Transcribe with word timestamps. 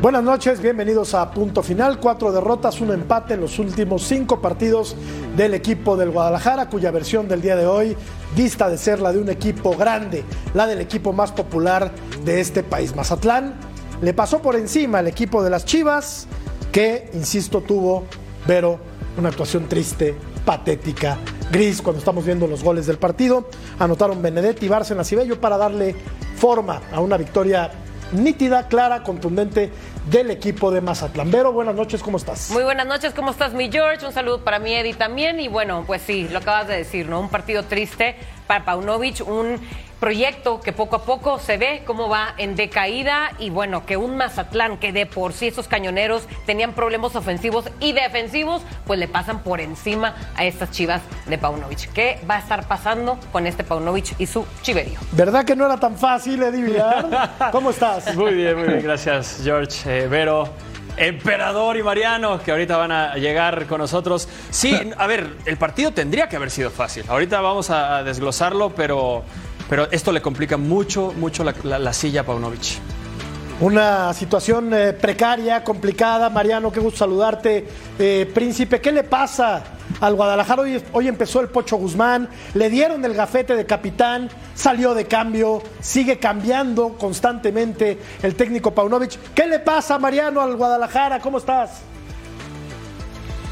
Buenas 0.00 0.22
noches, 0.22 0.62
bienvenidos 0.62 1.12
a 1.12 1.30
Punto 1.30 1.62
Final. 1.62 2.00
Cuatro 2.00 2.32
derrotas, 2.32 2.80
un 2.80 2.90
empate 2.90 3.34
en 3.34 3.42
los 3.42 3.58
últimos 3.58 4.02
cinco 4.02 4.40
partidos 4.40 4.96
del 5.36 5.52
equipo 5.52 5.94
del 5.94 6.10
Guadalajara, 6.10 6.70
cuya 6.70 6.90
versión 6.90 7.28
del 7.28 7.42
día 7.42 7.54
de 7.54 7.66
hoy 7.66 7.94
dista 8.34 8.70
de 8.70 8.78
ser 8.78 9.02
la 9.02 9.12
de 9.12 9.18
un 9.18 9.28
equipo 9.28 9.76
grande, 9.76 10.24
la 10.54 10.66
del 10.66 10.80
equipo 10.80 11.12
más 11.12 11.32
popular 11.32 11.92
de 12.24 12.40
este 12.40 12.62
país. 12.62 12.96
Mazatlán 12.96 13.56
le 14.00 14.14
pasó 14.14 14.40
por 14.40 14.56
encima 14.56 15.00
al 15.00 15.06
equipo 15.06 15.42
de 15.42 15.50
las 15.50 15.66
Chivas, 15.66 16.26
que, 16.72 17.10
insisto, 17.12 17.60
tuvo, 17.60 18.04
pero 18.46 18.78
una 19.18 19.28
actuación 19.28 19.68
triste, 19.68 20.16
patética, 20.46 21.18
gris 21.52 21.82
cuando 21.82 21.98
estamos 21.98 22.24
viendo 22.24 22.46
los 22.46 22.64
goles 22.64 22.86
del 22.86 22.96
partido. 22.96 23.50
Anotaron 23.78 24.22
Benedetti, 24.22 24.66
Bárcenas 24.66 25.12
y 25.12 25.16
Bello 25.16 25.38
para 25.38 25.58
darle 25.58 25.94
forma 26.36 26.80
a 26.90 27.00
una 27.00 27.18
victoria 27.18 27.70
nítida, 28.12 28.68
clara, 28.68 29.02
contundente 29.02 29.70
del 30.10 30.30
equipo 30.30 30.70
de 30.70 30.80
Mazatlán. 30.80 31.30
Vero, 31.30 31.52
buenas 31.52 31.74
noches, 31.74 32.02
¿cómo 32.02 32.16
estás? 32.16 32.50
Muy 32.50 32.62
buenas 32.62 32.86
noches, 32.86 33.12
¿cómo 33.14 33.30
estás, 33.30 33.52
mi 33.52 33.70
George? 33.70 34.06
Un 34.06 34.12
saludo 34.12 34.42
para 34.42 34.58
mi 34.58 34.74
Eddie 34.74 34.94
también. 34.94 35.40
Y 35.40 35.48
bueno, 35.48 35.84
pues 35.86 36.02
sí, 36.02 36.28
lo 36.30 36.38
acabas 36.38 36.68
de 36.68 36.76
decir, 36.76 37.08
¿no? 37.08 37.20
Un 37.20 37.28
partido 37.28 37.64
triste 37.64 38.16
para 38.46 38.64
Paunovic, 38.64 39.26
un 39.26 39.60
proyecto 40.00 40.60
que 40.60 40.72
poco 40.72 40.96
a 40.96 41.04
poco 41.04 41.38
se 41.38 41.58
ve 41.58 41.82
cómo 41.86 42.08
va 42.08 42.34
en 42.38 42.56
decaída 42.56 43.32
y 43.38 43.50
bueno, 43.50 43.84
que 43.84 43.96
un 43.96 44.16
Mazatlán 44.16 44.78
que 44.78 44.92
de 44.92 45.06
por 45.06 45.34
sí 45.34 45.48
esos 45.48 45.68
cañoneros 45.68 46.26
tenían 46.46 46.72
problemas 46.72 47.14
ofensivos 47.14 47.66
y 47.78 47.92
defensivos, 47.92 48.62
pues 48.86 48.98
le 48.98 49.06
pasan 49.08 49.42
por 49.42 49.60
encima 49.60 50.14
a 50.34 50.44
estas 50.44 50.70
chivas 50.70 51.02
de 51.26 51.36
Paunovic. 51.36 51.92
¿Qué 51.92 52.18
va 52.28 52.36
a 52.36 52.38
estar 52.38 52.66
pasando 52.66 53.18
con 53.30 53.46
este 53.46 53.62
Paunovic 53.62 54.18
y 54.18 54.26
su 54.26 54.46
chiverío? 54.62 54.98
¿Verdad 55.12 55.44
que 55.44 55.54
no 55.54 55.66
era 55.66 55.76
tan 55.76 55.96
fácil, 55.96 56.42
Eddie 56.42 56.62
Villar? 56.62 57.36
¿Cómo 57.52 57.70
estás? 57.70 58.16
Muy 58.16 58.34
bien, 58.34 58.58
muy 58.58 58.68
bien, 58.68 58.82
gracias, 58.82 59.40
George. 59.44 60.04
Eh, 60.04 60.08
Vero. 60.08 60.48
Emperador 60.96 61.78
y 61.78 61.82
Mariano, 61.82 62.42
que 62.42 62.50
ahorita 62.50 62.76
van 62.76 62.92
a 62.92 63.14
llegar 63.14 63.66
con 63.66 63.78
nosotros. 63.78 64.28
Sí, 64.50 64.78
a 64.98 65.06
ver, 65.06 65.36
el 65.46 65.56
partido 65.56 65.92
tendría 65.92 66.28
que 66.28 66.36
haber 66.36 66.50
sido 66.50 66.68
fácil. 66.68 67.04
Ahorita 67.08 67.40
vamos 67.40 67.70
a 67.70 68.02
desglosarlo, 68.02 68.70
pero 68.74 69.24
pero 69.70 69.88
esto 69.92 70.10
le 70.10 70.20
complica 70.20 70.56
mucho, 70.56 71.14
mucho 71.16 71.44
la, 71.44 71.92
silla 71.92 72.22
a 72.22 72.24
Paunovic. 72.24 72.80
Una 73.60 74.12
situación 74.12 74.74
eh, 74.74 74.92
precaria, 74.92 75.62
complicada. 75.62 76.28
Mariano, 76.28 76.72
qué 76.72 76.80
gusto 76.80 76.98
saludarte. 76.98 77.68
Eh, 77.96 78.28
príncipe, 78.34 78.80
¿qué 78.80 78.90
le 78.90 79.04
pasa 79.04 79.62
al 80.00 80.16
Guadalajara? 80.16 80.62
Hoy, 80.62 80.82
hoy, 80.90 81.06
empezó 81.06 81.40
el 81.40 81.50
Pocho 81.50 81.76
Guzmán, 81.76 82.28
le 82.54 82.68
dieron 82.68 83.04
el 83.04 83.14
gafete 83.14 83.54
de 83.54 83.64
capitán, 83.64 84.28
salió 84.56 84.92
de 84.92 85.04
cambio, 85.04 85.62
sigue 85.78 86.18
cambiando 86.18 86.96
constantemente 86.98 87.96
el 88.24 88.34
técnico 88.34 88.74
Paunovic. 88.74 89.18
¿Qué 89.34 89.46
le 89.46 89.60
pasa, 89.60 90.00
Mariano, 90.00 90.40
al 90.40 90.56
Guadalajara? 90.56 91.20
¿Cómo 91.20 91.38
estás? 91.38 91.82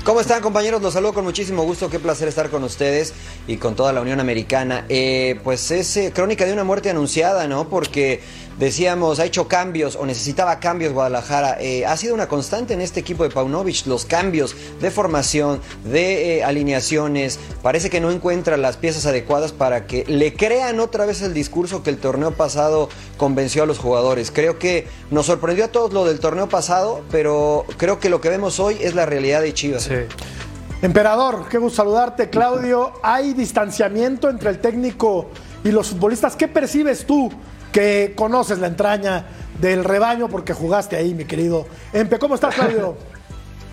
¿Cómo 0.04 0.20
están 0.20 0.40
compañeros? 0.40 0.80
Los 0.80 0.94
saludo 0.94 1.12
con 1.12 1.24
muchísimo 1.24 1.64
gusto, 1.64 1.90
qué 1.90 1.98
placer 1.98 2.28
estar 2.28 2.48
con 2.48 2.64
ustedes 2.64 3.12
y 3.46 3.58
con 3.58 3.74
toda 3.74 3.92
la 3.92 4.00
Unión 4.00 4.20
Americana. 4.20 4.86
Eh, 4.88 5.38
pues 5.44 5.70
es 5.70 5.96
eh, 5.98 6.12
crónica 6.14 6.46
de 6.46 6.52
una 6.54 6.64
muerte 6.64 6.88
anunciada, 6.88 7.46
¿no? 7.46 7.68
Porque 7.68 8.22
decíamos, 8.58 9.20
ha 9.20 9.24
hecho 9.24 9.48
cambios 9.48 9.96
o 9.96 10.04
necesitaba 10.06 10.60
cambios 10.60 10.92
Guadalajara. 10.92 11.56
Eh, 11.60 11.86
ha 11.86 11.96
sido 11.96 12.14
una 12.14 12.28
constante 12.28 12.74
en 12.74 12.80
este 12.80 13.00
equipo 13.00 13.22
de 13.22 13.30
Paunovic, 13.30 13.86
los 13.86 14.04
cambios 14.04 14.54
de 14.80 14.90
formación, 14.90 15.60
de 15.84 16.42
alineaciones. 16.44 17.38
Parece 17.62 17.90
que 17.90 18.00
no 18.00 18.10
encuentra 18.10 18.56
las 18.56 18.76
piezas 18.76 19.06
adecuadas 19.06 19.52
para 19.52 19.86
que 19.86 20.04
le 20.06 20.34
crean 20.34 20.80
otra 20.80 21.06
vez 21.06 21.22
el 21.22 21.34
discurso 21.34 21.82
que 21.82 21.90
el 21.90 21.98
torneo 21.98 22.32
pasado 22.32 22.88
convenció 23.16 23.62
a 23.62 23.66
los 23.66 23.78
jugadores. 23.78 24.30
Creo 24.30 24.58
que 24.58 24.86
nos 25.10 25.26
sorprendió 25.26 25.66
a 25.66 25.68
todos 25.68 25.92
lo 25.92 26.04
del 26.04 26.20
torneo 26.20 26.48
pasado, 26.48 27.02
pero 27.10 27.64
creo 27.76 28.00
que 28.00 28.08
lo 28.10 28.20
que 28.20 28.28
vemos 28.28 28.60
hoy 28.60 28.78
es 28.80 28.94
la 28.94 29.06
realidad 29.06 29.42
de 29.42 29.54
Chivas. 29.54 29.88
Emperador, 30.80 31.48
qué 31.48 31.58
gusto 31.58 31.78
saludarte. 31.78 32.30
Claudio, 32.30 32.92
¿hay 33.02 33.32
distanciamiento 33.32 34.30
entre 34.30 34.50
el 34.50 34.60
técnico 34.60 35.28
y 35.64 35.72
los 35.72 35.88
futbolistas? 35.88 36.36
¿Qué 36.36 36.46
percibes 36.46 37.04
tú 37.04 37.30
que 37.72 38.12
conoces 38.16 38.58
la 38.58 38.68
entraña 38.68 39.26
del 39.60 39.84
rebaño 39.84 40.28
porque 40.28 40.52
jugaste 40.52 40.96
ahí, 40.96 41.14
mi 41.14 41.24
querido 41.24 41.66
Empe? 41.92 42.18
¿Cómo 42.18 42.34
estás, 42.34 42.54
Claudio? 42.54 42.96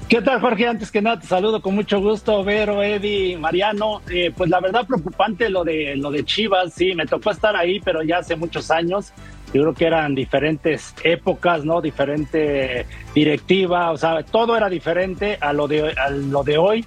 ¿Qué 0.08 0.22
tal, 0.22 0.40
Jorge? 0.40 0.68
Antes 0.68 0.92
que 0.92 1.02
nada, 1.02 1.20
te 1.20 1.26
saludo 1.26 1.64
con 1.64 1.74
mucho 1.74 2.00
gusto, 2.00 2.44
Vero, 2.44 2.84
Eddie, 2.84 3.40
Mariano. 3.40 4.04
Eh, 4.08 4.32
pues 4.38 4.52
la 4.52 4.60
verdad, 4.60 4.86
preocupante 4.86 5.50
lo 5.50 5.64
de, 5.64 5.96
lo 5.96 6.12
de 6.12 6.24
Chivas. 6.24 6.74
Sí, 6.74 6.94
me 6.94 7.08
tocó 7.08 7.32
estar 7.32 7.56
ahí, 7.56 7.80
pero 7.80 8.04
ya 8.04 8.20
hace 8.20 8.36
muchos 8.36 8.70
años. 8.70 9.14
Yo 9.52 9.64
creo 9.64 9.74
que 9.74 9.86
eran 9.86 10.14
diferentes 10.14 10.94
épocas, 11.04 11.66
¿no? 11.66 11.82
Diferente 11.82 12.86
directiva, 13.16 13.92
o 13.92 13.98
sea, 13.98 14.22
todo 14.22 14.56
era 14.56 14.70
diferente 14.70 15.40
a 15.42 15.54
lo 15.54 15.68
de, 15.68 15.92
a 15.94 16.12
lo 16.12 16.44
de 16.44 16.58
hoy. 16.60 16.86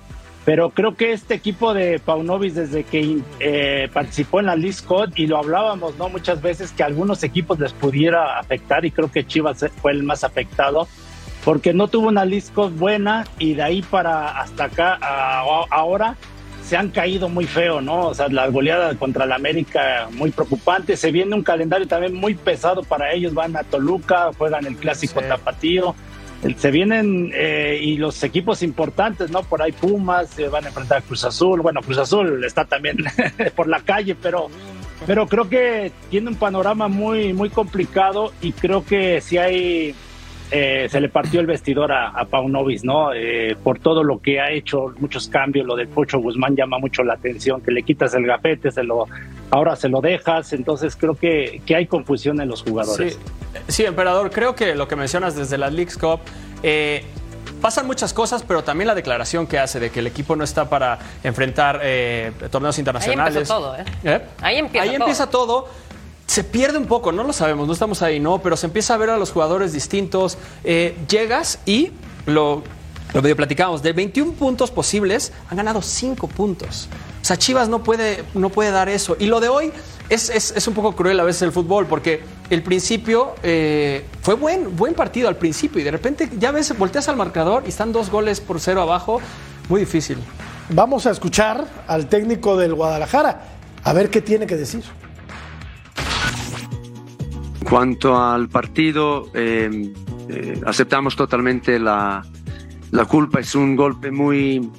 Pero 0.49 0.71
creo 0.71 0.97
que 0.97 1.13
este 1.13 1.35
equipo 1.35 1.75
de 1.75 1.99
Paunovic, 1.99 2.55
desde 2.55 2.83
que 2.83 3.19
eh, 3.39 3.91
participó 3.93 4.41
en 4.41 4.47
la 4.47 4.57
League 4.57 4.79
Cup, 4.87 5.13
y 5.15 5.27
lo 5.27 5.37
hablábamos, 5.37 5.99
¿no? 5.99 6.09
Muchas 6.09 6.41
veces 6.41 6.73
que 6.73 6.83
a 6.83 6.87
algunos 6.87 7.23
equipos 7.23 7.59
les 7.59 7.75
pudiera 7.75 8.39
afectar, 8.39 8.87
y 8.87 8.91
creo 8.91 9.13
que 9.13 9.27
Chivas 9.27 9.63
fue 9.83 9.93
el 9.93 10.05
más 10.05 10.25
afectado, 10.25 10.89
porque 11.45 11.75
no 11.75 11.89
tuvo 11.89 12.09
una 12.09 12.25
League 12.25 12.47
Cup 12.55 12.71
buena, 12.71 13.27
y 13.39 13.57
de 13.57 13.63
ahí 13.63 13.83
para 13.83 14.41
hasta 14.41 14.65
acá, 14.65 14.99
ahora, 15.69 16.17
se 16.65 16.79
han 16.79 16.89
caído 16.89 17.29
muy 17.29 17.45
feo, 17.45 17.83
¿no? 17.83 18.07
O 18.07 18.15
sea, 18.15 18.29
la 18.29 18.49
goleada 18.49 18.95
contra 18.95 19.27
la 19.27 19.35
América 19.35 20.09
muy 20.13 20.31
preocupante. 20.31 20.97
Se 20.97 21.13
viene 21.13 21.35
un 21.35 21.43
calendario 21.43 21.87
también 21.87 22.15
muy 22.15 22.35
pesado 22.35 22.83
para 22.85 23.13
ellos. 23.13 23.35
Van 23.35 23.55
a 23.55 23.65
Toluca, 23.65 24.31
juegan 24.37 24.65
el 24.67 24.77
clásico 24.77 25.21
tapatío. 25.21 25.95
Se 26.57 26.71
vienen 26.71 27.33
eh, 27.35 27.81
y 27.83 27.97
los 27.97 28.23
equipos 28.23 28.63
importantes, 28.63 29.31
¿no? 29.31 29.43
Por 29.43 29.61
ahí 29.61 29.73
Pumas, 29.73 30.31
se 30.31 30.49
van 30.49 30.65
a 30.65 30.69
enfrentar 30.69 30.99
a 30.99 31.01
Cruz 31.01 31.25
Azul. 31.25 31.61
Bueno, 31.61 31.81
Cruz 31.83 31.99
Azul 31.99 32.45
está 32.45 32.65
también 32.65 32.99
por 33.57 33.69
la 33.69 33.81
calle, 33.81 34.15
pero, 34.15 34.49
pero 35.07 35.27
creo 35.27 35.49
que 35.49 35.91
tiene 36.11 36.29
un 36.29 36.37
panorama 36.37 36.87
muy, 36.87 37.33
muy 37.33 37.51
complicado 37.51 38.33
y 38.41 38.53
creo 38.53 38.85
que 38.85 39.21
si 39.21 39.37
hay 39.37 39.95
eh, 40.51 40.89
se 40.91 41.01
le 41.01 41.11
partió 41.11 41.41
el 41.41 41.47
vestidor 41.47 41.93
a, 41.93 42.09
a 42.09 42.25
Paunovis, 42.25 42.83
¿no? 42.83 43.13
Eh, 43.13 43.55
por 43.63 43.79
todo 43.81 44.03
lo 44.03 44.21
que 44.21 44.41
ha 44.41 44.51
hecho, 44.51 44.95
muchos 44.99 45.29
cambios, 45.29 45.67
lo 45.67 45.77
del 45.77 45.89
Pocho 45.89 46.19
Guzmán 46.21 46.57
llama 46.57 46.79
mucho 46.79 47.03
la 47.05 47.15
atención, 47.15 47.61
que 47.61 47.71
le 47.71 47.83
quitas 47.83 48.15
el 48.15 48.27
gafete, 48.27 48.71
se 48.71 48.83
lo, 48.83 49.07
ahora 49.51 49.77
se 49.77 49.91
lo 49.91 50.01
dejas, 50.01 50.55
entonces 50.55 50.97
creo 50.97 51.15
que, 51.15 51.61
que 51.67 51.77
hay 51.77 51.87
confusión 51.87 52.41
en 52.41 52.49
los 52.49 52.63
jugadores. 52.63 53.19
Sí. 53.69 53.85
emperador, 53.85 54.31
creo 54.31 54.55
que 54.55 54.75
lo 54.75 54.89
que 54.89 54.97
mencionas 54.97 55.37
desde 55.37 55.59
la 55.59 55.69
League 55.69 55.93
Cup, 56.01 56.21
eh, 56.63 57.05
pasan 57.61 57.87
muchas 57.87 58.15
cosas, 58.15 58.43
pero 58.43 58.65
también 58.65 58.89
la 58.89 58.95
declaración 58.95 59.47
que 59.47 59.59
hace 59.59 59.81
de 59.81 59.91
que 59.91 60.01
el 60.01 60.07
equipo 60.07 60.35
no 60.35 60.45
está 60.45 60.71
para 60.71 60.99
enfrentar 61.25 61.83
torneos 62.51 62.79
internacionales. 62.79 63.35
Ahí 63.35 63.41
empieza 63.41 63.55
todo, 63.55 63.77
¿eh? 63.77 64.23
Ahí 64.41 64.57
empieza 64.59 64.85
Ahí 64.85 64.95
empieza 64.95 65.29
todo 65.29 65.69
se 66.29 66.45
pierde 66.45 66.77
un 66.77 66.87
poco, 66.87 67.11
no 67.11 67.25
lo 67.25 67.33
sabemos, 67.33 67.67
no 67.67 67.73
estamos 67.73 68.03
ahí, 68.03 68.21
no, 68.21 68.41
pero 68.43 68.57
se 68.57 68.67
empieza 68.67 68.93
a 68.93 68.99
ver 68.99 69.09
a 69.09 69.17
los 69.17 69.33
jugadores 69.33 69.73
distintos. 69.73 70.37
Eh, 70.63 70.95
llegas 71.09 71.59
y 71.65 71.91
lo, 72.27 72.63
lo 73.15 73.23
medio 73.23 73.35
platicamos, 73.35 73.83
de 73.83 73.95
21 73.95 74.33
puntos 74.33 74.71
posibles, 74.71 75.33
han 75.49 75.57
ganado 75.57 75.81
5 75.81 76.29
puntos. 76.29 76.89
O 77.23 77.25
sea, 77.25 77.39
Chivas 77.39 77.71
no 77.71 77.83
puede, 77.83 78.25
no 78.35 78.51
puede 78.51 78.71
dar 78.71 78.91
eso. 78.91 79.17
Y 79.19 79.25
lo 79.25 79.41
de 79.41 79.49
hoy 79.49 79.73
es, 80.11 80.29
es, 80.29 80.69
un 80.69 80.75
poco 80.75 80.95
cruel 80.95 81.19
a 81.19 81.25
veces 81.25 81.43
el 81.43 81.53
fútbol, 81.53 81.87
porque 81.87 82.21
el 82.51 82.63
principio 82.63 83.35
eh, 83.43 84.05
fue 84.21 84.35
buen, 84.35 84.77
buen 84.77 84.93
partido 84.93 85.29
al 85.29 85.37
principio 85.37 85.81
y 85.81 85.85
de 85.85 85.91
repente 85.91 86.29
ya 86.39 86.51
ves, 86.51 86.77
volteas 86.77 87.09
al 87.09 87.17
marcador 87.17 87.63
y 87.65 87.71
están 87.71 87.91
dos 87.91 88.11
goles 88.11 88.43
por 88.43 88.61
cero 88.61 88.83
abajo, 88.83 89.23
muy 89.71 89.81
difícil. 89.81 90.19
Vamos 90.69 91.07
a 91.07 91.11
escuchar 91.11 91.67
al 91.87 92.07
técnico 92.07 92.59
del 92.59 92.75
Guadalajara, 92.75 93.45
a 93.83 93.93
ver 93.95 94.11
qué 94.11 94.21
tiene 94.21 94.47
que 94.47 94.57
decir 94.57 94.85
cuanto 97.69 98.19
al 98.19 98.49
partido, 98.49 99.31
eh, 99.35 99.93
eh, 100.31 100.61
aceptamos 100.65 101.17
totalmente 101.17 101.79
la, 101.79 102.25
la, 102.91 103.05
culpa. 103.05 103.41
Es 103.41 103.55
un 103.55 103.77
golpe 103.77 104.11
muy, 104.11 104.71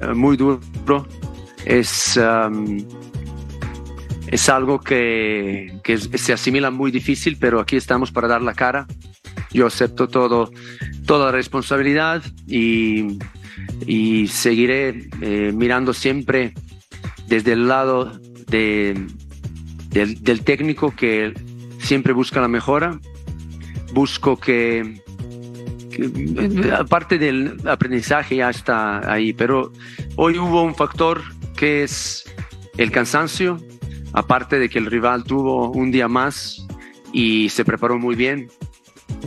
eh, 0.00 0.14
muy 0.14 0.36
duro. 0.36 0.60
Es, 1.64 2.18
um, 2.18 2.84
es 4.26 4.48
algo 4.48 4.80
que, 4.80 5.78
que, 5.82 5.96
se 5.96 6.32
asimila 6.32 6.70
muy 6.70 6.90
difícil, 6.90 7.38
pero 7.40 7.60
aquí 7.60 7.76
estamos 7.76 8.12
para 8.12 8.28
dar 8.28 8.42
la 8.42 8.52
cara. 8.52 8.86
Yo 9.50 9.66
acepto 9.66 10.08
todo, 10.08 10.50
toda 11.06 11.26
la 11.26 11.32
responsabilidad 11.32 12.22
y, 12.46 13.18
y 13.86 14.26
seguiré 14.28 15.08
mirando 15.52 15.92
siempre 15.92 16.54
desde 17.26 17.52
el 17.52 17.68
lado 17.68 18.18
de, 18.48 19.06
del, 19.90 20.22
del 20.22 20.42
técnico 20.42 20.94
que 20.96 21.34
siempre 21.92 22.14
busca 22.14 22.40
la 22.40 22.48
mejora, 22.48 22.98
busco 23.92 24.38
que, 24.38 25.02
aparte 26.74 27.18
del 27.18 27.60
aprendizaje 27.68 28.36
ya 28.36 28.48
está 28.48 29.12
ahí, 29.12 29.34
pero 29.34 29.70
hoy 30.16 30.38
hubo 30.38 30.62
un 30.62 30.74
factor 30.74 31.20
que 31.54 31.82
es 31.82 32.24
el 32.78 32.90
cansancio, 32.90 33.58
aparte 34.14 34.58
de 34.58 34.70
que 34.70 34.78
el 34.78 34.86
rival 34.86 35.24
tuvo 35.24 35.70
un 35.70 35.92
día 35.92 36.08
más 36.08 36.66
y 37.12 37.50
se 37.50 37.62
preparó 37.62 37.98
muy 37.98 38.14
bien. 38.14 38.48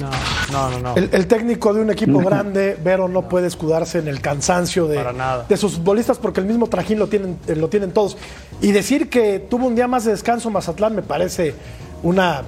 No, 0.01 0.09
no, 0.51 0.71
no. 0.71 0.79
no. 0.79 0.95
El, 0.95 1.11
el 1.11 1.27
técnico 1.27 1.71
de 1.71 1.81
un 1.81 1.91
equipo 1.91 2.17
grande, 2.25 2.79
Vero, 2.83 3.07
no 3.07 3.29
puede 3.29 3.45
escudarse 3.45 3.99
en 3.99 4.07
el 4.07 4.21
cansancio 4.21 4.87
de, 4.87 4.95
Para 4.95 5.13
nada. 5.13 5.45
de 5.47 5.55
sus 5.55 5.73
futbolistas 5.75 6.17
porque 6.17 6.39
el 6.39 6.47
mismo 6.47 6.65
trajín 6.65 6.97
lo 6.97 7.05
tienen, 7.05 7.37
eh, 7.45 7.55
lo 7.55 7.67
tienen 7.69 7.91
todos. 7.91 8.17
Y 8.59 8.71
decir 8.71 9.07
que 9.07 9.37
tuvo 9.37 9.67
un 9.67 9.75
día 9.75 9.87
más 9.87 10.05
de 10.05 10.13
descanso 10.13 10.49
Mazatlán 10.49 10.95
me 10.95 11.03
parece 11.03 11.53
una, 12.05 12.43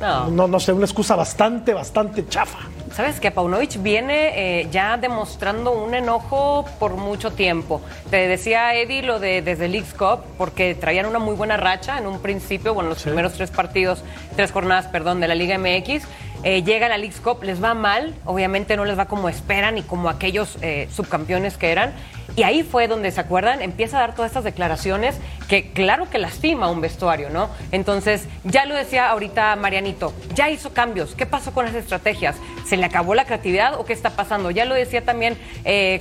No. 0.00 0.28
no, 0.28 0.48
no 0.48 0.58
sé, 0.60 0.72
una 0.72 0.86
excusa 0.86 1.14
bastante, 1.16 1.74
bastante 1.74 2.26
chafa. 2.28 2.58
Sabes 2.94 3.20
que 3.20 3.30
Paunovic 3.30 3.80
viene 3.82 4.60
eh, 4.60 4.68
ya 4.72 4.96
demostrando 4.96 5.72
un 5.72 5.94
enojo 5.94 6.64
por 6.80 6.94
mucho 6.96 7.30
tiempo. 7.30 7.80
Te 8.10 8.26
decía 8.26 8.74
Eddie 8.74 9.02
lo 9.02 9.20
de 9.20 9.42
desde 9.42 9.66
el 9.66 9.72
Leagues 9.72 9.94
Cup, 9.94 10.20
porque 10.38 10.74
traían 10.74 11.06
una 11.06 11.18
muy 11.20 11.34
buena 11.36 11.56
racha 11.56 11.98
en 11.98 12.06
un 12.06 12.18
principio, 12.20 12.74
bueno, 12.74 12.90
los 12.90 13.02
primeros 13.02 13.34
tres 13.34 13.50
partidos, 13.50 14.02
tres 14.34 14.50
jornadas, 14.52 14.86
perdón, 14.86 15.20
de 15.20 15.28
la 15.28 15.34
Liga 15.36 15.56
MX. 15.58 16.02
Eh, 16.42 16.62
llega 16.62 16.86
a 16.86 16.88
la 16.88 16.96
Leagues 16.96 17.20
Cup, 17.20 17.42
les 17.42 17.62
va 17.62 17.74
mal, 17.74 18.14
obviamente 18.24 18.76
no 18.76 18.84
les 18.86 18.98
va 18.98 19.04
como 19.06 19.28
esperan 19.28 19.76
y 19.76 19.82
como 19.82 20.08
aquellos 20.08 20.56
eh, 20.62 20.88
subcampeones 20.90 21.56
que 21.56 21.70
eran. 21.70 21.92
Y 22.36 22.44
ahí 22.44 22.62
fue 22.62 22.88
donde, 22.88 23.10
¿se 23.10 23.20
acuerdan? 23.20 23.60
Empieza 23.60 23.98
a 23.98 24.00
dar 24.00 24.14
todas 24.14 24.30
estas 24.30 24.44
declaraciones 24.44 25.16
que 25.48 25.72
claro 25.72 26.08
que 26.08 26.18
lastima 26.18 26.70
un 26.70 26.80
vestuario, 26.80 27.28
¿no? 27.28 27.50
Entonces, 27.72 28.26
ya 28.44 28.64
lo 28.66 28.74
decía 28.74 29.10
ahorita 29.10 29.56
Marianito, 29.56 30.14
ya 30.34 30.48
hizo 30.48 30.72
cambios. 30.72 31.14
¿Qué 31.14 31.26
pasó 31.26 31.52
con 31.52 31.66
las 31.66 31.74
estrategias? 31.74 32.36
¿Se 32.64 32.76
le 32.76 32.84
acabó 32.84 33.14
la 33.14 33.24
creatividad 33.24 33.74
o 33.78 33.84
qué 33.84 33.92
está 33.92 34.10
pasando? 34.10 34.50
Ya 34.50 34.64
lo 34.64 34.74
decía 34.74 35.04
también 35.04 35.36
eh, 35.64 35.98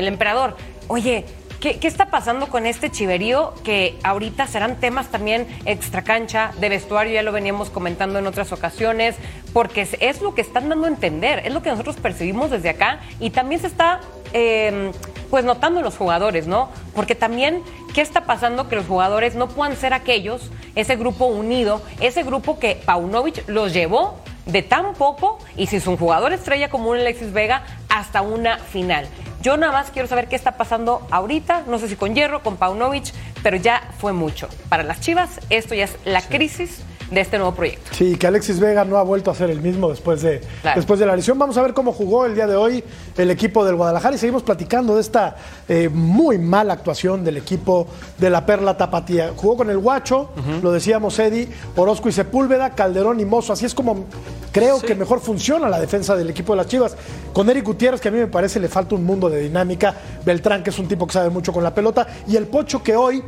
el 0.00 0.08
emperador. 0.08 0.56
Oye, 0.88 1.26
¿Qué, 1.74 1.88
está 1.88 2.10
pasando 2.10 2.48
con 2.48 2.64
este 2.64 2.92
chiverío? 2.92 3.52
Que 3.64 3.98
ahorita 4.04 4.46
serán 4.46 4.76
temas 4.76 5.08
también 5.08 5.48
extracancha, 5.64 6.52
de 6.60 6.68
vestuario, 6.68 7.12
ya 7.12 7.24
lo 7.24 7.32
veníamos 7.32 7.70
comentando 7.70 8.20
en 8.20 8.28
otras 8.28 8.52
ocasiones, 8.52 9.16
porque 9.52 9.88
es, 9.98 10.22
lo 10.22 10.32
que 10.36 10.42
están 10.42 10.68
dando 10.68 10.86
a 10.86 10.88
entender, 10.88 11.42
es 11.44 11.52
lo 11.52 11.62
que 11.62 11.70
nosotros 11.70 11.96
percibimos 11.96 12.52
desde 12.52 12.68
acá 12.68 13.00
y 13.18 13.30
también 13.30 13.60
se 13.60 13.66
está 13.66 14.00
eh, 14.32 14.92
pues 15.28 15.44
notando 15.44 15.82
los 15.82 15.96
jugadores, 15.96 16.46
¿no? 16.46 16.68
Porque 16.94 17.16
también, 17.16 17.64
¿qué 17.94 18.00
está 18.00 18.26
pasando? 18.26 18.68
Que 18.68 18.76
los 18.76 18.86
jugadores 18.86 19.34
no 19.34 19.48
puedan 19.48 19.76
ser 19.76 19.92
aquellos, 19.92 20.52
ese 20.76 20.94
grupo 20.94 21.26
unido, 21.26 21.82
ese 21.98 22.22
grupo 22.22 22.60
que 22.60 22.80
Paunovic 22.86 23.42
los 23.48 23.72
llevó 23.72 24.20
de 24.46 24.62
tan 24.62 24.94
poco 24.94 25.38
y 25.56 25.66
sin 25.66 25.80
su 25.80 25.96
jugador 25.96 26.32
estrella 26.32 26.70
como 26.70 26.90
un 26.90 26.98
Alexis 26.98 27.32
Vega 27.32 27.62
hasta 27.88 28.22
una 28.22 28.58
final. 28.58 29.06
Yo 29.42 29.56
nada 29.56 29.72
más 29.72 29.90
quiero 29.90 30.08
saber 30.08 30.28
qué 30.28 30.36
está 30.36 30.56
pasando 30.56 31.06
ahorita, 31.10 31.64
no 31.66 31.78
sé 31.78 31.88
si 31.88 31.96
con 31.96 32.14
Hierro, 32.14 32.42
con 32.42 32.56
Paunovic, 32.56 33.12
pero 33.42 33.56
ya 33.56 33.90
fue 33.98 34.12
mucho. 34.12 34.48
Para 34.68 34.82
las 34.82 35.00
Chivas, 35.00 35.40
esto 35.50 35.74
ya 35.74 35.84
es 35.84 35.96
la 36.04 36.22
crisis 36.22 36.82
de 37.10 37.20
este 37.20 37.38
nuevo 37.38 37.54
proyecto. 37.54 37.90
Sí, 37.94 38.16
que 38.16 38.26
Alexis 38.26 38.58
Vega 38.58 38.84
no 38.84 38.96
ha 38.96 39.02
vuelto 39.02 39.30
a 39.30 39.34
ser 39.34 39.50
el 39.50 39.60
mismo 39.60 39.88
después 39.90 40.22
de, 40.22 40.40
Claro. 40.62 40.76
después 40.80 40.98
de 40.98 41.06
la 41.06 41.14
lesión. 41.16 41.38
Vamos 41.38 41.56
a 41.56 41.62
ver 41.62 41.72
cómo 41.74 41.92
jugó 41.92 42.26
el 42.26 42.34
día 42.34 42.46
de 42.46 42.56
hoy 42.56 42.82
el 43.16 43.30
equipo 43.30 43.64
del 43.64 43.76
Guadalajara 43.76 44.16
y 44.16 44.18
seguimos 44.18 44.42
platicando 44.42 44.94
de 44.94 45.00
esta 45.00 45.36
eh, 45.68 45.88
muy 45.88 46.38
mala 46.38 46.72
actuación 46.72 47.24
del 47.24 47.36
equipo 47.36 47.86
de 48.18 48.30
la 48.30 48.44
Perla 48.44 48.76
Tapatía. 48.76 49.32
Jugó 49.36 49.56
con 49.58 49.70
el 49.70 49.78
Guacho, 49.78 50.30
lo 50.62 50.72
decíamos 50.72 51.18
Eddie, 51.18 51.48
Orozco 51.76 52.08
y 52.08 52.12
Sepúlveda, 52.12 52.70
Calderón 52.70 53.20
y 53.20 53.24
Mozo. 53.24 53.52
Así 53.52 53.66
es 53.66 53.74
como 53.74 54.06
creo 54.52 54.80
que 54.80 54.94
mejor 54.94 55.20
funciona 55.20 55.68
la 55.68 55.78
defensa 55.78 56.16
del 56.16 56.30
equipo 56.30 56.52
de 56.54 56.56
las 56.58 56.66
Chivas. 56.66 56.96
Con 57.32 57.48
Eric 57.50 57.64
Gutiérrez, 57.64 58.00
que 58.00 58.08
a 58.08 58.10
mí 58.10 58.18
me 58.18 58.26
parece 58.26 58.58
le 58.58 58.68
falta 58.68 58.94
un 58.94 59.04
mundo 59.04 59.28
de 59.28 59.40
dinámica. 59.40 59.94
Beltrán, 60.24 60.62
que 60.62 60.70
es 60.70 60.78
un 60.78 60.88
tipo 60.88 61.06
que 61.06 61.12
sabe 61.12 61.30
mucho 61.30 61.52
con 61.52 61.62
la 61.62 61.74
pelota. 61.74 62.06
Y 62.26 62.36
el 62.36 62.46
Pocho, 62.46 62.82
que 62.82 62.96
hoy 62.96 63.22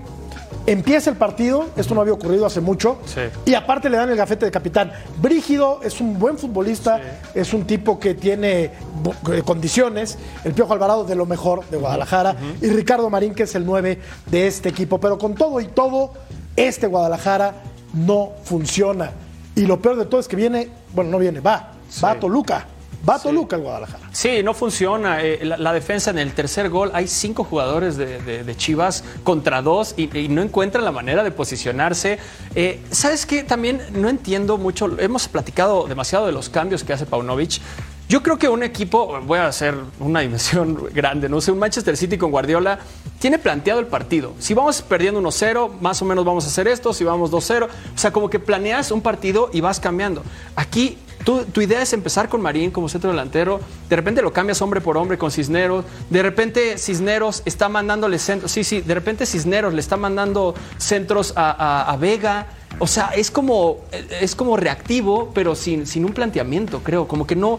empieza 0.72 1.08
el 1.10 1.16
partido, 1.16 1.66
esto 1.76 1.94
no 1.94 2.02
había 2.02 2.12
ocurrido 2.12 2.44
hace 2.44 2.60
mucho, 2.60 2.98
Sí. 3.06 3.20
y 3.46 3.54
aparte 3.54 3.88
le 3.88 3.96
dan 3.96 4.10
el 4.10 4.16
gafete 4.16 4.44
de 4.44 4.50
capitán. 4.50 4.92
Brígido 5.20 5.80
es 5.82 6.00
un 6.00 6.18
buen 6.18 6.36
futbolista, 6.36 7.00
es 7.34 7.54
un 7.54 7.66
tipo 7.66 7.98
que 7.98 8.14
tiene 8.14 8.64
eh, 8.64 9.42
condiciones, 9.44 10.18
el 10.44 10.52
Piojo 10.52 10.72
Alvarado 10.74 11.04
de 11.04 11.14
lo 11.14 11.24
mejor 11.26 11.64
de 11.70 11.78
Guadalajara, 11.78 12.36
y 12.60 12.68
Ricardo 12.68 13.08
Marín 13.08 13.34
que 13.34 13.44
es 13.44 13.54
el 13.54 13.64
9 13.64 13.98
de 14.26 14.46
este 14.46 14.68
equipo. 14.68 14.98
Pero 15.00 15.16
con 15.18 15.34
todo 15.34 15.58
y 15.60 15.66
todo, 15.68 16.12
este 16.54 16.86
Guadalajara 16.86 17.54
no 17.94 18.32
funciona. 18.44 19.12
Y 19.54 19.62
lo 19.62 19.80
peor 19.80 19.96
de 19.96 20.04
todo 20.04 20.20
es 20.20 20.28
que 20.28 20.36
viene, 20.36 20.68
bueno, 20.94 21.10
no 21.10 21.18
viene, 21.18 21.40
va, 21.40 21.72
va 22.04 22.10
a 22.12 22.20
Toluca, 22.20 22.66
va 23.06 23.18
Toluca 23.18 23.56
el 23.56 23.62
Guadalajara. 23.62 24.08
Sí, 24.12 24.42
no 24.42 24.54
funciona. 24.54 25.22
Eh, 25.22 25.40
la, 25.44 25.58
la 25.58 25.72
defensa 25.72 26.10
en 26.10 26.18
el 26.18 26.32
tercer 26.32 26.70
gol, 26.70 26.90
hay 26.94 27.08
cinco 27.08 27.44
jugadores 27.44 27.96
de, 27.96 28.20
de- 28.22 28.44
de 28.44 28.56
Chivas 28.56 29.04
contra 29.24 29.60
dos 29.60 29.94
y, 29.96 30.16
y 30.18 30.28
no 30.28 30.40
encuentran 30.40 30.84
la 30.84 30.92
manera 30.92 31.22
de 31.24 31.30
posicionarse. 31.30 32.18
Eh, 32.54 32.80
¿Sabes 32.90 33.26
qué? 33.26 33.42
También 33.42 33.80
no 33.92 34.08
entiendo 34.08 34.56
mucho. 34.56 34.98
Hemos 34.98 35.28
platicado 35.28 35.86
demasiado 35.86 36.26
de 36.26 36.32
los 36.32 36.48
cambios 36.48 36.84
que 36.84 36.92
hace 36.92 37.04
Paunovic. 37.06 37.60
Yo 38.08 38.22
creo 38.22 38.38
que 38.38 38.48
un 38.48 38.62
equipo, 38.62 39.20
voy 39.26 39.38
a 39.38 39.48
hacer 39.48 39.74
una 40.00 40.20
dimensión 40.20 40.82
grande, 40.94 41.28
no 41.28 41.42
sé, 41.42 41.52
un 41.52 41.58
Manchester 41.58 41.94
City 41.94 42.16
con 42.16 42.30
Guardiola 42.30 42.78
tiene 43.18 43.38
planteado 43.38 43.80
el 43.80 43.86
partido. 43.86 44.32
Si 44.38 44.54
vamos 44.54 44.80
perdiendo 44.80 45.20
1-0, 45.20 45.72
más 45.80 46.00
o 46.00 46.06
menos 46.06 46.24
vamos 46.24 46.44
a 46.44 46.46
hacer 46.46 46.68
esto, 46.68 46.94
si 46.94 47.04
vamos 47.04 47.30
2-0, 47.30 47.64
o 47.66 47.98
sea, 47.98 48.10
como 48.10 48.30
que 48.30 48.38
planeas 48.38 48.92
un 48.92 49.02
partido 49.02 49.50
y 49.52 49.60
vas 49.60 49.78
cambiando. 49.78 50.22
Aquí 50.56 50.96
tu 51.36 51.60
idea 51.60 51.82
es 51.82 51.92
empezar 51.92 52.28
con 52.28 52.40
Marín 52.40 52.70
como 52.70 52.88
centro 52.88 53.10
delantero, 53.10 53.60
de 53.88 53.96
repente 53.96 54.22
lo 54.22 54.32
cambias 54.32 54.62
hombre 54.62 54.80
por 54.80 54.96
hombre 54.96 55.18
con 55.18 55.30
Cisneros, 55.30 55.84
de 56.10 56.22
repente 56.22 56.78
Cisneros 56.78 57.42
está 57.44 57.68
mandándole 57.68 58.18
centros, 58.18 58.50
sí, 58.52 58.64
sí, 58.64 58.80
de 58.80 58.94
repente 58.94 59.26
Cisneros 59.26 59.74
le 59.74 59.80
está 59.80 59.96
mandando 59.96 60.54
centros 60.78 61.32
a, 61.36 61.50
a- 61.50 61.92
a 61.92 61.96
Vega. 61.96 62.46
O 62.80 62.86
sea, 62.86 63.08
es 63.16 63.30
como, 63.30 63.78
es 64.20 64.34
como 64.36 64.56
reactivo, 64.56 65.30
pero 65.34 65.54
sin, 65.54 65.86
sin 65.86 66.04
un 66.04 66.12
planteamiento, 66.12 66.80
creo. 66.84 67.08
Como 67.08 67.26
que 67.26 67.34
no, 67.34 67.58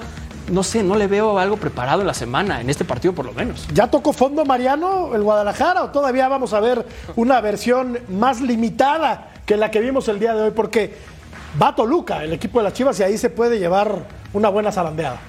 no 0.50 0.64
sé, 0.64 0.82
no 0.84 0.96
le 0.96 1.08
veo 1.08 1.38
algo 1.40 1.58
preparado 1.58 2.02
en 2.02 2.08
la 2.08 2.14
semana, 2.14 2.62
en 2.62 2.70
este 2.70 2.86
partido 2.86 3.14
por 3.14 3.26
lo 3.26 3.34
menos. 3.34 3.68
¿Ya 3.74 3.88
tocó 3.88 4.14
fondo 4.14 4.46
Mariano 4.46 5.14
el 5.16 5.24
Guadalajara 5.24 5.84
o 5.84 5.90
todavía 5.90 6.28
vamos 6.30 6.54
a 6.54 6.60
ver 6.62 6.86
una 7.18 7.42
versión 7.42 8.00
más 8.08 8.40
limitada 8.40 9.32
que 9.46 9.58
la 9.58 9.72
que 9.72 9.80
vimos 9.82 10.08
el 10.08 10.20
día 10.20 10.34
de 10.36 10.44
hoy? 10.44 10.52
Porque 10.52 10.96
va 11.62 11.70
a 11.70 11.76
Toluca, 11.76 12.24
el 12.24 12.34
equipo 12.34 12.60
de 12.60 12.66
las 12.66 12.74
Chivas, 12.74 13.00
y 13.00 13.04
ahí 13.04 13.18
se 13.18 13.30
puede 13.30 13.60
llevar 13.60 14.06
una 14.34 14.50
buena 14.50 14.72
zarandeada. 14.72 15.20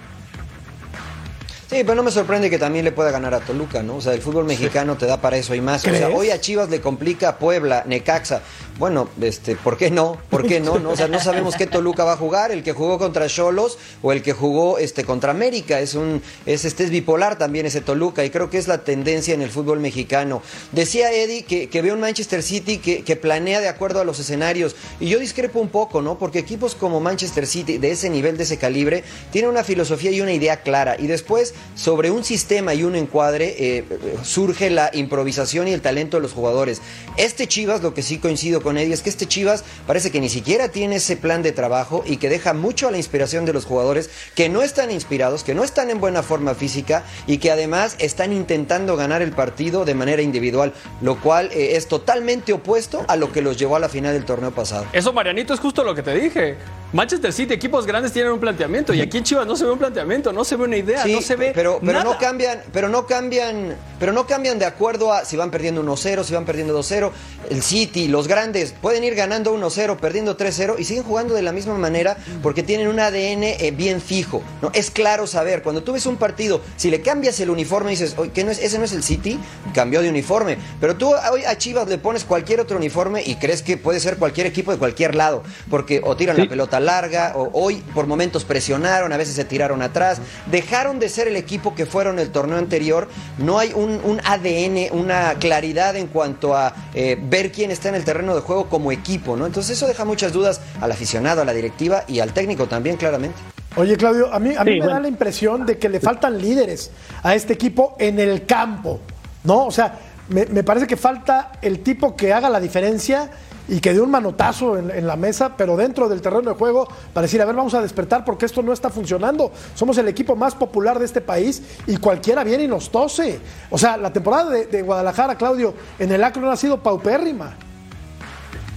Sí, 1.71 1.83
pero 1.85 1.95
no 1.95 2.03
me 2.03 2.11
sorprende 2.11 2.51
que 2.51 2.59
también 2.59 2.85
le 2.85 2.91
pueda 2.91 3.13
ganar 3.13 3.33
a 3.33 3.39
Toluca, 3.39 3.81
¿no? 3.81 3.97
O 3.97 4.01
sea, 4.01 4.13
el 4.13 4.21
fútbol 4.21 4.45
mexicano 4.45 4.97
te 4.97 5.07
da 5.07 5.21
para 5.21 5.37
eso 5.37 5.55
y 5.55 5.61
más. 5.61 5.87
O 5.87 5.91
sea, 5.91 6.09
hoy 6.09 6.31
a 6.31 6.41
Chivas 6.41 6.69
le 6.69 6.81
complica 6.81 7.29
a 7.29 7.39
Puebla, 7.39 7.85
Necaxa. 7.87 8.41
Bueno, 8.81 9.11
este, 9.21 9.57
¿por 9.57 9.77
qué 9.77 9.91
no? 9.91 10.17
¿Por 10.31 10.47
qué 10.47 10.59
no? 10.59 10.79
no? 10.79 10.93
O 10.93 10.97
sea, 10.97 11.07
no 11.07 11.21
sabemos 11.21 11.55
qué 11.55 11.67
Toluca 11.67 12.03
va 12.05 12.15
a 12.15 12.17
jugar, 12.17 12.51
el 12.51 12.63
que 12.63 12.73
jugó 12.73 12.99
contra 12.99 13.27
Cholos 13.27 13.77
o 14.01 14.11
el 14.11 14.23
que 14.23 14.33
jugó 14.33 14.79
este 14.79 15.05
contra 15.05 15.33
América. 15.33 15.81
Es 15.81 15.93
un 15.93 16.23
es 16.47 16.65
este 16.65 16.85
es 16.85 16.91
bipolar 16.91 17.37
también 17.37 17.67
ese 17.67 17.83
Toluca 17.83 18.25
y 18.25 18.31
creo 18.31 18.49
que 18.49 18.57
es 18.57 18.69
la 18.69 18.83
tendencia 18.83 19.35
en 19.35 19.43
el 19.43 19.51
fútbol 19.51 19.81
mexicano. 19.81 20.41
Decía 20.73 21.13
Eddie 21.13 21.43
que, 21.43 21.69
que 21.69 21.83
ve 21.83 21.93
un 21.93 22.01
Manchester 22.01 22.43
City 22.43 22.79
que, 22.79 23.17
planea 23.17 23.61
de 23.61 23.69
acuerdo 23.69 24.01
a 24.01 24.05
los 24.05 24.19
escenarios 24.19 24.75
y 24.99 25.11
yo 25.11 25.19
discrepo 25.19 25.61
un 25.61 25.69
poco, 25.69 26.01
¿no? 26.01 26.19
Porque 26.19 26.39
equipos 26.39 26.75
como 26.75 27.01
Manchester 27.01 27.47
City 27.47 27.77
de 27.77 27.91
ese 27.91 28.09
nivel, 28.09 28.39
de 28.39 28.45
ese 28.45 28.57
calibre, 28.57 29.05
tienen 29.31 29.51
una 29.51 29.63
filosofía 29.63 30.11
y 30.11 30.23
una 30.23 30.33
idea 30.33 30.63
clara 30.63 30.97
y 30.99 31.07
después 31.07 31.53
sobre 31.75 32.11
un 32.11 32.25
sistema 32.25 32.73
y 32.73 32.85
un 32.85 32.97
encuadre 32.97 33.57
eh, 33.59 33.85
surge 34.23 34.71
la 34.71 34.89
improvisación 34.95 35.69
y 35.69 35.73
el 35.73 35.83
talento 35.83 36.17
de 36.17 36.23
los 36.23 36.33
jugadores. 36.33 36.81
Este 37.19 37.47
Chivas, 37.47 37.83
lo 37.83 37.93
que 37.93 38.01
sí 38.01 38.17
coincido 38.17 38.63
con 38.63 38.70
Eddie, 38.79 38.95
es 38.95 39.03
que 39.03 39.11
este 39.11 39.27
Chivas 39.27 39.65
parece 39.87 40.11
que 40.11 40.21
ni 40.21 40.29
siquiera 40.29 40.69
tiene 40.69 40.97
ese 40.97 41.17
plan 41.17 41.43
de 41.43 41.53
trabajo 41.53 42.03
y 42.07 42.17
que 42.17 42.29
deja 42.29 42.55
mucho 42.55 42.89
a 42.89 42.91
la 42.91 42.97
inspiración 42.97 43.45
de 43.45 43.53
los 43.53 43.65
jugadores 43.65 44.11
que 44.35 44.49
no 44.49 44.63
están 44.63 44.91
inspirados, 44.91 45.45
que 45.45 45.55
no 45.55 45.65
están 45.65 45.91
en 45.91 46.01
buena 46.01 46.23
forma 46.23 46.55
física 46.55 47.05
y 47.27 47.39
que 47.39 47.51
además 47.51 47.97
están 47.99 48.33
intentando 48.33 48.97
ganar 48.97 49.23
el 49.23 49.33
partido 49.33 49.85
de 49.85 49.95
manera 49.95 50.23
individual, 50.23 50.73
lo 51.01 51.21
cual 51.21 51.51
eh, 51.53 51.77
es 51.77 51.89
totalmente 51.89 52.53
opuesto 52.53 53.05
a 53.09 53.17
lo 53.17 53.33
que 53.33 53.43
los 53.43 53.57
llevó 53.57 53.77
a 53.77 53.81
la 53.81 53.89
final 53.89 54.13
del 54.13 54.25
torneo 54.25 54.51
pasado. 54.51 54.87
Eso, 54.93 55.13
Marianito, 55.13 55.55
es 55.55 55.61
justo 55.61 55.85
lo 55.85 55.95
que 55.95 56.03
te 56.03 56.15
dije. 56.15 56.57
Manchester 56.93 57.33
City, 57.33 57.55
equipos 57.55 57.87
grandes 57.87 58.13
tienen 58.13 58.33
un 58.33 58.41
planteamiento 58.41 58.93
y 58.93 59.01
aquí 59.01 59.19
en 59.19 59.25
Chivas 59.25 59.47
no 59.47 59.55
se 59.55 59.65
ve 59.65 59.71
un 59.71 59.79
planteamiento, 59.79 60.33
no 60.33 60.45
se 60.45 60.57
ve 60.57 60.65
una 60.65 60.77
idea, 60.77 61.05
Sí, 61.05 61.13
no 61.15 61.23
se 61.23 61.37
ve 61.37 61.53
pero, 61.55 61.79
pero 61.85 62.03
no 62.03 62.19
cambian, 62.19 62.63
pero 62.73 62.89
no 62.89 63.07
cambian, 63.07 63.77
pero 64.01 64.13
no 64.13 64.27
cambian 64.27 64.59
de 64.59 64.65
acuerdo 64.65 65.13
a 65.13 65.25
si 65.25 65.37
van 65.37 65.53
perdiendo 65.53 65.85
1-0, 65.85 66.25
si 66.25 66.35
van 66.35 66.45
perdiendo 66.45 66.77
2-0. 66.77 67.11
El 67.49 67.63
City, 67.63 68.09
los 68.09 68.27
grandes 68.27 68.60
pueden 68.81 69.05
ir 69.05 69.15
ganando 69.15 69.55
1-0, 69.55 69.97
perdiendo 69.97 70.37
3-0 70.37 70.77
y 70.79 70.85
siguen 70.85 71.05
jugando 71.05 71.35
de 71.35 71.43
la 71.43 71.53
misma 71.53 71.75
manera 71.75 72.17
porque 72.43 72.63
tienen 72.63 72.89
un 72.89 73.01
ADN 73.01 73.45
eh, 73.45 73.73
bien 73.77 74.01
fijo. 74.01 74.43
¿no? 74.63 74.71
Es 74.75 74.91
claro 74.91 75.27
saber, 75.27 75.63
cuando 75.63 75.83
tú 75.83 75.93
ves 75.93 76.07
un 76.07 76.17
partido, 76.17 76.61
si 76.77 76.91
le 76.91 77.01
cambias 77.01 77.41
el 77.41 77.51
uniforme 77.51 77.93
y 77.93 77.97
dices, 77.97 78.15
oye, 78.17 78.31
¿qué 78.33 78.45
no 78.45 78.51
es, 78.51 78.59
ese 78.59 78.79
no 78.79 78.85
es 78.85 78.93
el 78.93 79.03
City, 79.03 79.39
cambió 79.75 80.03
de 80.03 80.09
uniforme. 80.09 80.59
Pero 80.81 80.97
tú 80.97 81.15
hoy 81.15 81.45
a 81.45 81.57
Chivas 81.57 81.89
le 81.89 81.99
pones 81.99 82.25
cualquier 82.25 82.61
otro 82.61 82.77
uniforme 82.77 83.23
y 83.25 83.37
crees 83.37 83.63
que 83.63 83.77
puede 83.77 84.01
ser 84.01 84.17
cualquier 84.17 84.47
equipo 84.47 84.73
de 84.73 84.79
cualquier 84.79 85.15
lado, 85.15 85.43
porque 85.69 86.01
o 86.05 86.17
tiran 86.17 86.37
la 86.37 86.49
pelota 86.49 86.81
larga, 86.81 87.33
o 87.37 87.51
hoy 87.53 87.77
por 87.95 88.07
momentos 88.07 88.45
presionaron, 88.45 89.13
a 89.13 89.17
veces 89.17 89.35
se 89.35 89.45
tiraron 89.45 89.83
atrás, 89.83 90.21
dejaron 90.51 90.99
de 90.99 91.09
ser 91.09 91.29
el 91.29 91.37
equipo 91.37 91.75
que 91.75 91.87
fueron 91.87 92.19
el 92.19 92.31
torneo 92.31 92.59
anterior, 92.59 93.09
no 93.39 93.59
hay 93.59 93.73
un, 93.75 94.01
un 94.05 94.21
ADN, 94.25 94.93
una 94.93 95.35
claridad 95.35 95.97
en 95.97 96.07
cuanto 96.07 96.57
a 96.57 96.75
eh, 96.95 97.19
ver 97.21 97.53
quién 97.53 97.71
está 97.71 97.89
en 97.89 97.95
el 97.95 98.05
terreno 98.05 98.35
de 98.35 98.41
juego 98.41 98.50
como 98.69 98.93
equipo, 98.93 99.37
¿no? 99.37 99.47
Entonces 99.47 99.77
eso 99.77 99.87
deja 99.87 100.05
muchas 100.05 100.33
dudas 100.33 100.61
al 100.81 100.91
aficionado, 100.93 101.43
a 101.43 101.45
la 101.45 101.53
directiva 101.53 102.05
y 102.09 102.21
al 102.21 102.33
técnico 102.33 102.67
también, 102.67 102.97
claramente. 102.97 103.37
Oye, 103.77 103.97
Claudio, 103.97 104.33
a 104.33 104.41
mí, 104.41 104.55
a 104.57 104.65
mí 104.65 104.73
Sí, 104.73 104.81
me 104.81 104.87
da 104.87 104.99
la 104.99 105.09
impresión 105.09 105.65
de 105.65 105.79
que 105.79 105.89
le 105.89 106.01
faltan 106.01 106.39
líderes 106.41 106.91
a 107.23 107.35
este 107.35 107.53
equipo 107.53 107.95
en 107.99 108.19
el 108.19 108.45
campo, 108.45 108.99
¿no? 109.45 109.67
O 109.67 109.71
sea, 109.71 109.99
me, 110.29 110.47
me 110.47 110.65
parece 110.65 110.87
que 110.87 110.97
falta 110.97 111.53
el 111.63 111.81
tipo 111.81 112.17
que 112.17 112.33
haga 112.33 112.51
la 112.51 112.59
diferencia 112.61 113.31
y 113.69 113.79
que 113.79 113.95
dé 113.95 114.01
un 114.01 114.11
manotazo 114.11 114.77
en, 114.77 114.91
en 114.91 115.07
la 115.07 115.15
mesa, 115.15 115.57
pero 115.57 115.77
dentro 115.77 116.09
del 116.09 116.21
terreno 116.21 116.51
de 116.51 116.57
juego, 116.57 116.89
para 117.13 117.23
decir, 117.23 117.41
a 117.41 117.45
ver, 117.45 117.55
vamos 117.55 117.73
a 117.75 117.81
despertar 117.81 118.25
porque 118.25 118.47
esto 118.47 118.63
no 118.63 118.73
está 118.73 118.91
funcionando. 118.91 119.53
Somos 119.77 119.97
el 119.99 120.09
equipo 120.09 120.35
más 120.35 120.57
popular 120.57 120.99
de 120.99 121.05
este 121.05 121.21
país 121.21 121.63
y 121.87 121.97
cualquiera 121.99 122.43
viene 122.43 122.65
y 122.65 122.69
nos 122.69 122.91
tose. 122.91 123.39
O 123.71 123.79
sea, 123.79 123.97
la 123.97 124.13
temporada 124.13 124.51
de, 124.51 124.67
de 124.67 124.83
Guadalajara, 124.83 125.37
Claudio, 125.37 125.75
en 126.01 126.11
el 126.11 126.25
Acron 126.25 126.49
ha 126.49 126.57
sido 126.57 126.83
paupérrima. 126.83 127.57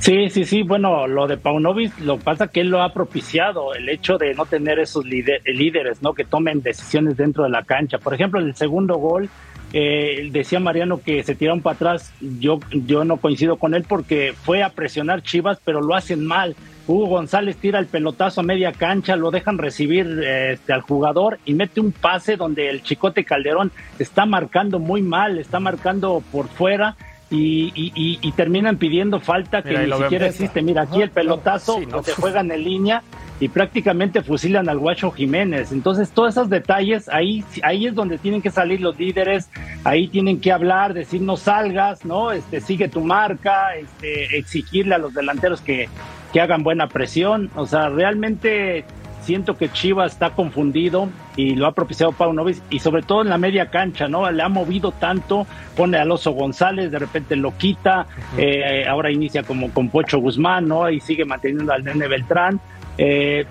Sí, 0.03 0.29
sí, 0.29 0.43
sí. 0.43 0.63
Bueno, 0.63 1.07
lo 1.07 1.27
de 1.27 1.37
Paunovic, 1.37 1.97
lo 2.01 2.17
que 2.17 2.25
pasa 2.25 2.49
que 2.49 2.59
él 2.59 2.67
lo 2.67 2.81
ha 2.83 2.91
propiciado, 2.91 3.73
el 3.73 3.87
hecho 3.87 4.17
de 4.17 4.33
no 4.33 4.45
tener 4.45 4.77
esos 4.79 5.05
líder- 5.05 5.41
líderes, 5.45 6.01
¿no? 6.01 6.13
Que 6.13 6.25
tomen 6.25 6.61
decisiones 6.61 7.15
dentro 7.15 7.45
de 7.45 7.49
la 7.49 7.63
cancha. 7.63 7.99
Por 7.99 8.13
ejemplo, 8.13 8.41
el 8.41 8.53
segundo 8.53 8.97
gol, 8.97 9.29
eh, 9.71 10.27
decía 10.29 10.59
Mariano 10.59 10.99
que 11.01 11.23
se 11.23 11.35
tiraron 11.35 11.61
para 11.61 11.75
atrás. 11.75 12.13
Yo, 12.19 12.59
yo 12.71 13.05
no 13.05 13.15
coincido 13.15 13.55
con 13.55 13.73
él 13.75 13.85
porque 13.87 14.33
fue 14.43 14.61
a 14.61 14.71
presionar 14.71 15.23
Chivas, 15.23 15.61
pero 15.63 15.79
lo 15.81 15.95
hacen 15.95 16.25
mal. 16.25 16.57
Hugo 16.85 17.05
González 17.05 17.55
tira 17.55 17.79
el 17.79 17.85
pelotazo 17.85 18.41
a 18.41 18.43
media 18.43 18.73
cancha, 18.73 19.15
lo 19.15 19.31
dejan 19.31 19.57
recibir 19.57 20.19
eh, 20.21 20.51
este, 20.51 20.73
al 20.73 20.81
jugador 20.81 21.39
y 21.45 21.53
mete 21.53 21.79
un 21.79 21.93
pase 21.93 22.35
donde 22.35 22.69
el 22.69 22.83
Chicote 22.83 23.23
Calderón 23.23 23.71
está 23.99 24.25
marcando 24.25 24.79
muy 24.79 25.01
mal, 25.01 25.37
está 25.37 25.61
marcando 25.61 26.21
por 26.29 26.49
fuera 26.49 26.97
y, 27.35 27.71
y- 27.75 28.19
y- 28.21 28.31
terminan 28.33 28.77
pidiendo 28.77 29.19
falta 29.19 29.61
que 29.63 29.69
Mira, 29.77 29.85
ni 29.97 30.03
siquiera 30.03 30.27
existe. 30.27 30.61
Mira, 30.61 30.83
aquí 30.83 31.01
el 31.01 31.09
pelotazo 31.09 31.79
Sí, 31.79 31.85
no. 31.87 32.03
se 32.03 32.13
juegan 32.13 32.51
en 32.51 32.63
línea 32.63 33.01
y 33.39 33.47
prácticamente 33.47 34.21
fusilan 34.21 34.69
al 34.69 34.77
Guacho 34.77 35.09
Jiménez. 35.11 35.71
Entonces, 35.71 36.11
todos 36.11 36.29
esos 36.33 36.49
detalles, 36.49 37.09
ahí, 37.09 37.43
ahí 37.63 37.87
es 37.87 37.95
donde 37.95 38.17
tienen 38.19 38.41
que 38.41 38.51
salir 38.51 38.79
los 38.81 38.97
líderes, 38.99 39.49
ahí 39.83 40.07
tienen 40.07 40.39
que 40.39 40.51
hablar, 40.51 40.93
decir 40.93 41.21
no 41.21 41.35
salgas, 41.35 42.05
¿no? 42.05 42.31
Este, 42.31 42.61
sigue 42.61 42.87
tu 42.87 43.01
marca, 43.01 43.75
este, 43.75 44.37
exigirle 44.37 44.95
a 44.95 44.99
los 44.99 45.13
delanteros 45.13 45.61
que, 45.61 45.89
que 46.31 46.39
hagan 46.39 46.61
buena 46.63 46.87
presión. 46.87 47.49
O 47.55 47.65
sea, 47.65 47.89
realmente 47.89 48.85
siento 49.23 49.57
que 49.57 49.71
Chivas 49.71 50.13
está 50.13 50.31
confundido 50.31 51.09
y 51.35 51.55
lo 51.55 51.65
ha 51.65 51.71
propiciado 51.71 52.11
Paunovic 52.11 52.61
y 52.69 52.79
sobre 52.79 53.01
todo 53.01 53.21
en 53.21 53.29
la 53.29 53.37
media 53.37 53.69
cancha, 53.69 54.07
¿no? 54.07 54.29
Le 54.29 54.43
ha 54.43 54.49
movido 54.49 54.91
tanto, 54.91 55.47
pone 55.75 55.97
a 55.97 56.01
Alonso 56.01 56.31
González, 56.31 56.91
de 56.91 56.99
repente 56.99 57.35
lo 57.35 57.57
quita, 57.57 58.05
eh, 58.37 58.85
ahora 58.87 59.11
inicia 59.11 59.43
como 59.43 59.71
con 59.71 59.89
Pocho 59.89 60.19
Guzmán, 60.19 60.67
¿no? 60.67 60.89
Y 60.89 60.99
sigue 60.99 61.25
manteniendo 61.25 61.71
al 61.71 61.83
Nene 61.83 62.07
Beltrán. 62.07 62.59
Eh, 62.97 63.45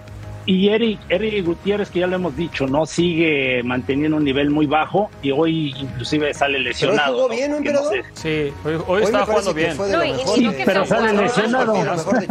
y 0.47 0.69
Eric, 0.71 0.99
Eric 1.09 1.45
Gutiérrez, 1.47 1.89
que 1.91 2.01
ya 2.01 2.07
lo 2.07 2.17
hemos 2.17 2.37
dicho, 2.37 2.67
¿no? 2.67 2.85
Sigue 2.87 3.63
manteniendo 3.65 4.17
un 4.17 4.25
nivel 4.25 4.51
muy 4.51 4.67
bajo 4.67 5.09
y 5.23 5.31
hoy 5.31 5.75
inclusive 5.79 6.35
sale 6.35 6.59
lesionado. 6.59 7.15
jugó 7.15 7.29
¿no? 7.29 7.35
bien, 7.35 7.51
¿no, 7.53 7.61
no 7.73 7.89
sé. 7.89 8.03
Sí, 8.15 8.53
hoy, 8.65 8.75
hoy 8.75 8.83
Hoy 8.89 9.03
estaba 9.05 9.27
jugando 9.27 9.55
bien. 9.55 9.77
fue 9.77 9.87
de 9.87 9.93
No, 9.93 9.99
lo 10.01 10.05
mejor 10.17 10.39
y 10.39 10.43
no 10.45 10.51
de- 10.51 10.57
que 10.57 10.65
Pero 10.65 10.85
sale 10.87 11.13
lesionado. 11.13 11.75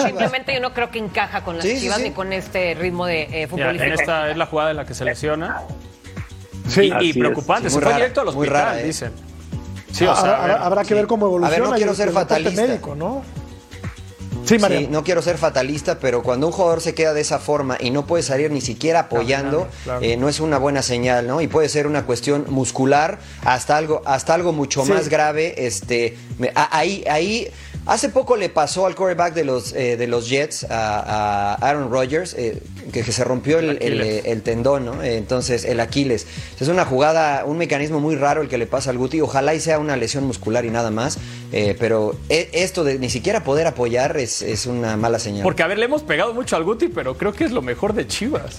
Simplemente 0.06 0.54
yo 0.54 0.60
no 0.60 0.74
creo 0.74 0.90
que 0.92 1.00
encaja 1.00 1.44
con 1.44 1.56
las 1.58 1.66
Sí, 1.66 1.76
sí, 1.76 1.82
Chivas 1.84 1.98
sí. 1.98 2.04
ni 2.04 2.12
con 2.12 2.34
este 2.34 2.74
ritmo 2.76 3.06
de 3.06 3.44
eh, 3.44 3.48
futbolístico. 3.48 3.94
esta 3.94 4.30
es 4.30 4.38
la 4.38 4.46
jugada 4.46 4.72
en 4.72 4.78
la 4.78 4.86
que 4.86 4.94
se 4.94 5.06
lesiona. 5.06 5.62
Sí. 6.68 6.92
y, 7.02 7.06
y 7.06 7.10
es. 7.12 7.18
preocupante, 7.18 7.70
Sí, 7.70 7.74
se 7.74 7.76
muy 7.78 7.84
fue 7.84 7.92
rara, 7.92 7.96
directo 7.98 8.22
al 8.22 8.26
muy 8.28 8.36
hospital, 8.48 8.64
rara, 8.66 8.80
¿eh? 8.82 8.84
dicen. 8.86 9.12
Sí, 9.92 10.06
o 10.06 10.14
sea, 10.16 10.22
habrá, 10.22 10.38
habrá- 10.44 10.66
habrá 10.66 10.84
que 10.86 10.94
ver 10.94 11.08
cómo 11.08 11.26
A 11.26 11.30
ver, 11.30 11.38
evoluciona. 11.60 11.70
no 11.70 11.76
quiero 11.76 11.94
ser 11.94 12.12
fatalista. 12.12 12.62
médico, 12.62 12.96
¿no? 12.96 13.24
Sí, 14.46 14.88
no 14.90 15.04
quiero 15.04 15.22
ser 15.22 15.38
fatalista, 15.38 16.00
pero 16.00 16.24
cuando 16.24 16.48
un 16.48 16.54
jugador 16.54 16.82
se 16.82 16.94
queda 16.94 17.14
de 17.14 17.22
esa 17.22 17.40
forma 17.40 17.78
y 17.80 17.90
no 17.92 18.06
puede 18.06 18.24
salir 18.24 18.52
ni 18.52 18.62
siquiera 18.62 19.02
apoyando, 19.02 19.68
claro. 19.84 20.02
eh, 20.02 20.18
no 20.18 20.28
es 20.30 20.40
una 20.40 20.58
buena 20.58 20.82
señal, 20.82 21.28
¿no? 21.28 21.42
Y 21.42 21.48
puede 21.48 21.70
ser 21.70 21.88
una 21.88 22.06
cuestión 22.06 22.46
muscular 22.50 23.20
hasta 23.44 23.78
algo, 23.78 24.02
hasta 24.06 24.34
algo 24.34 24.52
mucho 24.54 24.86
Sí. 24.86 24.92
más 24.92 25.10
grave. 25.10 25.66
Este, 25.66 26.18
ahí, 26.56 27.04
ahí, 27.10 27.48
hace 27.86 28.10
poco 28.10 28.36
le 28.36 28.50
pasó 28.50 28.86
al 28.86 28.96
quarterback 28.96 29.34
de 29.34 29.44
los 29.44 29.74
eh, 29.74 29.98
de 29.98 30.08
los 30.08 30.30
Jets 30.30 30.66
a, 30.70 31.00
a 31.00 31.54
Aaron 31.56 31.92
Rodgers 31.92 32.34
eh, 32.38 32.62
que, 32.92 33.04
que 33.04 33.12
se 33.12 33.24
rompió 33.24 33.60
el, 33.60 33.70
El 33.70 33.78
el, 33.82 34.02
Aquiles. 34.02 34.26
el 34.26 34.42
tendón, 34.42 34.86
¿no? 34.86 35.04
Entonces 35.04 35.66
el 35.66 35.80
Aquiles 35.80 36.28
es 36.60 36.68
una 36.68 36.86
jugada, 36.86 37.46
un 37.46 37.58
mecanismo 37.58 38.00
muy 38.00 38.16
raro 38.16 38.42
el 38.42 38.48
que 38.50 38.58
le 38.58 38.68
pasa 38.68 38.90
al 38.90 38.98
Guti. 38.98 39.22
Ojalá 39.22 39.54
y 39.56 39.60
sea 39.60 39.80
una 39.80 39.96
lesión 39.98 40.26
muscular 40.26 40.66
y 40.66 40.70
nada 40.70 40.92
más, 40.92 41.18
eh, 41.52 41.76
pero 41.80 42.16
e- 42.30 42.50
esto 42.54 42.84
de 42.84 43.00
ni 43.00 43.10
siquiera 43.10 43.44
poder 43.44 43.68
apoyar 43.68 44.18
es, 44.18 44.42
es 44.42 44.66
una 44.66 44.98
mala 44.98 45.20
señal. 45.20 45.44
Porque, 45.44 45.64
a 45.64 45.68
ver, 45.68 45.78
le 45.78 45.86
hemos 45.86 46.04
pegado 46.04 46.34
mucho 46.34 46.56
al 46.56 46.64
Guti, 46.64 46.88
pero 46.90 47.18
creo 47.18 47.34
que 47.34 47.44
es 47.46 47.52
lo 47.52 47.62
mejor 47.62 47.94
de 47.94 48.08
Chivas. 48.08 48.58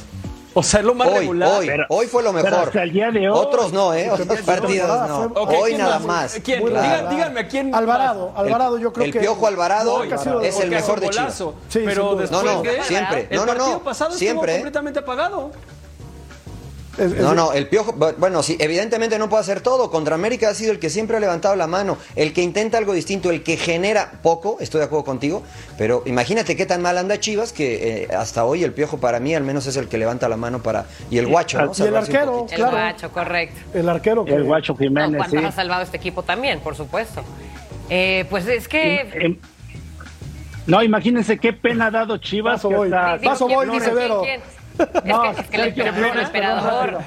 O 0.54 0.62
sea, 0.62 0.80
es 0.80 0.86
lo 0.86 0.94
más 0.94 1.08
Hoy, 1.08 1.14
regular. 1.20 1.48
hoy, 1.60 1.66
Pero- 1.66 1.86
hoy 1.88 2.06
fue 2.06 2.22
lo 2.22 2.32
pero 2.32 2.44
mejor. 2.44 2.66
hasta 2.68 2.82
el 2.82 2.92
día 2.92 3.10
de 3.10 3.30
hoy. 3.30 3.38
Otros 3.38 3.72
no, 3.72 3.94
¿eh? 3.94 4.10
Otros 4.10 4.40
partidos 4.42 5.08
no. 5.08 5.30
fue- 5.30 5.42
Ok, 5.42 5.48
hoy 5.50 5.70
¿quién 5.70 5.78
nada 5.78 5.98
más? 5.98 6.06
más. 6.06 6.40
¿Quién? 6.44 6.74
Raro. 6.74 7.08
díganme 7.10 7.40
a 7.40 7.48
quién. 7.48 7.74
Alvarado, 7.74 8.30
más. 8.30 8.38
Alvarado, 8.40 8.78
yo 8.78 8.92
creo 8.92 9.06
el 9.06 9.12
que. 9.12 9.20
Piojo 9.20 9.46
Alvarado 9.46 9.94
Hoy 9.94 10.10
es 10.42 10.60
el 10.60 10.70
mejor 10.70 11.00
de 11.00 11.08
Chivas. 11.10 11.34
Sí, 11.68 11.80
pero 11.84 12.14
después 12.16 12.30
No, 12.30 12.54
no, 12.54 12.62
de- 12.62 12.82
siempre. 12.82 13.26
El 13.30 13.36
No, 13.36 13.42
no, 13.46 13.52
partido 13.52 13.70
no. 13.72 13.82
pasado 13.84 14.10
Siempre. 14.12 14.52
estuvo 14.52 14.64
completamente 14.64 14.98
apagado. 15.00 15.50
Es- 16.98 17.12
es- 17.12 17.20
No, 17.20 17.34
no, 17.34 17.52
el 17.52 17.66
Piojo, 17.68 17.94
bu- 17.94 18.14
bueno, 18.18 18.42
sí, 18.42 18.56
evidentemente 18.60 19.18
no 19.18 19.28
puede 19.28 19.40
hacer 19.42 19.60
todo. 19.60 19.90
Contra 19.90 20.14
América 20.14 20.48
ha 20.50 20.54
sido 20.54 20.72
el 20.72 20.78
que 20.78 20.90
siempre 20.90 21.16
ha 21.16 21.20
levantado 21.20 21.56
la 21.56 21.66
mano, 21.66 21.96
el 22.16 22.32
que 22.32 22.42
intenta 22.42 22.78
algo 22.78 22.92
distinto, 22.92 23.30
el 23.30 23.42
que 23.42 23.56
genera 23.56 24.12
poco, 24.22 24.56
estoy 24.60 24.80
de 24.80 24.84
acuerdo 24.86 25.04
contigo, 25.04 25.42
pero 25.78 26.02
imagínate 26.06 26.56
qué 26.56 26.66
tan 26.66 26.82
mal 26.82 26.98
anda 26.98 27.18
Chivas 27.20 27.52
que 27.52 28.04
eh, 28.04 28.08
hasta 28.14 28.44
hoy 28.44 28.62
el 28.64 28.72
Piojo 28.72 28.98
para 28.98 29.20
mí 29.20 29.34
al 29.34 29.42
menos 29.44 29.66
es 29.66 29.76
el 29.76 29.88
que 29.88 29.98
levanta 29.98 30.28
la 30.28 30.36
mano 30.36 30.62
para... 30.62 30.86
Y 31.10 31.18
el 31.18 31.26
guacho, 31.26 31.60
¿no? 31.62 31.72
Y 31.76 31.82
el 31.82 31.96
arquero. 31.96 32.46
el 32.50 32.64
guacho, 32.64 33.10
correcto. 33.10 33.60
El 33.74 33.88
arquero. 33.88 34.24
que- 34.24 34.34
El 34.34 34.44
Guacho 34.44 34.72
No, 34.74 34.78
Jiménez, 34.78 35.16
¿Cuántos 35.18 35.40
sí. 35.40 35.46
ha 35.46 35.52
salvado 35.52 35.82
este 35.82 35.96
equipo 35.96 36.22
también, 36.22 36.60
por 36.60 36.76
supuesto? 36.76 37.22
Eh, 37.90 38.24
pues 38.30 38.46
es 38.46 38.68
que... 38.68 39.38
No, 40.66 40.82
imagínense 40.82 41.38
qué 41.38 41.52
pena 41.52 41.86
ha 41.86 41.90
dado 41.90 42.18
Chivas. 42.18 42.54
Paso 42.56 42.68
que 42.68 42.74
voy. 42.76 42.92
hasta- 42.92 43.18
Paso 43.24 43.46
¿quién- 43.46 43.58
voy, 43.58 43.66
dice 43.70 43.84
quién- 43.86 43.94
Vero. 43.96 44.22
quién? 44.22 44.40
No, 45.04 45.30
es 45.30 45.36
que, 45.36 45.42
es 45.42 45.48
que 45.48 45.56
el 45.56 45.74
Sergio 45.74 45.84
emperador, 45.86 45.88
el 45.88 46.02
Flores, 46.12 46.26
emperador. 46.26 46.84
perdón, 46.86 47.04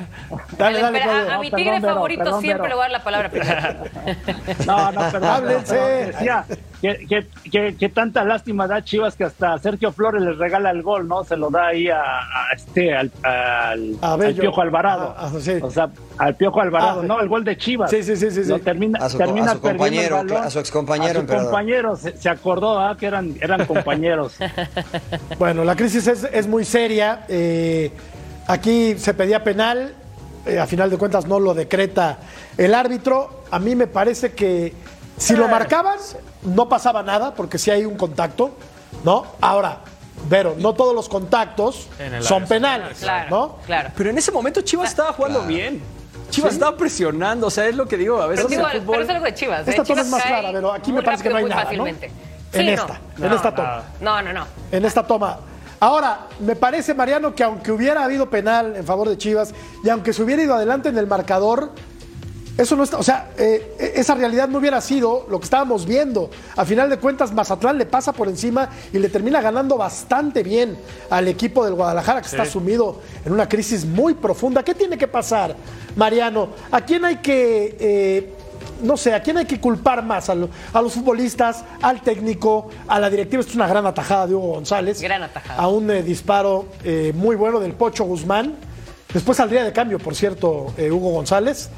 Dale, 0.58 0.76
El 0.78 0.82
dale, 0.84 0.98
empera- 1.00 1.12
Claudio. 1.14 1.34
a 1.34 1.40
mi 1.40 1.52
tigre 1.52 1.72
perdón, 1.82 1.94
favorito 1.96 2.24
perdón, 2.24 2.42
siempre 2.42 2.68
le 2.70 2.76
voy 2.76 2.82
a 2.82 2.84
dar 2.84 2.92
la 2.92 3.04
palabra 3.04 3.30
primero. 3.30 3.56
No, 4.66 4.92
no, 4.92 5.02
perdón. 5.12 5.24
Háblense. 5.30 5.76
perdón, 5.76 6.12
Decía 6.12 6.46
que, 6.82 7.26
que, 7.52 7.76
que 7.76 7.90
tanta 7.90 8.24
lástima 8.24 8.68
da 8.68 8.84
Chivas 8.84 9.16
que 9.16 9.24
hasta 9.24 9.58
Sergio 9.60 9.92
Flores 9.92 10.22
les 10.22 10.38
regala 10.38 10.70
el 10.72 10.82
gol, 10.84 11.08
¿no? 11.08 11.24
Se 11.24 11.36
lo 11.38 11.50
da 11.50 11.68
ahí 11.68 11.88
a, 11.90 12.00
a 12.02 12.52
este, 12.56 12.96
al, 12.96 13.12
al, 13.24 13.96
A 14.02 14.14
al. 14.14 14.34
Piojo 14.36 14.62
Alvarado. 14.62 15.16
Ah, 15.18 15.32
ah, 15.34 15.40
sí. 15.40 15.54
O 15.62 15.72
sea, 15.72 15.90
al 16.18 16.36
Piojo 16.36 16.62
Alvarado, 16.62 17.02
Ah, 17.02 17.06
no, 17.06 17.20
el 17.22 17.28
gol 17.30 17.44
de 17.44 17.58
Chivas. 17.58 17.90
Sí, 17.90 18.04
sí, 18.04 18.16
sí, 18.16 18.30
sí, 18.32 18.60
termina, 18.60 19.00
A 19.00 19.10
su- 19.10 19.18
termina 19.18 19.52
a 19.52 19.56
su 19.56 19.62
perdiendo 19.62 19.86
el 20.02 20.10
compañero, 20.10 20.16
balón. 20.18 20.44
a 20.44 20.50
su 20.50 20.60
excompañero, 20.60 21.20
A 21.22 21.22
su 21.22 21.28
compañero, 21.44 21.96
se, 21.96 22.18
se 22.18 22.30
acordó 22.30 22.80
ah, 22.80 22.96
que 22.98 23.06
eran, 23.08 23.36
eran 23.42 23.66
compañeros. 23.68 24.36
Bueno, 25.40 25.64
la 25.64 25.76
crisis 25.76 26.08
es, 26.08 26.24
es 26.32 26.48
muy 26.48 26.66
seria. 26.66 27.26
eh, 27.28 27.92
aquí 28.48 28.96
se 28.98 29.14
pedía 29.14 29.44
penal. 29.44 29.94
eh, 30.46 30.60
a 30.60 30.68
final 30.68 30.90
de 30.90 30.98
cuentas 30.98 31.26
no 31.26 31.40
lo 31.40 31.54
decreta 31.54 32.18
el 32.58 32.74
árbitro. 32.76 33.44
A 33.52 33.60
mí 33.60 33.76
me 33.76 33.88
parece 33.88 34.34
que 34.34 34.74
si 35.18 35.36
lo 35.36 35.48
marcaban, 35.48 35.98
no 36.46 36.70
pasaba 36.70 37.04
nada, 37.04 37.34
porque 37.36 37.58
sí 37.58 37.72
hay 37.72 37.86
un 37.86 37.98
contacto, 37.98 38.52
¿no? 39.04 39.26
Ahora, 39.42 39.80
Vero, 40.30 40.56
no 40.58 40.74
todos 40.74 40.96
los 40.96 41.10
contactos 41.10 41.88
son 42.22 42.46
penales, 42.46 43.00
Claro, 43.00 43.30
¿no? 43.30 43.58
claro. 43.66 43.90
Pero 43.96 44.10
en 44.10 44.18
ese 44.18 44.32
momento 44.32 44.62
Chivas 44.62 44.90
estaba 44.90 45.12
jugando 45.14 45.42
bien. 45.44 45.82
Chivas 46.30 46.54
estaba 46.54 46.76
presionando, 46.76 47.48
o 47.48 47.50
sea, 47.52 47.68
es 47.68 47.76
lo 47.76 47.86
que 47.86 47.98
digo, 47.98 48.20
a 48.22 48.28
veces 48.28 48.46
Pero, 48.50 48.58
digo, 48.62 48.70
el 48.72 48.80
fútbol... 48.82 48.94
pero 48.96 49.04
es 49.04 49.10
algo 49.10 49.26
de 49.26 49.34
Chivas. 49.36 49.68
¿eh? 49.68 49.72
Esta 49.72 49.84
toma 49.84 50.02
es 50.02 50.08
más 50.08 50.24
clara, 50.24 50.50
pero 50.52 50.72
aquí 50.72 50.92
me 50.94 51.04
parece 51.04 51.22
que 51.24 51.30
no 51.30 51.36
hay 51.38 51.44
nada, 51.46 51.66
muy 51.66 51.78
¿no? 51.78 51.84
fácilmente. 51.86 52.12
En 52.54 52.62
Sí, 52.62 52.70
esta, 52.70 52.88
no. 53.18 53.26
en 53.26 53.30
No, 53.30 53.36
esta 53.36 53.50
no. 53.52 53.56
toma. 53.56 53.84
No, 54.00 54.22
no, 54.22 54.34
no. 54.34 54.46
en 54.72 54.86
esta 54.86 55.06
toma. 55.06 55.38
Ahora, 55.82 56.28
me 56.40 56.56
parece, 56.56 56.94
Mariano, 56.94 57.36
que 57.36 57.44
aunque 57.44 57.72
hubiera 57.72 58.04
habido 58.04 58.30
penal 58.30 58.76
en 58.78 58.86
favor 58.86 59.10
de 59.10 59.18
Chivas 59.18 59.54
y 59.84 59.90
aunque 59.90 60.14
se 60.14 60.24
hubiera 60.24 60.42
ido 60.42 60.56
adelante 60.56 60.90
en 60.90 60.98
el 60.98 61.06
marcador, 61.06 61.72
eso 62.58 62.76
no 62.76 62.84
está, 62.84 62.98
o 62.98 63.04
sea, 63.04 63.32
eh, 63.38 63.94
esa 63.96 64.16
realidad 64.16 64.48
no 64.48 64.60
hubiera 64.60 64.80
sido 64.80 65.26
lo 65.30 65.40
que 65.40 65.44
estábamos 65.44 65.86
viendo. 65.86 66.30
A 66.56 66.64
final 66.66 66.90
de 66.90 66.98
cuentas, 66.98 67.34
Mazatlán 67.34 67.78
le 67.78 67.86
pasa 67.86 68.14
por 68.14 68.28
encima 68.30 68.70
y 68.94 69.00
le 69.00 69.10
termina 69.10 69.42
ganando 69.42 69.78
bastante 69.78 70.42
bien 70.44 70.78
al 71.10 71.28
equipo 71.28 71.66
del 71.66 71.74
Guadalajara, 71.74 72.22
que 72.22 72.28
está 72.28 72.46
sumido 72.46 73.02
en 73.26 73.34
una 73.34 73.50
crisis 73.50 73.86
muy 73.86 74.14
profunda. 74.14 74.64
¿Qué 74.64 74.74
tiene 74.74 74.98
que 74.98 75.08
pasar, 75.08 75.56
Mariano? 75.96 76.50
¿A 76.72 76.82
quién 76.82 77.04
hay 77.04 77.18
que 77.18 77.76
eh, 77.80 78.34
no 78.84 78.98
sé, 78.98 79.14
¿a 79.14 79.22
quién 79.24 79.38
hay 79.38 79.46
que 79.46 79.60
culpar 79.60 80.04
más? 80.04 80.30
¿A, 80.30 80.36
lo- 80.36 80.50
a 80.74 80.82
los 80.82 80.94
futbolistas, 80.94 81.64
al 81.82 82.02
técnico, 82.02 82.70
a 82.88 83.00
la 83.00 83.10
directiva? 83.10 83.40
Esto 83.42 83.52
es 83.52 83.56
una 83.56 83.68
gran 83.68 83.86
atajada 83.86 84.28
de 84.28 84.36
Hugo 84.36 84.48
González. 84.56 85.02
Gran 85.02 85.24
atajada. 85.24 85.62
A 85.62 85.68
un 85.70 85.90
eh, 85.92 86.04
disparo 86.04 86.66
eh, 86.84 87.12
muy 87.16 87.36
bueno 87.36 87.60
del 87.60 87.74
Pocho 87.74 88.04
Guzmán. 88.06 88.56
Después 89.14 89.38
saldría 89.38 89.64
de 89.64 89.72
cambio, 89.72 89.98
por 89.98 90.14
cierto, 90.14 90.74
eh, 90.78 90.92
Hugo 90.92 91.12
González. 91.12 91.70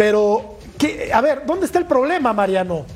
Pero, 0.00 0.56
¿qué- 0.78 1.10
a 1.12 1.20
ver, 1.20 1.42
¿dónde 1.44 1.66
está 1.66 1.78
el 1.78 1.84
problema, 1.84 2.32
Mariano? 2.32 2.86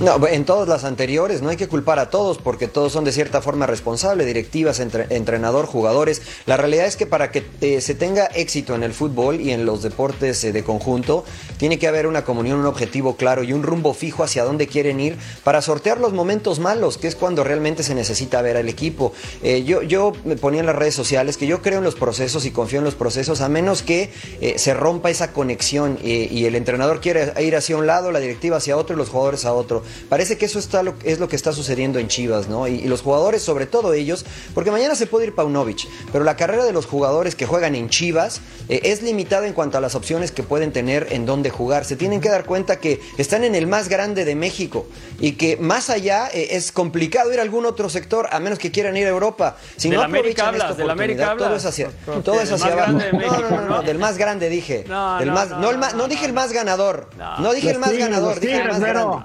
No, 0.00 0.24
en 0.28 0.44
todas 0.44 0.68
las 0.68 0.84
anteriores 0.84 1.42
no 1.42 1.48
hay 1.48 1.56
que 1.56 1.66
culpar 1.66 1.98
a 1.98 2.08
todos 2.08 2.38
porque 2.38 2.68
todos 2.68 2.92
son 2.92 3.02
de 3.02 3.10
cierta 3.10 3.42
forma 3.42 3.66
responsables, 3.66 4.28
directivas, 4.28 4.78
entre- 4.78 5.06
entrenador, 5.10 5.66
jugadores. 5.66 6.22
La 6.46 6.56
realidad 6.56 6.86
es 6.86 6.94
que 6.94 7.04
para 7.04 7.32
que 7.32 7.44
eh, 7.62 7.80
se 7.80 7.96
tenga 7.96 8.26
éxito 8.26 8.76
en 8.76 8.84
el 8.84 8.92
fútbol 8.92 9.40
y 9.40 9.50
en 9.50 9.66
los 9.66 9.82
deportes 9.82 10.44
eh, 10.44 10.52
de 10.52 10.62
conjunto, 10.62 11.24
tiene 11.56 11.80
que 11.80 11.88
haber 11.88 12.06
una 12.06 12.24
comunión, 12.24 12.60
un 12.60 12.66
objetivo 12.66 13.16
claro 13.16 13.42
y 13.42 13.52
un 13.52 13.64
rumbo 13.64 13.92
fijo 13.92 14.22
hacia 14.22 14.44
dónde 14.44 14.68
quieren 14.68 15.00
ir 15.00 15.16
para 15.42 15.62
sortear 15.62 15.98
los 15.98 16.12
momentos 16.12 16.60
malos, 16.60 16.96
que 16.96 17.08
es 17.08 17.16
cuando 17.16 17.42
realmente 17.42 17.82
se 17.82 17.96
necesita 17.96 18.40
ver 18.40 18.56
al 18.56 18.68
equipo. 18.68 19.12
Eh, 19.42 19.64
yo, 19.64 19.82
yo 19.82 20.12
me 20.24 20.36
ponía 20.36 20.60
en 20.60 20.66
las 20.66 20.76
redes 20.76 20.94
sociales 20.94 21.36
que 21.36 21.48
yo 21.48 21.60
creo 21.60 21.78
en 21.78 21.84
los 21.84 21.96
procesos 21.96 22.44
y 22.44 22.52
confío 22.52 22.78
en 22.78 22.84
los 22.84 22.94
procesos, 22.94 23.40
a 23.40 23.48
menos 23.48 23.82
que 23.82 24.12
eh, 24.40 24.60
se 24.60 24.74
rompa 24.74 25.10
esa 25.10 25.32
conexión 25.32 25.98
y 26.00 26.44
el 26.44 26.54
entrenador 26.54 27.00
quiere 27.00 27.32
ir 27.42 27.56
hacia 27.56 27.76
un 27.76 27.88
lado, 27.88 28.12
la 28.12 28.20
directiva 28.20 28.58
hacia 28.58 28.76
otro 28.76 28.94
y 28.94 28.98
los 28.98 29.08
jugadores 29.08 29.44
a 29.44 29.52
otro. 29.52 29.82
Parece 30.08 30.38
que 30.38 30.46
eso 30.46 30.58
está 30.58 30.82
lo, 30.82 30.94
es 31.04 31.18
lo 31.18 31.28
que 31.28 31.36
está 31.36 31.52
sucediendo 31.52 31.98
en 31.98 32.08
Chivas, 32.08 32.48
¿no? 32.48 32.66
Y, 32.68 32.76
y 32.76 32.84
los 32.88 33.02
jugadores, 33.02 33.42
sobre 33.42 33.66
todo 33.66 33.92
ellos, 33.92 34.24
porque 34.54 34.70
mañana 34.70 34.94
se 34.94 35.06
puede 35.06 35.26
ir 35.26 35.34
Paunovic, 35.34 35.86
pero 36.12 36.24
la 36.24 36.36
carrera 36.36 36.64
de 36.64 36.72
los 36.72 36.86
jugadores 36.86 37.34
que 37.34 37.46
juegan 37.46 37.74
en 37.74 37.88
Chivas 37.88 38.40
eh, 38.68 38.80
es 38.84 39.02
limitada 39.02 39.46
en 39.46 39.52
cuanto 39.52 39.78
a 39.78 39.80
las 39.80 39.94
opciones 39.94 40.32
que 40.32 40.42
pueden 40.42 40.72
tener 40.72 41.08
en 41.10 41.26
dónde 41.26 41.50
jugar. 41.50 41.84
Se 41.84 41.96
tienen 41.96 42.20
que 42.20 42.28
dar 42.28 42.44
cuenta 42.44 42.76
que 42.80 43.00
están 43.18 43.44
en 43.44 43.54
el 43.54 43.66
más 43.66 43.88
grande 43.88 44.24
de 44.24 44.34
México 44.34 44.86
y 45.20 45.32
que 45.32 45.56
más 45.56 45.90
allá 45.90 46.28
eh, 46.32 46.48
es 46.52 46.72
complicado 46.72 47.32
ir 47.32 47.38
a 47.38 47.42
algún 47.42 47.66
otro 47.66 47.88
sector, 47.88 48.28
a 48.30 48.40
menos 48.40 48.58
que 48.58 48.70
quieran 48.70 48.96
ir 48.96 49.06
a 49.06 49.10
Europa. 49.10 49.56
Si 49.76 49.88
no 49.88 50.02
América 50.02 50.48
aprovechan 50.48 50.54
esta 50.54 50.64
hablas, 50.64 50.76
del 50.78 50.90
América 50.90 51.22
oportunidad, 51.32 51.46
todo 51.48 51.56
es 51.56 51.64
hacia, 51.64 51.90
todo 52.22 52.40
es 52.40 52.52
hacia 52.52 52.72
abajo. 52.72 52.92
de 52.92 53.12
México, 53.12 53.36
no, 53.42 53.50
no, 53.50 53.60
no, 53.60 53.76
¿no? 53.76 53.82
del 53.82 53.98
más 53.98 54.18
grande 54.18 54.48
dije. 54.48 54.84
No, 54.88 55.18
Del 55.18 55.28
no, 55.28 55.34
más- 55.34 55.50
no, 55.50 55.58
no 55.60 55.70
el 55.70 55.78
más- 55.78 55.92
no, 55.94 55.98
no 56.02 56.08
dije 56.08 56.26
el 56.26 56.32
más 56.32 56.52
ganador. 56.52 57.08
No. 57.16 57.38
No 57.38 57.52
dije 57.54 57.70
el 57.70 57.78
más 57.78 57.90
Tigres, 57.90 58.08
ganador, 58.08 58.30
los 58.34 58.40
dije 58.40 58.56
el 58.60 58.68
más 58.68 58.80
grande. 58.80 59.16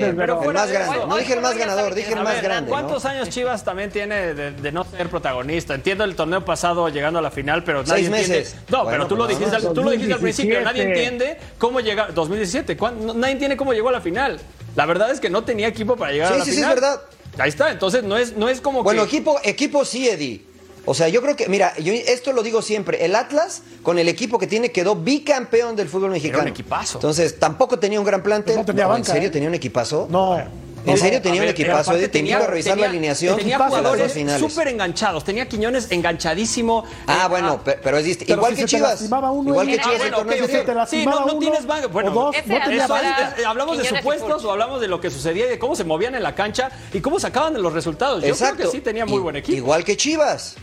Pero. 0.00 0.42
El 0.42 0.52
más 0.54 0.68
de 0.68 0.74
grande. 0.74 1.06
No 1.06 1.16
dije 1.16 1.32
el 1.34 1.40
más 1.40 1.56
ganador, 1.56 1.94
dije 1.94 2.12
el 2.12 2.20
más 2.22 2.42
grande. 2.42 2.70
¿Cuántos 2.70 3.04
¿no? 3.04 3.10
años 3.10 3.28
Chivas 3.28 3.64
también 3.64 3.90
tiene 3.90 4.34
de, 4.34 4.50
de 4.52 4.72
no 4.72 4.84
ser 4.84 5.08
protagonista? 5.08 5.74
Entiendo 5.74 6.04
el 6.04 6.14
torneo 6.16 6.44
pasado 6.44 6.88
llegando 6.88 7.18
a 7.18 7.22
la 7.22 7.30
final, 7.30 7.64
pero 7.64 7.82
nadie 7.82 8.04
Seis 8.04 8.06
entiende. 8.08 8.38
meses. 8.38 8.56
No, 8.68 8.84
Bueno, 8.84 8.90
pero 8.90 9.06
tú 9.08 9.16
lo 9.16 9.24
pues 9.26 9.38
dijiste, 9.38 9.60
no. 9.62 9.68
al- 9.68 9.74
tú 9.74 9.82
lo 9.82 9.90
dijiste 9.90 10.12
al 10.14 10.20
principio. 10.20 10.60
Nadie 10.62 10.84
2017. 10.84 11.14
entiende 11.24 11.40
cómo 11.58 11.80
llega 11.80 12.08
2017. 12.08 12.76
¿Cuán- 12.76 13.06
no- 13.06 13.14
Nadie 13.14 13.32
entiende 13.32 13.56
cómo 13.56 13.72
llegó 13.72 13.88
a 13.88 13.92
la 13.92 14.00
final. 14.00 14.38
La 14.74 14.86
verdad 14.86 15.10
es 15.10 15.20
que 15.20 15.30
no 15.30 15.44
tenía 15.44 15.68
equipo 15.68 15.96
para 15.96 16.12
llegar 16.12 16.28
Sí, 16.28 16.34
a 16.34 16.38
la 16.38 16.44
sí, 16.44 16.50
sí, 16.50 16.56
final. 16.56 16.74
es 16.74 16.80
verdad. 16.80 17.00
Ahí 17.38 17.48
está. 17.48 17.70
Entonces 17.70 18.02
no 18.02 18.16
es 18.16 18.36
no 18.36 18.48
es 18.48 18.60
como 18.60 18.82
Bueno, 18.82 19.02
que 19.02 19.08
equipo, 19.08 19.38
equipo 19.44 19.84
sí, 19.84 20.08
Eddie. 20.08 20.44
O 20.86 20.94
sea, 20.94 21.08
yo 21.08 21.20
creo 21.20 21.36
que, 21.36 21.48
mira, 21.48 21.76
yo 21.78 21.92
esto 21.92 22.32
lo 22.32 22.42
digo 22.42 22.62
siempre, 22.62 23.04
el 23.04 23.14
Atlas 23.16 23.62
con 23.82 23.98
el 23.98 24.08
equipo 24.08 24.38
que 24.38 24.46
tiene 24.46 24.70
quedó 24.72 24.94
bicampeón 24.96 25.76
del 25.76 25.88
fútbol 25.88 26.12
mexicano. 26.12 26.42
un 26.44 26.48
equipazo. 26.48 26.98
Entonces, 26.98 27.38
tampoco 27.38 27.78
tenía 27.78 27.98
un 27.98 28.06
gran 28.06 28.22
plantel. 28.22 28.54
Pues 28.54 28.58
no 28.58 28.72
tenía 28.72 28.84
¿En 28.84 28.88
banca, 28.90 29.12
serio 29.12 29.28
¿eh? 29.28 29.32
tenía 29.32 29.48
un 29.48 29.54
equipazo? 29.56 30.06
No. 30.10 30.66
¿En 30.86 30.96
serio 30.98 31.18
A 31.18 31.22
tenía 31.22 31.40
un 31.40 31.46
ver, 31.48 31.54
pero 31.56 31.66
equipazo? 31.68 31.90
aparte 31.90 31.98
Eddie? 32.04 32.08
Te 32.12 32.18
invito 32.20 32.36
a 32.38 32.46
revisar 32.46 32.72
tenía- 32.74 32.84
la 32.86 32.90
alineación 32.90 33.36
Tenía 33.36 33.58
de 33.58 33.64
jugadores 33.64 34.12
finales. 34.12 34.52
súper 34.52 34.68
enganchados. 34.68 35.24
Tenía 35.24 35.48
Quiñones 35.48 35.90
enganchadísimo. 35.90 36.84
Ah, 37.08 37.22
Eh, 37.24 37.28
bueno, 37.28 37.64
pe- 37.64 37.76
pero 37.82 37.98
es 37.98 38.06
dist- 38.06 38.18
Pero 38.20 38.34
igual 38.34 38.54
si 38.54 38.62
que 38.62 38.68
se 38.68 38.76
Chivas. 38.76 39.00
uno, 39.02 39.50
Igual 39.50 39.66
que. 39.66 39.74
Ah, 39.74 39.82
Chivas 39.82 39.92
el 39.94 39.98
bueno, 39.98 40.16
torneo 40.18 40.36
ok, 40.36 40.42
ok. 40.44 40.46
Se 40.46 40.52
te 40.52 40.70
anterior. 40.70 40.86
Sí, 40.88 41.04
no, 41.04 41.26
no 41.26 41.38
tienes 41.40 41.66
banca. 41.66 41.88
Bueno, 41.88 42.10
dos, 42.12 42.36
no 42.46 42.54
era 42.54 42.64
tenía 42.66 42.84
eso 42.84 42.96
era-. 42.96 43.34
Eh, 43.36 43.44
hablamos 43.44 43.76
de 43.78 43.82
Quiñones 43.82 44.00
y 44.00 44.04
supuestos 44.04 44.44
o 44.44 44.52
hablamos 44.52 44.80
de 44.80 44.86
lo 44.86 45.00
que 45.00 45.10
sucedía 45.10 45.46
y 45.46 45.48
de 45.48 45.58
cómo 45.58 45.74
se 45.74 45.82
movían 45.82 46.14
en 46.14 46.22
la 46.22 46.36
cancha 46.36 46.70
y 46.92 47.00
cómo 47.00 47.18
sacaban 47.18 47.54
de 47.54 47.58
los 47.58 47.72
resultados. 47.72 48.22
Yo 48.22 48.28
Exacto. 48.28 48.56
creo 48.58 48.70
que 48.70 48.76
sí 48.76 48.80
tenía 48.80 49.06
muy 49.06 49.18
buen 49.18 49.34
equipo. 49.34 49.56
Igual 49.56 49.82
que 49.84 49.96
Chivas. 49.96 50.54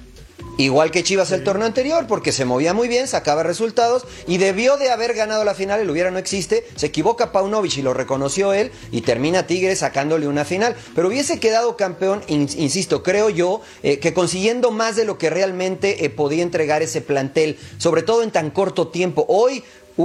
Igual 0.57 0.91
que 0.91 1.03
Chivas 1.03 1.31
el 1.31 1.43
torneo 1.43 1.65
anterior, 1.65 2.05
porque 2.07 2.31
se 2.31 2.45
movía 2.45 2.73
muy 2.75 2.87
bien, 2.87 3.07
sacaba 3.07 3.41
resultados 3.41 4.05
y 4.27 4.37
debió 4.37 4.77
de 4.77 4.91
haber 4.91 5.15
ganado 5.15 5.43
la 5.43 5.55
final, 5.55 5.79
el 5.81 5.89
hubiera 5.89 6.11
no 6.11 6.19
existe, 6.19 6.67
se 6.75 6.85
equivoca 6.85 7.31
Paunovic 7.31 7.77
y 7.77 7.81
lo 7.81 7.95
reconoció 7.95 8.53
él 8.53 8.71
y 8.91 9.01
termina 9.01 9.47
Tigres 9.47 9.79
sacándole 9.79 10.27
una 10.27 10.45
final. 10.45 10.75
Pero 10.93 11.07
hubiese 11.07 11.39
quedado 11.39 11.75
campeón, 11.75 12.21
in- 12.27 12.47
insisto, 12.57 13.01
creo 13.01 13.29
yo, 13.29 13.61
eh, 13.81 13.97
que 13.97 14.13
consiguiendo 14.13 14.69
más 14.69 14.95
de 14.95 15.05
lo 15.05 15.17
que 15.17 15.31
realmente 15.31 16.05
eh, 16.05 16.09
podía 16.11 16.43
entregar 16.43 16.83
ese 16.83 17.01
plantel, 17.01 17.57
sobre 17.79 18.03
todo 18.03 18.21
en 18.21 18.29
tan 18.29 18.51
corto 18.51 18.89
tiempo. 18.89 19.25
Hoy 19.29 19.63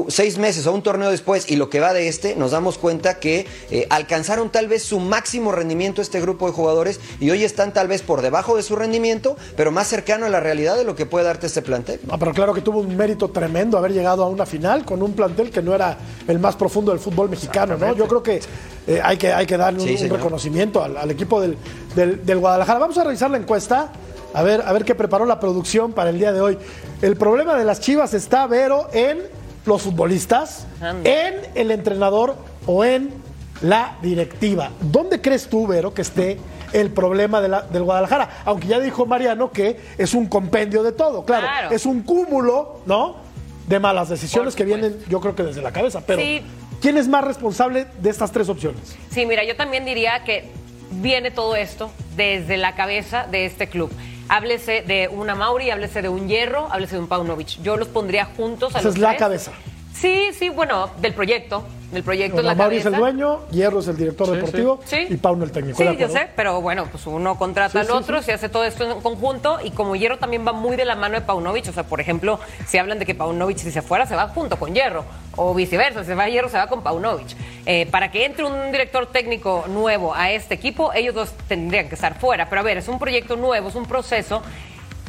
seis 0.08 0.36
meses 0.36 0.66
o 0.66 0.72
un 0.72 0.82
torneo 0.82 1.10
después 1.10 1.50
y 1.50 1.56
lo 1.56 1.70
que 1.70 1.80
va 1.80 1.94
de 1.94 2.08
este, 2.08 2.36
nos 2.36 2.50
damos 2.50 2.76
cuenta 2.76 3.18
que 3.20 3.46
eh, 3.70 3.86
alcanzaron 3.88 4.50
tal 4.50 4.68
vez 4.68 4.82
su 4.82 5.00
máximo 5.00 5.50
rendimiento 5.50 6.02
este 6.02 6.20
grupo 6.20 6.46
de 6.46 6.52
jugadores 6.52 7.00
y 7.20 7.30
hoy 7.30 7.42
están 7.42 7.72
tal 7.72 7.88
vez 7.88 8.02
por 8.02 8.20
debajo 8.20 8.56
de 8.56 8.62
su 8.62 8.76
rendimiento, 8.76 9.36
pero 9.56 9.70
más 9.70 9.86
cercano 9.88 10.26
a 10.26 10.28
la 10.28 10.40
realidad 10.40 10.76
de 10.76 10.84
lo 10.84 10.94
que 10.94 11.06
puede 11.06 11.24
darte 11.24 11.46
este 11.46 11.62
plantel. 11.62 12.00
Ah, 12.10 12.16
pero 12.18 12.34
claro 12.34 12.52
que 12.52 12.60
tuvo 12.60 12.80
un 12.80 12.94
mérito 12.96 13.28
tremendo 13.30 13.78
haber 13.78 13.92
llegado 13.92 14.22
a 14.24 14.28
una 14.28 14.44
final 14.44 14.84
con 14.84 15.02
un 15.02 15.14
plantel 15.14 15.50
que 15.50 15.62
no 15.62 15.74
era 15.74 15.96
el 16.26 16.38
más 16.38 16.54
profundo 16.56 16.90
del 16.92 17.00
fútbol 17.00 17.30
mexicano, 17.30 17.78
¿no? 17.78 17.94
Yo 17.94 18.06
creo 18.06 18.22
que 18.22 18.40
eh, 18.86 19.00
hay 19.02 19.16
que 19.16 19.32
hay 19.32 19.46
que 19.46 19.56
darle 19.56 19.80
un, 19.80 19.86
Sí, 19.86 19.92
un 19.94 19.98
señor. 20.00 20.16
reconocimiento 20.18 20.82
al, 20.84 20.96
al 20.98 21.10
equipo 21.10 21.40
del, 21.40 21.56
del- 21.94 22.26
del 22.26 22.38
Guadalajara. 22.38 22.78
Vamos 22.78 22.98
a 22.98 23.04
revisar 23.04 23.30
la 23.30 23.38
encuesta, 23.38 23.90
a 24.34 24.42
ver, 24.42 24.62
a 24.66 24.72
ver 24.74 24.84
qué 24.84 24.94
preparó 24.94 25.24
la 25.24 25.40
producción 25.40 25.92
para 25.94 26.10
el 26.10 26.18
día 26.18 26.32
de 26.32 26.40
hoy. 26.42 26.58
El 27.00 27.16
problema 27.16 27.54
de 27.56 27.64
las 27.64 27.80
Chivas 27.80 28.12
está, 28.12 28.46
Vero, 28.46 28.88
en 28.92 29.37
los 29.68 29.82
futbolistas, 29.82 30.66
en 31.04 31.34
el 31.54 31.70
entrenador 31.70 32.36
o 32.66 32.84
en 32.84 33.10
la 33.62 33.96
directiva. 34.02 34.70
¿Dónde 34.80 35.20
crees 35.20 35.48
tú, 35.48 35.66
Vero, 35.66 35.92
que 35.94 36.02
esté 36.02 36.38
el 36.72 36.90
problema 36.90 37.40
de 37.40 37.48
la- 37.48 37.62
del 37.62 37.82
Guadalajara? 37.82 38.42
Aunque 38.44 38.66
ya 38.68 38.78
dijo 38.80 39.04
Mariano 39.06 39.50
que 39.52 39.78
es 39.98 40.14
un 40.14 40.26
compendio 40.26 40.82
de 40.82 40.92
todo, 40.92 41.24
claro, 41.24 41.46
Claro. 41.46 41.70
es 41.74 41.86
un 41.86 42.02
cúmulo, 42.02 42.80
¿no? 42.86 43.16
De 43.66 43.78
malas 43.78 44.08
decisiones 44.08 44.54
que 44.54 44.64
vienen, 44.64 44.96
yo 45.08 45.20
creo 45.20 45.34
que 45.36 45.42
desde 45.42 45.60
la 45.60 45.72
cabeza. 45.72 46.00
Pero, 46.06 46.20
Sí. 46.22 46.42
¿quién 46.80 46.96
es 46.96 47.06
más 47.08 47.24
responsable 47.24 47.86
de 48.00 48.10
estas 48.10 48.32
tres 48.32 48.48
opciones? 48.48 48.96
Sí, 49.10 49.26
mira, 49.26 49.44
yo 49.44 49.56
también 49.56 49.84
diría 49.84 50.24
que 50.24 50.50
viene 50.90 51.30
todo 51.30 51.54
esto 51.56 51.90
desde 52.16 52.56
la 52.56 52.74
cabeza 52.74 53.26
de 53.30 53.44
este 53.44 53.68
club. 53.68 53.90
Háblese 54.28 54.82
de 54.82 55.08
una 55.08 55.34
Mauri, 55.34 55.70
háblese 55.70 56.02
de 56.02 56.08
un 56.08 56.28
Hierro, 56.28 56.68
háblese 56.70 56.96
de 56.96 57.00
un 57.00 57.08
Paunovic. 57.08 57.60
Yo 57.62 57.76
los 57.76 57.88
pondría 57.88 58.26
juntos 58.26 58.74
a 58.74 58.78
Esa 58.78 58.88
los 58.88 58.96
es 58.96 59.00
la 59.00 59.16
cabeza. 59.16 59.52
Sí, 60.00 60.30
sí, 60.38 60.48
bueno, 60.48 60.90
del 61.00 61.12
proyecto. 61.14 61.64
Del 61.90 62.02
proyecto 62.02 62.40
es 62.40 62.44
la 62.44 62.54
Mauri 62.54 62.76
es 62.76 62.82
cabeza. 62.84 62.96
el 62.98 63.14
dueño, 63.16 63.40
Hierro 63.50 63.80
es 63.80 63.88
el 63.88 63.96
director 63.96 64.30
deportivo 64.30 64.78
Sí. 64.84 65.06
y 65.08 65.16
Pauno 65.16 65.44
el 65.44 65.50
técnico. 65.52 65.78
Sí, 65.78 65.84
¿de 65.84 65.96
yo 65.96 66.04
acuerdo? 66.06 66.12
sé, 66.26 66.28
pero 66.36 66.60
bueno, 66.60 66.84
pues 66.90 67.06
uno 67.06 67.38
contrata 67.38 67.72
Sí, 67.72 67.78
al 67.78 67.86
sí, 67.86 67.92
otro, 67.92 68.18
sí. 68.18 68.26
se 68.26 68.32
hace 68.34 68.50
todo 68.50 68.64
esto 68.64 68.84
en 68.90 69.00
conjunto 69.00 69.58
y 69.64 69.70
como 69.70 69.96
Hierro 69.96 70.18
también 70.18 70.46
va 70.46 70.52
muy 70.52 70.76
de 70.76 70.84
la 70.84 70.96
mano 70.96 71.14
de 71.14 71.22
Paunovic, 71.22 71.66
o 71.68 71.72
sea, 71.72 71.84
por 71.84 72.00
ejemplo, 72.02 72.38
si 72.66 72.76
hablan 72.76 72.98
de 72.98 73.06
que 73.06 73.14
Paunovic 73.14 73.56
si 73.56 73.70
se 73.70 73.80
fuera 73.80 74.04
se 74.04 74.14
va 74.14 74.28
junto 74.28 74.58
con 74.58 74.74
Hierro 74.74 75.06
o 75.36 75.54
viceversa, 75.54 76.02
si 76.02 76.08
se 76.08 76.14
va 76.14 76.28
Hierro 76.28 76.50
se 76.50 76.58
va 76.58 76.66
con 76.66 76.82
Paunovic. 76.82 77.28
Eh, 77.64 77.88
para 77.90 78.10
que 78.10 78.26
entre 78.26 78.44
un 78.44 78.70
director 78.70 79.06
técnico 79.06 79.64
nuevo 79.68 80.14
a 80.14 80.30
este 80.30 80.54
equipo, 80.54 80.92
ellos 80.92 81.14
dos 81.14 81.32
tendrían 81.48 81.88
que 81.88 81.94
estar 81.94 82.18
fuera, 82.20 82.50
pero 82.50 82.60
a 82.60 82.64
ver, 82.64 82.76
es 82.76 82.88
un 82.88 82.98
proyecto 82.98 83.34
nuevo, 83.36 83.70
es 83.70 83.74
un 83.74 83.86
proceso. 83.86 84.42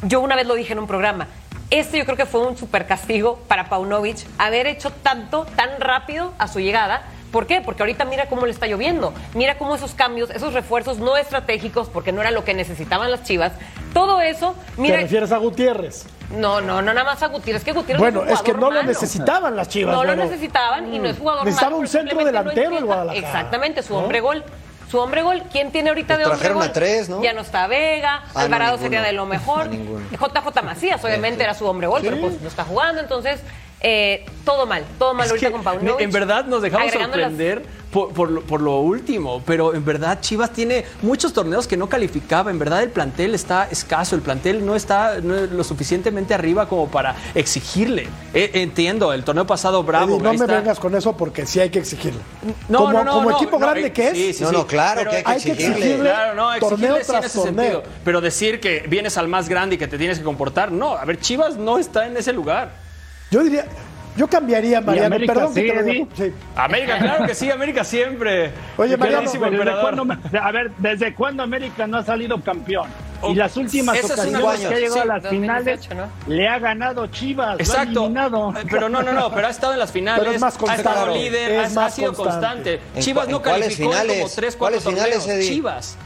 Yo 0.04 0.22
una 0.22 0.34
vez 0.34 0.46
lo 0.46 0.54
dije 0.54 0.72
en 0.72 0.78
un 0.78 0.86
programa. 0.86 1.28
Este 1.70 1.98
yo 1.98 2.04
creo 2.04 2.16
que 2.16 2.26
fue 2.26 2.40
un 2.46 2.56
super 2.56 2.86
castigo 2.86 3.38
para 3.46 3.68
Paunovic 3.68 4.18
haber 4.38 4.66
hecho 4.66 4.90
tanto, 4.90 5.46
tan 5.56 5.80
rápido 5.80 6.32
a 6.38 6.48
su 6.48 6.58
llegada. 6.58 7.02
¿Por 7.30 7.46
qué? 7.46 7.60
Porque 7.60 7.84
ahorita 7.84 8.04
mira 8.04 8.26
cómo 8.28 8.44
le 8.44 8.50
está 8.50 8.66
lloviendo. 8.66 9.14
Mira 9.34 9.56
cómo 9.56 9.76
esos 9.76 9.94
cambios, 9.94 10.30
esos 10.30 10.52
refuerzos 10.52 10.98
no 10.98 11.16
estratégicos, 11.16 11.88
porque 11.88 12.10
no 12.10 12.20
era 12.20 12.32
lo 12.32 12.42
que 12.44 12.54
necesitaban 12.54 13.08
las 13.12 13.22
chivas. 13.22 13.52
Todo 13.94 14.20
eso, 14.20 14.56
¿Te 14.74 14.82
mira. 14.82 14.96
refieres 14.96 15.30
a 15.30 15.36
Gutiérrez? 15.38 16.06
No, 16.36 16.60
no, 16.60 16.82
no 16.82 16.92
nada 16.92 17.04
más 17.04 17.22
a 17.22 17.28
Gutiérrez. 17.28 17.62
Que 17.62 17.72
Gutiérrez 17.72 18.00
Bueno, 18.00 18.22
es, 18.22 18.30
un 18.30 18.34
es 18.34 18.42
que 18.42 18.52
no 18.52 18.70
lo 18.72 18.82
necesitaban 18.82 19.54
las 19.54 19.68
Chivas, 19.68 19.94
No 19.94 20.02
lo 20.02 20.16
necesitaban 20.16 20.92
y 20.92 20.98
no 20.98 21.08
es 21.08 21.18
jugador 21.18 21.44
Necesitaba 21.44 21.70
malo, 21.70 21.80
un 21.82 21.86
centro 21.88 22.18
no 22.18 22.24
delantero 22.24 22.78
el. 22.78 22.84
Guadalajara, 22.84 23.26
Exactamente, 23.26 23.82
su 23.84 23.92
¿no? 23.92 24.00
hombre 24.00 24.20
gol. 24.20 24.42
Su 24.90 24.98
hombre 24.98 25.22
gol, 25.22 25.42
¿quién 25.52 25.70
tiene 25.70 25.90
ahorita 25.90 26.14
Pues 26.16 26.26
de 26.26 26.32
hombre 26.32 26.52
gol? 26.52 26.62
a 26.64 26.72
tres, 26.72 27.08
¿no? 27.08 27.22
Ya 27.22 27.32
no 27.32 27.42
está 27.42 27.66
Vega, 27.68 28.22
Ah, 28.24 28.30
no, 28.34 28.40
Alvarado 28.40 28.78
sería 28.78 29.02
de 29.02 29.12
lo 29.12 29.24
mejor. 29.26 29.68
Ninguno. 29.68 30.04
JJ 30.10 30.62
Macías, 30.64 31.04
obviamente, 31.04 31.44
era 31.44 31.54
su 31.54 31.64
hombre 31.66 31.86
gol, 31.86 32.00
pero 32.02 32.20
pues 32.20 32.40
no 32.40 32.48
está 32.48 32.64
jugando, 32.64 33.00
entonces 33.00 33.40
eh, 33.82 34.26
todo 34.44 34.66
mal, 34.66 34.84
todo 34.98 35.14
mal 35.14 35.24
Es 35.26 35.30
ahorita 35.32 35.50
con 35.52 35.62
Paunovic. 35.62 36.00
en 36.00 36.10
verdad 36.10 36.44
nos 36.44 36.60
dejamos 36.60 36.92
las- 36.92 37.02
sorprender 37.02 37.62
por, 37.90 38.12
por 38.12 38.30
lo, 38.30 38.40
por 38.42 38.60
lo 38.60 38.80
último, 38.80 39.42
pero 39.44 39.74
en 39.74 39.84
verdad 39.84 40.20
Chivas 40.20 40.52
tiene 40.52 40.84
muchos 41.02 41.32
torneos 41.32 41.66
que 41.66 41.76
no 41.76 41.88
calificaba. 41.88 42.50
En 42.50 42.58
verdad 42.58 42.82
el 42.82 42.90
plantel 42.90 43.34
está 43.34 43.68
escaso, 43.70 44.14
el 44.14 44.22
plantel 44.22 44.64
no 44.64 44.76
está 44.76 45.20
no 45.20 45.34
es 45.36 45.50
lo 45.50 45.64
suficientemente 45.64 46.32
arriba 46.34 46.68
como 46.68 46.88
para 46.88 47.16
exigirle. 47.34 48.08
Eh, 48.32 48.50
entiendo, 48.54 49.12
el 49.12 49.24
torneo 49.24 49.46
pasado 49.46 49.82
bravo. 49.82 50.14
Eddie, 50.16 50.22
no 50.22 50.30
me 50.30 50.36
está. 50.36 50.56
vengas 50.58 50.78
con 50.78 50.94
eso 50.94 51.16
porque 51.16 51.46
sí 51.46 51.58
hay 51.60 51.70
que 51.70 51.80
exigirlo. 51.80 52.20
No, 52.68 52.78
como 52.78 52.92
no, 52.92 53.04
no, 53.04 53.12
como 53.12 53.30
no, 53.30 53.36
equipo 53.36 53.58
no, 53.58 53.66
grande 53.66 53.86
eh, 53.88 53.92
que 53.92 54.08
es, 54.08 54.14
sí, 54.16 54.32
sí, 54.34 54.42
No, 54.44 54.50
sí. 54.50 54.56
no, 54.56 54.66
claro 54.66 55.00
Pero 55.00 55.10
que 55.10 55.16
hay 55.16 55.22
que 55.24 55.30
hay 55.30 55.40
que 55.40 55.50
exigirle. 55.50 55.76
exigirle 55.78 56.10
Claro, 56.10 56.34
no, 56.34 56.58
torneo 56.60 56.96
exigirle 56.96 57.04
sí 57.04 57.10
en 57.12 57.20
tras 57.20 57.24
ese 57.26 57.38
torneo. 57.38 57.64
sentido. 57.72 57.82
Pero 58.04 58.20
decir 58.20 58.60
que 58.60 58.84
vienes 58.88 59.18
al 59.18 59.28
más 59.28 59.48
grande 59.48 59.74
y 59.74 59.78
que 59.78 59.88
te 59.88 59.98
tienes 59.98 60.18
que 60.18 60.24
comportar, 60.24 60.70
no. 60.70 60.96
A 60.96 61.04
ver, 61.04 61.18
Chivas 61.18 61.56
no 61.56 61.78
está 61.78 62.06
en 62.06 62.16
ese 62.16 62.32
lugar. 62.32 62.70
Yo 63.30 63.42
diría, 63.44 63.66
yo 64.16 64.26
cambiaría, 64.28 64.80
Mariano, 64.80 65.06
América 65.14 65.34
perdón 65.34 65.54
que 65.54 65.60
sí, 65.60 65.66
te 65.68 65.74
lo. 65.74 66.08
Sí. 66.16 66.32
América, 66.56 66.98
claro 66.98 67.26
que 67.26 67.34
sí, 67.34 67.50
América 67.50 67.84
siempre. 67.84 68.50
Oye, 68.76 68.96
Mariano, 68.96 69.30
queridísimo 69.30 69.44
¿Desde 69.46 69.56
emperador. 69.58 69.94
cuándo, 69.96 70.40
a 70.42 70.52
ver, 70.52 70.70
¿desde 70.78 71.14
cuándo 71.14 71.42
América 71.42 71.86
no 71.86 71.98
ha 71.98 72.04
salido 72.04 72.40
campeón? 72.40 72.88
y 73.28 73.34
las 73.34 73.54
últimas 73.56 73.98
Esa 73.98 74.14
es 74.14 74.28
una 74.30 74.38
ocasiones 74.40 74.68
que 74.68 74.74
ha 74.74 74.78
llegado 74.78 74.94
Sí, 74.94 75.00
a 75.00 75.04
las 75.04 75.22
2018, 75.24 75.88
finales 75.90 76.10
¿no? 76.26 76.34
le 76.34 76.48
ha 76.48 76.58
ganado 76.58 77.06
Chivas, 77.08 77.48
lo 77.48 77.52
ha 77.52 77.56
Exacto. 77.62 78.06
Eh, 78.06 78.64
Pero 78.70 78.88
no, 78.88 79.02
no, 79.02 79.12
no, 79.12 79.30
pero 79.30 79.46
ha 79.46 79.50
estado 79.50 79.74
en 79.74 79.78
las 79.78 79.92
finales, 79.92 80.20
Pero 80.20 80.34
es 80.34 80.40
más 80.40 80.58
ha 80.66 80.74
estado 80.74 81.14
líder, 81.14 81.50
Es 81.50 81.72
ha, 81.72 81.80
más 81.80 81.92
ha 81.92 81.96
sido 81.96 82.14
constante. 82.14 82.78
constante. 82.78 82.80
¿En 82.94 83.02
Chivas 83.02 83.28
no 83.28 83.42
calificó 83.42 83.90
como 83.90 84.02
finales? 84.02 84.34
3, 84.34 84.56
4 84.56 84.58
¿Cuáles 84.58 84.82
finales, 84.84 85.18
torneos. 85.18 85.38
Eddie? 85.38 85.48
Chivas. 85.54 85.96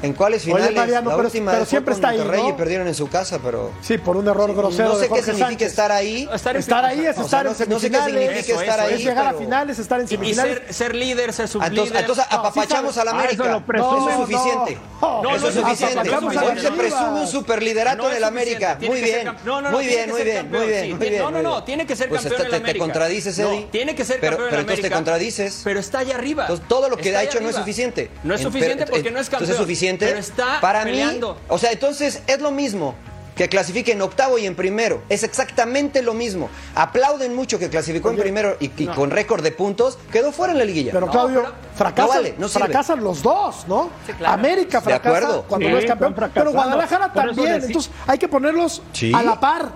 ¿En 0.00 0.12
cuáles 0.12 0.44
Oye, 0.44 0.52
finales? 0.54 0.76
Mariano, 0.76 1.10
la 1.10 1.16
pero- 1.16 1.26
última 1.28 1.50
pero 1.52 1.64
siempre 1.66 1.94
está 1.94 2.10
ahí, 2.10 2.18
Monterrey 2.18 2.42
¿no? 2.42 2.48
y 2.50 2.52
perdieron 2.52 2.86
en 2.86 2.94
su 2.94 3.08
casa, 3.08 3.40
pero 3.42 3.72
Sí, 3.82 3.98
por 3.98 4.16
un 4.16 4.28
error 4.28 4.54
grosero 4.54 4.90
no 4.90 4.94
sé 4.94 5.02
de 5.02 5.08
qué 5.08 5.14
significa 5.22 5.46
Sánchez. 5.48 5.68
estar 5.70 5.90
ahí. 5.92 6.28
Estar 6.32 6.54
en 6.54 6.60
Estar 6.60 6.84
ahí 6.84 7.00
es 7.04 7.10
O 7.10 7.14
sea, 7.14 7.24
estar 7.24 7.44
no 7.44 7.50
en 7.50 7.56
sé- 7.56 7.66
no 7.66 7.78
sé 7.80 7.90
qué 7.90 7.96
semifinales, 7.96 8.28
significa 8.46 8.60
estar 8.72 8.78
es 8.90 8.92
ahí, 8.96 9.02
llegar 9.04 9.26
a 9.26 9.30
pero- 9.30 9.38
finales, 9.40 9.78
estar 9.80 9.98
en 10.00 10.04
Y, 10.04 10.06
y 10.06 10.10
semifinales. 10.10 10.54
ser, 10.66 10.74
ser 10.74 10.94
líder, 10.94 11.32
ser 11.32 11.46
Entonces, 11.46 11.68
sublíder. 11.70 11.96
entonces 12.00 12.24
No, 12.30 12.38
apapachamos 12.38 12.94
sí 12.94 13.00
a 13.00 13.04
la 13.04 13.10
sabes. 13.10 13.24
Ah, 13.24 13.24
América. 13.24 13.50
eso 13.56 13.66
presume. 13.66 13.98
Eso 13.98 14.08
es 14.08 14.16
No, 14.18 14.26
suficiente. 14.26 14.78
no. 15.02 15.22
No, 15.22 15.30
eso 15.30 15.30
no 15.30 15.34
es 15.36 15.42
es 15.42 15.54
suficiente. 15.62 15.98
a 16.14 16.18
Hoy 16.18 16.58
se 16.60 16.70
presume 16.70 17.20
un 17.20 17.26
superliderato 17.26 17.96
No 17.98 18.04
en 18.06 18.10
es 18.12 18.16
el 18.18 18.24
América. 18.24 18.78
Muy 18.80 19.00
bien. 19.00 19.24
no, 19.26 19.32
no, 19.44 19.60
no, 19.62 19.70
muy 19.72 19.86
bien, 19.86 20.10
muy 20.10 20.22
bien, 20.22 20.50
muy 20.50 20.66
bien, 20.66 21.18
no, 21.18 21.30
no, 21.32 21.42
no, 21.42 21.64
tiene 21.64 21.86
que 21.86 21.96
ser 21.96 22.08
Pues 22.08 22.20
campeón 22.22 22.42
te- 22.42 22.48
te, 22.50 22.56
el 22.56 22.62
América. 22.62 22.72
te 22.72 22.78
contradices, 22.78 23.38
No, 23.40 23.48
Eddie. 23.52 23.68
tiene 23.72 23.94
que 23.96 24.04
ser 24.04 24.20
Pero- 24.20 24.36
campeón 24.36 24.48
pero 24.50 24.60
en 24.60 24.60
entonces 24.60 24.80
te 24.82 24.86
América. 24.86 24.96
contradices. 24.96 25.60
Pero 25.64 25.80
está 25.80 25.98
allá 25.98 26.14
arriba. 26.14 26.42
Entonces, 26.44 26.66
todo 26.68 26.88
lo 26.88 26.96
que 26.96 27.16
ha 27.16 27.24
hecho 27.24 27.40
no 27.40 27.48
es 27.48 27.56
suficiente. 27.56 28.10
No 28.22 28.34
es 28.34 28.40
En- 28.42 28.46
suficiente 28.46 28.84
pero- 28.84 28.90
porque 28.96 29.10
no 29.10 29.18
es 29.18 29.26
campeón. 29.28 29.42
Entonces 29.50 29.54
es 29.54 29.60
suficiente. 29.60 29.87
Pero 29.96 30.18
está 30.18 30.60
para 30.60 30.82
peleando. 30.84 31.34
mí. 31.34 31.40
O 31.48 31.56
sea, 31.58 31.70
entonces 31.72 32.22
es 32.26 32.40
lo 32.40 32.50
mismo 32.50 32.94
que 33.36 33.48
clasifique 33.48 33.92
en 33.92 34.02
octavo 34.02 34.36
y 34.36 34.46
en 34.46 34.56
primero. 34.56 35.00
Es 35.08 35.22
exactamente 35.22 36.02
lo 36.02 36.12
mismo. 36.12 36.50
Aplauden 36.74 37.36
mucho 37.36 37.56
que 37.60 37.68
clasificó 37.70 38.10
en 38.10 38.16
primero 38.16 38.56
y, 38.58 38.70
y 38.76 38.86
con 38.88 39.12
récord 39.12 39.44
de 39.44 39.52
puntos 39.52 39.96
quedó 40.10 40.32
fuera 40.32 40.52
en 40.52 40.58
la 40.58 40.64
liguilla. 40.64 40.90
Pero 40.92 41.06
Claudio, 41.08 41.42
pero- 41.42 41.54
fracasan, 41.76 42.06
No 42.08 42.12
vale, 42.14 42.34
no 42.36 42.48
sirve. 42.48 42.64
fracasan 42.66 43.04
los 43.04 43.22
dos, 43.22 43.64
¿no? 43.68 43.90
Sí, 44.04 44.12
claro. 44.14 44.34
América 44.34 44.78
De 44.78 44.84
fracasa 44.84 45.16
acuerdo. 45.18 45.44
cuando 45.48 45.66
Sí, 45.68 45.72
no 45.72 45.78
es 45.78 45.86
campeón, 45.86 46.14
pero. 46.34 46.50
Guadalajara 46.50 47.12
también. 47.12 47.60
decí- 47.60 47.66
Entonces 47.66 47.92
hay 48.08 48.18
que 48.18 48.26
ponerlos 48.26 48.82
Sí. 48.92 49.12
a 49.14 49.22
la 49.22 49.38
par. 49.38 49.70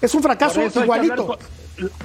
Es 0.00 0.14
un 0.14 0.22
fracaso 0.22 0.62
igualito. 0.62 1.26
con- 1.26 1.38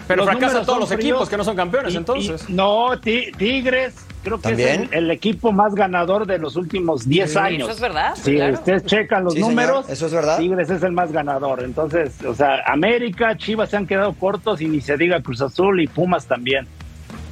Pero 0.07 0.23
fracasan 0.25 0.65
todos 0.65 0.79
los 0.79 0.89
fríos 0.89 1.01
equipos 1.01 1.29
que 1.29 1.37
no 1.37 1.43
son 1.43 1.55
campeones, 1.55 1.93
y- 1.93 1.97
entonces. 1.97 2.43
y- 2.47 2.53
no, 2.53 2.99
Ti- 2.99 3.31
Tigres 3.37 3.93
creo 4.23 4.37
que 4.37 4.43
¿También? 4.49 4.83
es 4.83 4.91
el, 4.91 5.05
el 5.05 5.11
equipo 5.11 5.51
más 5.51 5.75
ganador 5.75 6.25
de 6.25 6.37
los 6.39 6.55
últimos 6.55 7.07
10 7.07 7.31
Sí, 7.31 7.37
años. 7.37 7.63
eso 7.63 7.71
es 7.71 7.79
verdad, 7.79 8.15
Si 8.15 8.35
claro. 8.35 8.53
ustedes 8.53 8.85
checan 8.85 9.23
los 9.25 9.33
Sí, 9.33 9.39
señor, 9.41 9.51
números, 9.51 9.89
eso 9.89 10.05
es 10.07 10.13
verdad. 10.13 10.37
Tigres 10.37 10.69
es 10.69 10.81
el 10.83 10.91
más 10.93 11.11
ganador. 11.11 11.61
Entonces, 11.63 12.13
o 12.25 12.33
sea, 12.33 12.63
América, 12.65 13.35
Chivas 13.37 13.69
se 13.69 13.77
han 13.77 13.85
quedado 13.87 14.13
cortos 14.13 14.61
y 14.61 14.67
ni 14.67 14.81
se 14.81 14.97
diga 14.97 15.21
Cruz 15.21 15.41
Azul 15.41 15.81
y 15.81 15.87
Pumas 15.87 16.25
también. 16.25 16.67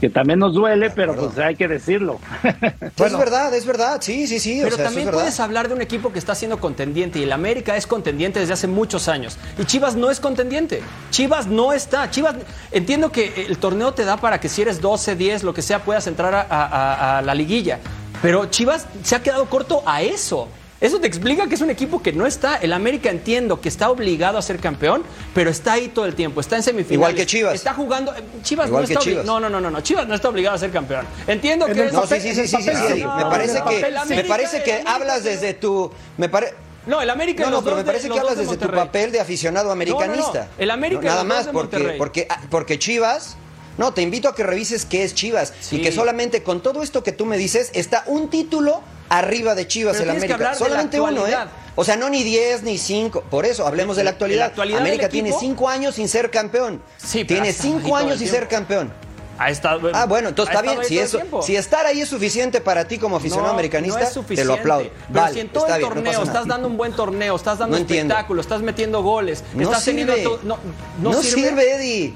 Que 0.02 0.10
también 0.10 0.40
nos 0.40 0.54
duele, 0.56 0.90
pero 0.90 1.12
acuerdo. 1.14 1.32
pues 1.32 1.46
hay 1.46 1.56
que 1.56 1.68
decirlo. 1.68 2.20
es 2.44 3.18
verdad, 3.18 3.54
es 3.54 3.66
verdad. 3.68 4.00
Sí, 4.02 4.26
sí, 4.28 4.40
sí. 4.40 4.60
o 4.60 4.64
Pero 4.64 4.76
sea, 4.76 4.86
también 4.86 5.08
es 5.08 5.14
puedes 5.14 5.40
hablar 5.40 5.68
de 5.68 5.76
un 5.76 5.82
equipo 5.82 6.12
que 6.12 6.18
está 6.20 6.34
siendo 6.36 6.60
contendiente 6.60 7.20
y 7.20 7.24
el 7.24 7.32
América 7.32 7.78
es 7.78 7.86
contendiente 7.86 8.40
desde 8.40 8.54
hace 8.54 8.68
muchos 8.68 9.08
años. 9.08 9.38
Y 9.60 9.66
Chivas 9.66 9.96
no 9.96 10.10
es 10.10 10.20
contendiente. 10.20 10.82
Chivas 11.12 11.46
no 11.46 11.72
está. 11.72 12.10
Chivas, 12.10 12.36
entiendo 12.72 13.12
que 13.12 13.46
el 13.48 13.60
torneo 13.60 13.94
te 13.94 14.04
da 14.04 14.18
para 14.18 14.40
que 14.40 14.50
si 14.50 14.64
eres 14.64 14.82
12, 14.82 15.16
10, 15.16 15.44
lo 15.44 15.54
que 15.54 15.62
sea, 15.62 15.84
puedas 15.84 16.08
entrar 16.08 16.34
a, 16.34 16.42
a- 16.50 17.18
a 17.20 17.22
la 17.22 17.36
liguilla. 17.36 17.78
Pero 18.24 18.46
Chivas 18.48 18.88
se 19.04 19.16
ha 19.16 19.22
quedado 19.22 19.46
corto 19.50 19.84
a 19.86 20.02
eso. 20.02 20.48
Eso 20.82 21.00
te 21.00 21.06
explica 21.06 21.48
que 21.48 21.54
es 21.56 21.62
un 21.62 21.70
equipo 21.70 22.02
que 22.02 22.12
no 22.12 22.26
está. 22.26 22.56
El 22.58 22.74
América 22.74 23.12
entiendo 23.12 23.62
que 23.62 23.70
está 23.70 23.92
obligado 23.92 24.40
a 24.40 24.42
ser 24.42 24.58
campeón, 24.60 25.04
pero 25.36 25.52
está 25.52 25.74
ahí 25.74 25.90
todo 25.90 26.06
el 26.06 26.16
tiempo. 26.16 26.42
Está 26.42 26.56
en 26.58 26.64
semifinales. 26.64 26.94
Igual 26.96 27.14
que 27.16 27.26
Chivas. 27.28 27.54
Está 27.54 27.74
jugando. 27.76 28.14
eh, 28.16 28.24
Chivas 28.42 28.68
Igual 28.68 28.82
no 28.84 28.88
está 28.90 29.00
Chivas. 29.00 29.24
No, 29.26 29.40
no, 29.40 29.48
no, 29.48 29.62
no, 29.62 29.70
no. 29.70 29.82
Chivas 29.82 30.08
no 30.08 30.16
está 30.16 30.30
obligado 30.30 30.56
a 30.56 30.60
ser 30.60 30.72
campeón. 30.72 31.06
Entiendo 31.28 31.68
En 31.68 31.76
que 31.76 31.92
No, 31.92 32.08
sí, 32.08 32.16
sí, 32.20 32.34
sí, 32.34 32.48
sí, 32.48 32.48
sí, 32.48 32.56
papel, 32.58 32.76
sí, 32.76 32.84
sí. 32.88 32.94
Me 32.94 33.00
No, 33.24 33.30
parece 33.30 33.62
que, 33.64 34.16
me 34.16 34.24
parece 34.24 34.64
que 34.64 34.84
hablas 34.86 35.24
de- 35.24 35.30
desde 35.32 35.54
tu. 35.54 35.92
Me 36.18 36.30
pare- 36.30 36.56
No, 36.88 37.00
el 37.00 37.12
América 37.12 37.44
No, 37.44 37.50
no, 37.52 37.56
los 37.58 37.64
pero 37.64 37.76
me 37.76 37.84
parece 37.84 38.10
que 38.10 38.18
hablas 38.20 38.36
de 38.38 38.44
desde 38.46 38.58
tu 38.58 38.72
papel 38.72 39.12
de 39.12 39.20
aficionado 39.20 39.72
americanista. 39.72 40.26
No, 40.26 40.34
no, 40.34 40.42
no. 40.46 40.50
El 40.64 40.72
América 40.72 41.02
nada 41.04 41.24
más 41.24 41.46
de 41.46 41.52
porque, 41.54 41.96
porque, 42.00 42.26
ah, 42.28 42.42
porque 42.50 42.80
Chivas. 42.80 43.38
No, 43.78 43.94
te 43.94 44.02
invito 44.02 44.28
a 44.28 44.36
que 44.36 44.44
revises 44.44 44.86
qué 44.86 45.04
es 45.04 45.14
Chivas 45.14 45.54
Sí. 45.62 45.78
y 45.78 45.82
que 45.82 45.92
solamente 45.92 46.42
con 46.44 46.62
todo 46.62 46.82
esto 46.84 47.04
que 47.04 47.12
tú 47.14 47.26
me 47.26 47.38
dices 47.38 47.70
está 47.74 48.04
un 48.08 48.30
título 48.30 48.82
arriba 49.20 49.56
de 49.56 49.68
Chivas 49.68 49.98
Pero 49.98 50.12
el 50.12 50.18
que 50.18 50.18
América. 50.26 50.34
hablar 50.36 50.54
de 50.56 50.60
la 50.60 50.66
Solamente 50.66 51.00
uno, 51.02 51.28
¿eh? 51.28 51.36
O 51.76 51.84
sea, 51.84 51.96
no 51.96 52.10
ni 52.10 52.24
10 52.24 52.64
ni 52.64 52.78
5. 52.78 53.24
Por 53.30 53.46
eso, 53.46 53.66
hablemos 53.68 53.96
de 53.98 54.04
la 54.04 54.12
actualidad. 54.12 54.40
la 54.40 54.46
actualidad 54.48 54.80
América 54.82 55.10
tiene 55.10 55.30
equipo- 55.30 55.40
5 55.40 55.70
años 55.70 55.96
sin 55.96 56.08
ser 56.10 56.30
campeón. 56.32 56.82
Sí, 56.98 57.24
pero 57.24 57.28
tiene 57.28 57.48
ha 57.48 57.52
estado 57.52 57.70
ahí 57.70 57.74
5 57.76 57.88
todo 57.90 57.98
el 58.00 58.06
años 58.06 58.20
sin 58.20 58.28
ser 58.30 58.48
campeón. 58.48 58.94
Ha 59.40 59.50
estado- 59.50 59.90
Ah, 59.94 60.06
bueno, 60.06 60.30
entonces 60.30 60.54
está 60.54 60.62
bien. 60.62 60.84
Si, 60.86 61.00
eso, 61.00 61.20
estar 61.58 61.86
ahí 61.86 62.02
es 62.02 62.10
suficiente 62.10 62.62
para 62.62 62.88
ti 62.88 63.00
como 63.00 63.16
aficionado 63.16 63.48
No, 63.48 63.54
americanista, 63.54 64.02
no 64.02 64.22
es 64.22 64.28
te 64.38 64.46
lo 64.46 64.54
aplaudo. 64.54 64.90
Pero 65.08 65.22
Vale, 65.22 65.34
si 65.34 65.40
en 65.40 65.50
todo 65.50 65.64
está 65.66 65.76
el 65.78 65.82
bien, 65.82 65.94
torneo 65.94 66.24
estás 66.24 66.48
dando 66.48 66.68
un 66.68 66.78
buen 66.78 66.94
torneo, 66.94 67.36
estás 67.36 67.58
dando 67.58 67.76
No 67.76 67.82
entiendo. 67.82 68.14
espectáculo, 68.14 68.42
estás 68.42 68.62
metiendo 68.62 69.02
goles, 69.02 69.44
No 69.56 69.64
estás 69.64 69.84
teniendo 69.86 70.14
sirve. 70.14 70.26
to- 70.30 70.40
no, 70.44 70.58
No, 71.02 71.12
no 71.12 71.24
sirve. 71.24 71.74
Eddie. 71.76 72.14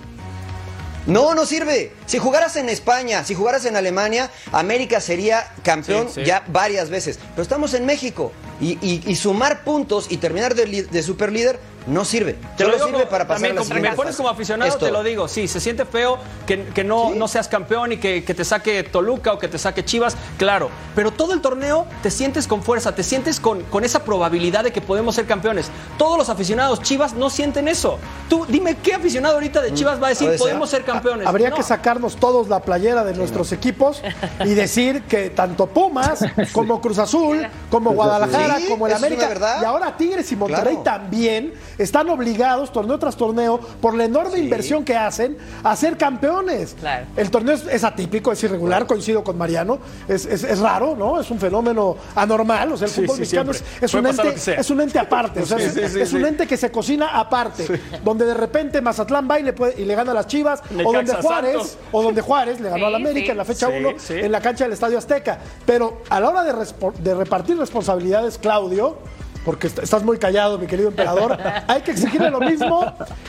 No, 1.08 1.36
no 1.36 1.46
sirve. 1.46 1.92
Si 2.06 2.18
jugaras 2.18 2.56
en 2.56 2.70
España, 2.70 3.24
si 3.24 3.36
jugaras 3.36 3.66
en 3.66 3.76
Alemania, 3.76 4.32
América 4.52 5.00
sería 5.00 5.52
campeón 5.64 6.08
Sí, 6.08 6.22
sí. 6.22 6.26
ya 6.26 6.44
varias 6.48 6.90
veces. 6.90 7.20
Pero 7.32 7.44
estamos 7.44 7.74
en 7.74 7.86
México 7.86 8.32
y, 8.60 8.74
y- 8.82 9.04
y 9.06 9.16
sumar 9.16 9.64
puntos 9.64 10.08
y 10.10 10.18
terminar 10.18 10.56
de, 10.56 10.66
de 10.84 11.04
superlíder 11.04 11.60
no 11.88 12.04
sirve. 12.06 12.34
Te 12.58 12.64
lo 12.64 12.72
Solo 12.72 12.74
digo 12.74 12.86
sirve 12.88 13.00
como- 13.00 13.10
para 13.12 13.28
pasar 13.28 13.42
también 13.50 13.58
a 13.58 13.84
la 13.86 13.90
Me 13.92 13.96
pones 13.96 14.16
como 14.16 14.30
aficionado, 14.30 14.78
te 14.78 14.92
lo 14.92 15.04
digo. 15.04 15.28
Sí, 15.28 15.48
se 15.48 15.60
siente 15.60 15.86
feo 15.86 16.18
que, 16.48 16.64
que 16.66 16.84
no, 16.84 17.10
Sí. 17.12 17.20
no 17.20 17.28
seas 17.28 17.48
campeón 17.48 17.92
y 17.94 17.98
que, 17.98 18.24
que 18.24 18.34
te 18.34 18.44
saque 18.46 18.84
Toluca 18.84 19.34
o 19.34 19.40
que 19.40 19.48
te 19.48 19.58
saque 19.58 19.84
Chivas, 19.86 20.16
claro. 20.38 20.70
Pero 20.96 21.12
todo 21.12 21.34
el 21.34 21.42
torneo 21.42 21.86
te 22.02 22.12
sientes 22.12 22.48
con 22.48 22.64
fuerza, 22.64 22.96
te 22.96 23.04
sientes 23.04 23.40
con, 23.40 23.62
con 23.64 23.84
esa 23.84 24.04
probabilidad 24.04 24.64
de 24.64 24.72
que 24.72 24.82
podemos 24.82 25.16
ser 25.16 25.26
campeones. 25.26 25.70
Todos 25.98 26.18
los 26.18 26.30
aficionados 26.30 26.82
Chivas 26.82 27.14
no 27.14 27.30
sienten 27.30 27.68
eso. 27.68 28.00
Tú 28.30 28.46
dime 28.48 28.78
qué 28.78 28.94
aficionado 28.96 29.36
ahorita 29.36 29.62
de 29.62 29.74
Chivas 29.74 30.02
va 30.02 30.08
a 30.08 30.10
decir 30.10 30.30
Mm, 30.30 30.38
podemos 30.38 30.70
ser 30.70 30.84
campeones. 30.84 31.28
Habría 31.28 31.50
No. 31.52 31.56
que 31.56 31.64
sacarnos 31.64 32.16
todos 32.16 32.48
la 32.50 32.62
playera 32.62 33.04
de 33.04 33.14
nuestros 33.14 33.52
equipos 33.52 34.02
y 34.44 34.54
decir 34.56 35.04
que 35.04 35.30
tanto 35.30 35.68
Pumas 35.68 36.20
como 36.54 36.82
Cruz 36.82 36.98
Azul, 37.00 37.46
como 37.70 37.92
Guadalajara, 37.92 38.58
Sí, 38.58 38.68
como 38.68 38.88
el 38.88 38.94
América 38.94 39.30
y 39.62 39.66
ahora 39.66 39.96
Tigres 39.98 40.32
y 40.32 40.36
Monterrey 40.36 40.78
Claro. 40.82 41.00
también 41.00 41.54
están 41.78 42.10
obligados 42.10 42.72
torneo 42.72 42.98
tras 43.00 43.16
torneo 43.16 43.60
por 43.82 43.96
la 43.96 44.06
enorme 44.06 44.40
inversión 44.40 44.84
que 44.86 44.96
hacen 44.96 45.38
a 45.64 45.76
ser 45.76 45.98
campeones. 45.98 46.76
Claro. 46.80 47.06
El 47.16 47.30
torneo 47.32 47.56
es, 47.56 47.66
es 47.68 47.84
atípico, 47.84 48.32
es 48.32 48.44
irregular, 48.44 48.86
coincido 48.88 49.24
con 49.24 49.38
Mariano, 49.38 49.80
es, 50.08 50.26
es- 50.26 50.44
es 50.44 50.60
raro, 50.60 50.96
¿no? 50.96 51.20
Es 51.20 51.30
un 51.32 51.40
fenómeno 51.40 51.96
anormal, 52.16 52.72
o 52.72 52.78
sea, 52.78 52.88
el 52.88 52.94
Sí, 52.94 53.02
fútbol 53.02 53.16
sí, 53.16 53.22
mexicano 53.22 53.52
es, 53.52 53.94
un 53.94 54.06
ente, 54.08 54.34
es 54.60 54.70
un 54.70 54.82
ente 54.82 55.00
aparte, 55.00 55.42
o 55.42 55.46
sea, 55.46 55.58
Sí, 55.58 55.64
es, 55.66 55.74
sí, 55.74 55.80
sí, 55.90 56.02
es 56.02 56.14
un 56.14 56.22
sí. 56.22 56.28
ente 56.28 56.48
que 56.48 56.58
se 56.58 56.72
cocina 56.72 57.08
aparte, 57.20 57.66
donde 58.04 58.26
de 58.26 58.34
repente 58.34 58.82
Mazatlán 58.82 59.28
va 59.30 59.40
y 59.40 59.44
le, 59.44 59.54
puede- 59.54 59.82
y 59.82 59.86
le 59.86 59.96
gana 59.96 60.12
a 60.12 60.16
las 60.16 60.28
Chivas, 60.28 60.62
o 60.86 60.92
donde 60.94 61.14
Juárez, 61.16 61.52
Santos. 61.54 61.78
o 61.92 62.04
donde 62.04 62.22
Juárez 62.22 62.60
le 62.60 62.70
ganó 62.70 62.80
Sí, 62.80 62.86
al 62.86 62.96
América 62.96 63.26
sí. 63.26 63.32
en 63.32 63.38
la 63.38 63.46
fecha 63.46 63.68
Sí, 63.68 63.74
1 63.80 63.90
sí. 63.98 64.14
en 64.14 64.32
la 64.32 64.42
cancha 64.42 64.64
del 64.66 64.74
Estadio 64.74 64.98
Azteca. 64.98 65.40
Pero 65.66 66.02
a 66.10 66.20
la 66.20 66.30
hora 66.30 66.44
de, 66.44 66.54
de 67.00 67.14
repartir 67.16 67.58
responsabilidades, 67.58 68.38
Claudio, 68.38 68.98
porque 69.46 69.68
est- 69.68 69.80
estás 69.80 70.04
muy 70.04 70.18
callado, 70.18 70.58
mi 70.58 70.66
querido 70.68 70.90
emperador, 70.90 71.38
hay 71.68 71.82
que 71.82 71.92
exigirle 71.92 72.30
lo 72.32 72.40
mismo. 72.42 72.82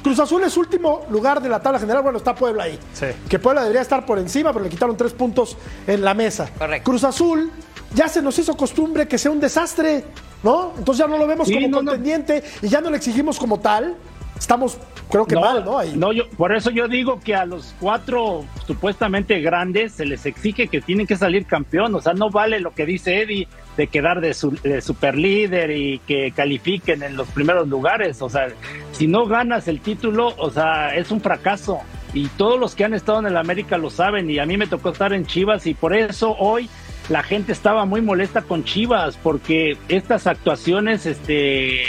Cruz 0.03 0.19
Azul 0.19 0.43
es 0.43 0.57
último 0.57 1.03
lugar 1.11 1.41
de 1.43 1.49
la 1.49 1.61
tabla 1.61 1.79
general, 1.79 2.03
bueno, 2.03 2.19
está 2.19 2.35
Puebla 2.35 2.65
ahí. 2.65 2.79
Sí. 2.95 3.07
Que 3.29 3.39
Puebla 3.39 3.61
debería 3.63 3.83
estar 3.83 4.05
por 4.07 4.19
encima, 4.19 4.53
pero 4.53 4.65
le 4.65 4.71
quitaron 4.71 4.97
tres 4.97 5.13
puntos 5.13 5.57
en 5.87 6.03
la 6.03 6.15
mesa. 6.15 6.49
Correcto. 6.59 6.91
Cruz 6.91 7.05
Azul 7.05 7.51
ya 7.95 8.09
se 8.09 8.23
nos 8.23 8.39
hizo 8.39 8.57
costumbre 8.57 9.07
que 9.07 9.19
sea 9.19 9.31
un 9.31 9.39
desastre, 9.41 10.05
¿no? 10.43 10.73
Entonces 10.79 11.05
ya 11.05 11.09
no 11.11 11.19
lo 11.19 11.27
vemos 11.27 11.47
Sí, 11.47 11.55
como 11.55 11.69
no, 11.69 11.83
no. 11.83 11.91
contendiente 11.91 12.43
y 12.63 12.69
ya 12.69 12.81
no 12.81 12.91
le 12.91 12.97
exigimos 12.97 13.39
como 13.39 13.61
tal. 13.61 13.95
Estamos, 14.39 14.79
creo 15.11 15.27
que 15.27 15.35
mal, 15.35 15.65
¿no? 15.65 15.79
Ahí. 15.79 15.95
no, 15.97 16.13
yo, 16.13 16.29
por 16.31 16.55
eso 16.55 16.71
yo 16.71 16.89
digo 16.89 17.21
que 17.21 17.35
a 17.35 17.47
los 17.47 17.75
cuatro 17.81 18.45
supuestamente 18.67 19.41
grandes 19.41 19.93
se 19.93 20.05
les 20.05 20.27
exige 20.27 20.69
que 20.69 20.81
tienen 20.81 21.07
que 21.07 21.17
salir 21.17 21.47
campeón. 21.47 21.95
O 21.95 22.01
sea, 22.01 22.13
no 22.13 22.31
vale 22.31 22.61
lo 22.61 22.75
que 22.75 22.85
dice 22.85 23.23
Eddie 23.23 23.49
de 23.77 23.87
quedar 23.87 24.21
de, 24.21 24.35
su, 24.35 24.51
de 24.51 24.81
superlíder 24.81 25.71
y 25.71 25.99
que 26.01 26.33
califiquen 26.33 27.03
en 27.03 27.17
los 27.17 27.29
primeros 27.29 27.69
lugares. 27.69 28.21
O 28.21 28.29
sea, 28.29 28.49
si 28.93 29.07
no 29.07 29.27
ganas 29.27 29.69
el 29.69 29.81
título, 29.81 30.35
o 30.37 30.51
sea, 30.51 30.95
es 30.95 31.11
un 31.11 31.21
fracaso. 31.21 31.81
Y 32.13 32.29
todos 32.29 32.59
los 32.59 32.75
que 32.75 32.85
han 32.85 32.95
estado 32.95 33.21
en 33.21 33.27
el 33.27 33.37
América 33.37 33.79
lo 33.79 33.91
saben. 33.91 34.31
Y 34.31 34.39
a 34.39 34.47
mí 34.47 34.57
me 34.57 34.67
tocó 34.67 34.91
estar 34.91 35.13
en 35.13 35.27
Chivas 35.27 35.67
y 35.67 35.75
por 35.75 35.95
eso 35.95 36.37
hoy 36.39 36.69
la 37.09 37.23
gente 37.23 37.53
estaba 37.53 37.85
muy 37.85 38.03
molesta 38.03 38.43
con 38.43 38.65
Chivas 38.65 39.17
porque 39.23 39.77
estas 39.89 40.27
actuaciones, 40.27 41.07
este, 41.07 41.83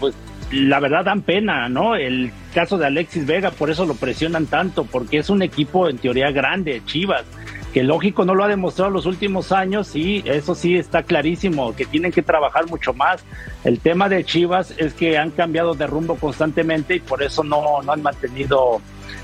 pues 0.00 0.14
la 0.52 0.80
verdad 0.80 1.04
dan 1.04 1.22
pena, 1.22 1.68
¿no? 1.68 1.96
El 1.96 2.30
caso 2.54 2.78
de 2.78 2.86
Alexis 2.86 3.26
Vega, 3.26 3.50
por 3.50 3.70
eso 3.70 3.84
lo 3.86 3.94
presionan 3.94 4.46
tanto, 4.46 4.84
porque 4.84 5.18
es 5.18 5.30
un 5.30 5.42
equipo 5.42 5.88
en 5.88 5.98
teoría 5.98 6.30
grande, 6.30 6.82
Chivas, 6.86 7.24
que 7.72 7.82
lógico 7.82 8.24
no 8.24 8.34
lo 8.36 8.44
ha 8.44 8.48
demostrado 8.48 8.90
los 8.90 9.04
últimos 9.06 9.50
años 9.50 9.96
y 9.96 10.22
eso 10.26 10.54
sí 10.54 10.76
está 10.76 11.02
clarísimo, 11.02 11.74
que 11.74 11.84
tienen 11.86 12.12
que 12.12 12.22
trabajar 12.22 12.68
mucho 12.68 12.92
más. 12.94 13.24
El 13.64 13.80
tema 13.80 14.08
de 14.08 14.24
Chivas 14.24 14.72
es 14.76 14.94
que 14.94 15.18
han 15.18 15.30
cambiado 15.30 15.74
de 15.74 15.86
rumbo 15.88 16.14
constantemente 16.16 16.94
y 16.96 17.00
por 17.00 17.22
eso 17.22 17.42
no, 17.42 17.82
no 17.82 17.92
han 17.92 18.02
mantenido 18.02 18.80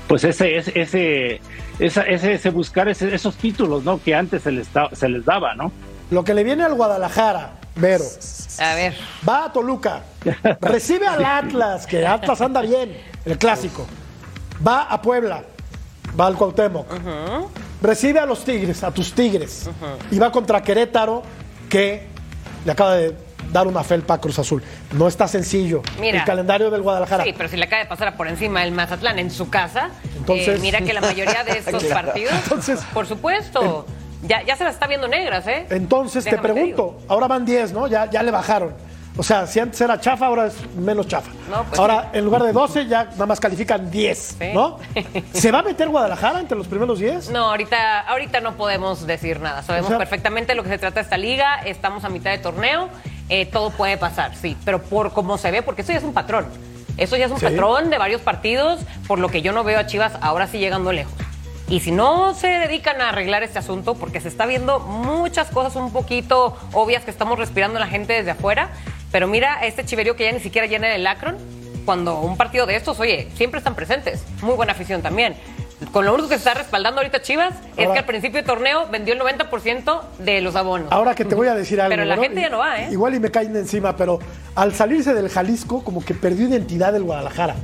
pues 0.07 0.25
ese 0.25 0.57
ese 0.57 0.81
ese 0.81 1.41
ese, 1.79 2.33
ese 2.33 2.49
buscar 2.49 2.89
esos 2.89 3.35
títulos, 3.37 3.85
¿no? 3.85 4.01
Que 4.03 4.13
antes 4.15 4.41
se 4.43 4.51
les, 4.51 4.71
da- 4.73 4.89
se 4.91 5.07
les 5.07 5.23
daba, 5.23 5.55
¿no? 5.55 5.71
Lo 6.09 6.25
que 6.25 6.33
le 6.33 6.43
viene 6.43 6.63
al 6.63 6.73
Guadalajara 6.75 7.53
Vero. 7.75 8.03
A 8.59 8.75
ver. 8.75 8.95
Va 9.27 9.45
a 9.45 9.53
Toluca. 9.53 10.03
Recibe 10.61 11.07
al 11.07 11.23
Atlas, 11.25 11.87
que 11.87 12.05
Atlas 12.05 12.41
anda 12.41 12.61
bien, 12.61 12.95
el 13.25 13.37
clásico. 13.37 13.85
Va 14.65 14.83
a 14.83 15.01
Puebla. 15.01 15.43
Va 16.19 16.27
al 16.27 16.35
Cuauhtémoc. 16.35 16.85
Recibe 17.81 18.19
a 18.19 18.25
los 18.25 18.43
Tigres, 18.43 18.83
a 18.83 18.91
tus 18.91 19.13
Tigres. 19.13 19.69
Y 20.11 20.19
va 20.19 20.31
contra 20.31 20.61
Querétaro, 20.61 21.23
que 21.69 22.07
le 22.65 22.71
acaba 22.71 22.95
de 22.95 23.15
dar 23.51 23.65
una 23.67 23.83
felpa 23.83 24.15
a 24.15 24.17
Cruz 24.19 24.37
Azul. 24.37 24.61
No 24.91 25.07
está 25.07 25.27
sencillo. 25.27 25.81
Mira. 25.99 26.19
el 26.19 26.25
calendario 26.25 26.69
del 26.69 26.81
Guadalajara. 26.83 27.23
Sí, 27.23 27.33
pero 27.35 27.49
si 27.49 27.57
le 27.57 27.65
acaba 27.65 27.81
de 27.83 27.89
pasar 27.89 28.15
por 28.15 28.27
encima 28.27 28.63
el 28.63 28.71
Mazatlán 28.71 29.17
en 29.19 29.31
su 29.31 29.49
casa, 29.49 29.89
Entonces- 30.15 30.59
eh, 30.59 30.61
mira 30.61 30.79
que 30.81 30.93
la 30.93 31.01
mayoría 31.01 31.43
de 31.43 31.51
estos 31.57 31.83
partidos, 31.85 32.33
Entonces- 32.43 32.79
por 32.93 33.07
supuesto, 33.07 33.85
ya, 34.23 34.41
ya 34.43 34.55
se 34.55 34.63
las 34.63 34.73
está 34.73 34.87
viendo 34.87 35.07
negras, 35.07 35.45
¿eh? 35.47 35.65
Entonces 35.69 36.23
te 36.25 36.37
pregunto, 36.37 36.99
ahora 37.07 37.27
van 37.27 37.45
10, 37.45 37.73
¿no? 37.73 37.87
Ya, 37.87 38.09
ya 38.09 38.23
le 38.23 38.31
bajaron. 38.31 38.73
O 39.17 39.23
sea, 39.23 39.45
si 39.45 39.59
antes 39.59 39.79
era 39.81 39.99
chafa, 39.99 40.25
ahora 40.27 40.45
es 40.47 40.55
menos 40.73 41.05
chafa. 41.05 41.29
No, 41.49 41.65
pues 41.65 41.77
ahora, 41.77 42.11
en 42.13 42.23
lugar 42.23 42.43
de 42.43 42.53
12, 42.53 42.87
ya 42.87 43.03
nada 43.11 43.25
más 43.25 43.41
califican 43.41 43.91
10, 43.91 44.37
Sí. 44.39 44.45
¿no? 44.53 44.79
¿Se 45.33 45.51
va 45.51 45.59
a 45.59 45.63
meter 45.63 45.89
Guadalajara 45.89 46.39
entre 46.39 46.57
los 46.57 46.65
primeros 46.67 46.97
10? 46.99 47.29
No, 47.29 47.49
ahorita, 47.49 47.99
ahorita 48.01 48.39
no 48.39 48.53
podemos 48.55 49.05
decir 49.05 49.41
nada. 49.41 49.63
Sabemos 49.63 49.87
O 49.87 49.89
sea- 49.89 49.97
perfectamente 49.97 50.55
lo 50.55 50.63
que 50.63 50.69
se 50.69 50.77
trata 50.77 51.01
esta 51.01 51.17
liga. 51.17 51.55
Estamos 51.65 52.05
a 52.05 52.09
mitad 52.09 52.31
de 52.31 52.37
torneo. 52.37 52.89
eh, 53.33 53.45
todo 53.45 53.69
puede 53.69 53.95
pasar, 53.97 54.35
sí. 54.35 54.57
Pero 54.65 54.81
por 54.81 55.13
cómo 55.13 55.37
se 55.37 55.51
ve, 55.51 55.61
porque 55.61 55.83
eso 55.83 55.93
ya 55.93 55.99
es 55.99 56.03
un 56.03 56.13
patrón. 56.13 56.45
Eso 56.97 57.15
ya 57.15 57.25
es 57.27 57.31
un 57.31 57.39
Sí. 57.39 57.45
patrón 57.45 57.89
de 57.89 57.97
varios 57.97 58.19
partidos, 58.21 58.81
por 59.07 59.19
lo 59.19 59.29
que 59.29 59.41
yo 59.41 59.53
no 59.53 59.63
veo 59.63 59.79
a 59.79 59.85
Chivas 59.87 60.13
ahora 60.21 60.47
sí 60.47 60.57
llegando 60.59 60.91
lejos. 60.91 61.13
Y 61.71 61.79
si 61.79 61.91
no 61.93 62.33
se 62.33 62.47
dedican 62.47 62.99
a 62.99 63.09
arreglar 63.09 63.43
este 63.43 63.57
asunto, 63.57 63.95
porque 63.95 64.19
se 64.19 64.27
está 64.27 64.45
viendo 64.45 64.81
muchas 64.81 65.49
cosas 65.51 65.77
un 65.77 65.93
poquito 65.93 66.57
obvias 66.73 67.05
que 67.05 67.11
estamos 67.11 67.39
respirando 67.39 67.79
la 67.79 67.87
gente 67.87 68.11
desde 68.11 68.31
afuera, 68.31 68.71
pero 69.09 69.29
mira 69.29 69.65
este 69.65 69.85
chiverío 69.85 70.17
que 70.17 70.25
ya 70.25 70.33
ni 70.33 70.41
siquiera 70.41 70.67
llena 70.67 70.93
el 70.93 71.07
Akron, 71.07 71.37
cuando 71.85 72.19
un 72.19 72.35
partido 72.35 72.65
de 72.65 72.75
estos, 72.75 72.99
oye, 72.99 73.29
siempre 73.35 73.59
están 73.59 73.75
presentes. 73.75 74.21
Muy 74.41 74.55
buena 74.55 74.73
afición 74.73 75.01
también. 75.01 75.35
Con 75.93 76.03
lo 76.03 76.13
único 76.13 76.27
que 76.27 76.35
se 76.35 76.39
está 76.49 76.55
respaldando 76.55 76.99
ahorita 76.99 77.21
Chivas 77.21 77.53
es 77.77 77.87
que 77.87 77.99
al 77.99 78.05
principio 78.05 78.39
del 78.39 78.45
torneo 78.45 78.87
vendió 78.91 79.13
el 79.13 79.21
90% 79.21 80.01
de 80.19 80.41
los 80.41 80.57
abonos. 80.57 80.91
Ahora 80.91 81.15
que 81.15 81.23
te 81.23 81.35
voy 81.35 81.47
a 81.47 81.55
decir 81.55 81.79
algo. 81.79 81.91
Pero 81.91 82.03
la 82.03 82.17
¿no? 82.17 82.21
gente 82.21 82.41
ya 82.41 82.49
no 82.49 82.57
va, 82.57 82.81
¿eh? 82.81 82.89
Igual 82.91 83.15
y 83.15 83.19
me 83.21 83.31
caen 83.31 83.53
de 83.53 83.59
encima, 83.59 83.95
pero 83.95 84.19
al 84.55 84.75
salirse 84.75 85.13
del 85.13 85.29
Jalisco, 85.29 85.85
como 85.85 86.03
que 86.03 86.13
perdió 86.15 86.49
identidad 86.49 86.93
el 86.97 87.03
Guadalajara. 87.03 87.55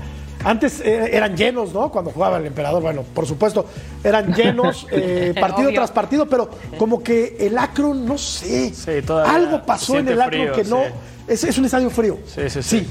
Antes 0.47 0.79
eh, 0.79 1.09
eran 1.11 1.35
llenos, 1.35 1.73
¿no? 1.73 1.91
Cuando 1.91 2.09
jugaba 2.09 2.37
el 2.37 2.45
emperador, 2.45 2.81
bueno, 2.81 3.03
por 3.13 3.27
supuesto, 3.27 3.65
eran 4.01 4.33
llenos 4.33 4.87
eh, 4.91 5.35
partido 5.37 5.73
tras 5.73 5.91
partido, 5.91 6.25
pero 6.25 6.49
como 6.77 7.03
que 7.03 7.35
el 7.37 7.57
Akron, 7.57 8.05
no 8.05 8.17
sé. 8.17 8.73
Sí, 8.73 9.01
todavía 9.05 9.35
algo 9.35 9.65
pasó 9.65 9.97
en 9.97 10.07
el 10.07 10.23
frío, 10.23 10.53
que 10.53 10.63
no. 10.63 10.83
sí. 10.85 10.91
Es, 11.27 11.43
es 11.43 11.57
un 11.57 11.65
estadio 11.65 11.89
frío. 11.89 12.19
Sí, 12.25 12.49
sí, 12.49 12.63
sí. 12.63 12.87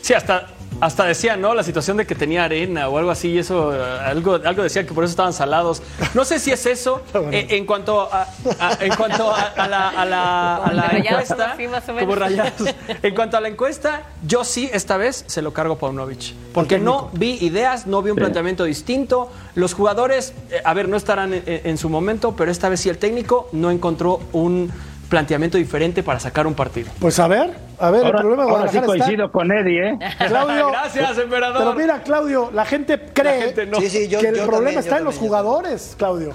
Sí, 0.00 0.14
hasta, 0.14 0.46
hasta 0.80 1.04
decía, 1.04 1.36
¿no? 1.36 1.54
La 1.54 1.62
situación 1.62 1.96
de 1.96 2.06
que 2.06 2.14
tenía 2.14 2.44
arena 2.44 2.88
o 2.88 2.98
algo 2.98 3.10
así, 3.10 3.28
y 3.30 3.38
eso, 3.38 3.74
eh, 3.74 3.80
algo, 4.04 4.36
algo 4.44 4.62
decía 4.62 4.86
que 4.86 4.94
por 4.94 5.04
eso 5.04 5.10
estaban 5.10 5.32
salados. 5.32 5.82
No 6.14 6.24
sé 6.24 6.38
si 6.38 6.50
es 6.52 6.64
eso. 6.66 7.02
Eh, 7.32 7.46
en 7.50 7.66
cuanto 7.66 8.08
a, 8.12 8.22
a- 8.60 8.78
en 8.80 8.94
cuanto 8.94 9.30
a, 9.30 9.40
a 9.56 9.68
la, 9.68 9.88
a 9.90 10.04
la, 10.06 10.56
a 10.56 10.60
Como 10.62 10.72
la 10.74 10.82
de 10.82 10.88
rayados, 10.88 11.22
encuesta, 11.30 11.52
así 11.52 11.68
más 11.68 11.88
o 11.88 11.92
menos. 11.92 12.00
como 12.02 12.14
rayados. 12.14 12.74
En 13.02 13.14
cuanto 13.14 13.36
a 13.36 13.40
la 13.40 13.48
encuesta, 13.48 14.02
yo 14.26 14.44
sí, 14.44 14.70
esta 14.72 14.96
vez 14.96 15.24
se 15.26 15.42
lo 15.42 15.52
cargo 15.52 15.74
a 15.74 15.78
Paunovic. 15.78 16.32
Porque 16.54 16.78
no 16.78 17.10
vi 17.12 17.38
ideas, 17.44 17.86
no 17.86 18.00
vi 18.02 18.10
un 18.12 18.16
planteamiento 18.16 18.64
distinto. 18.64 19.30
Los 19.56 19.74
jugadores, 19.74 20.32
eh, 20.50 20.60
a 20.64 20.72
ver, 20.74 20.88
no 20.88 20.96
estarán 20.96 21.34
en, 21.34 21.42
en 21.46 21.76
su 21.78 21.88
momento, 21.90 22.34
pero 22.36 22.50
esta 22.50 22.68
vez 22.68 22.80
sí 22.80 22.88
el 22.88 22.98
técnico 22.98 23.48
no 23.52 23.70
encontró 23.70 24.20
un 24.32 24.70
planteamiento 25.10 25.58
diferente 25.58 26.02
para 26.02 26.20
sacar 26.20 26.46
un 26.46 26.54
partido. 26.54 26.90
Pues 27.00 27.18
a 27.18 27.28
ver, 27.28 27.50
a 27.80 27.90
ver, 27.90 28.04
Ahora, 28.04 28.18
el 28.18 28.24
problema 28.24 28.44
de 28.44 28.50
ahora 28.50 28.68
sí 28.68 28.76
está- 28.76 28.86
coincido 28.86 29.32
con 29.32 29.52
Eddie, 29.52 29.88
¿eh? 29.90 29.98
Claudio. 30.28 30.68
Gracias, 30.72 31.18
emperador. 31.18 31.58
Pero 31.58 31.74
mira, 31.74 32.02
Claudio, 32.02 32.50
la 32.52 32.64
gente 32.64 32.98
cree 33.12 33.42
gente 33.42 33.66
no. 33.66 33.80
Sí, 33.80 33.88
sí, 33.88 34.08
yo- 34.08 34.20
que 34.20 34.28
el 34.28 34.36
yo 34.36 34.42
problema 34.46 34.64
también, 34.66 34.78
está 34.80 34.98
en 34.98 35.04
los 35.04 35.16
jugadores, 35.18 35.94
Claudio. 35.98 36.32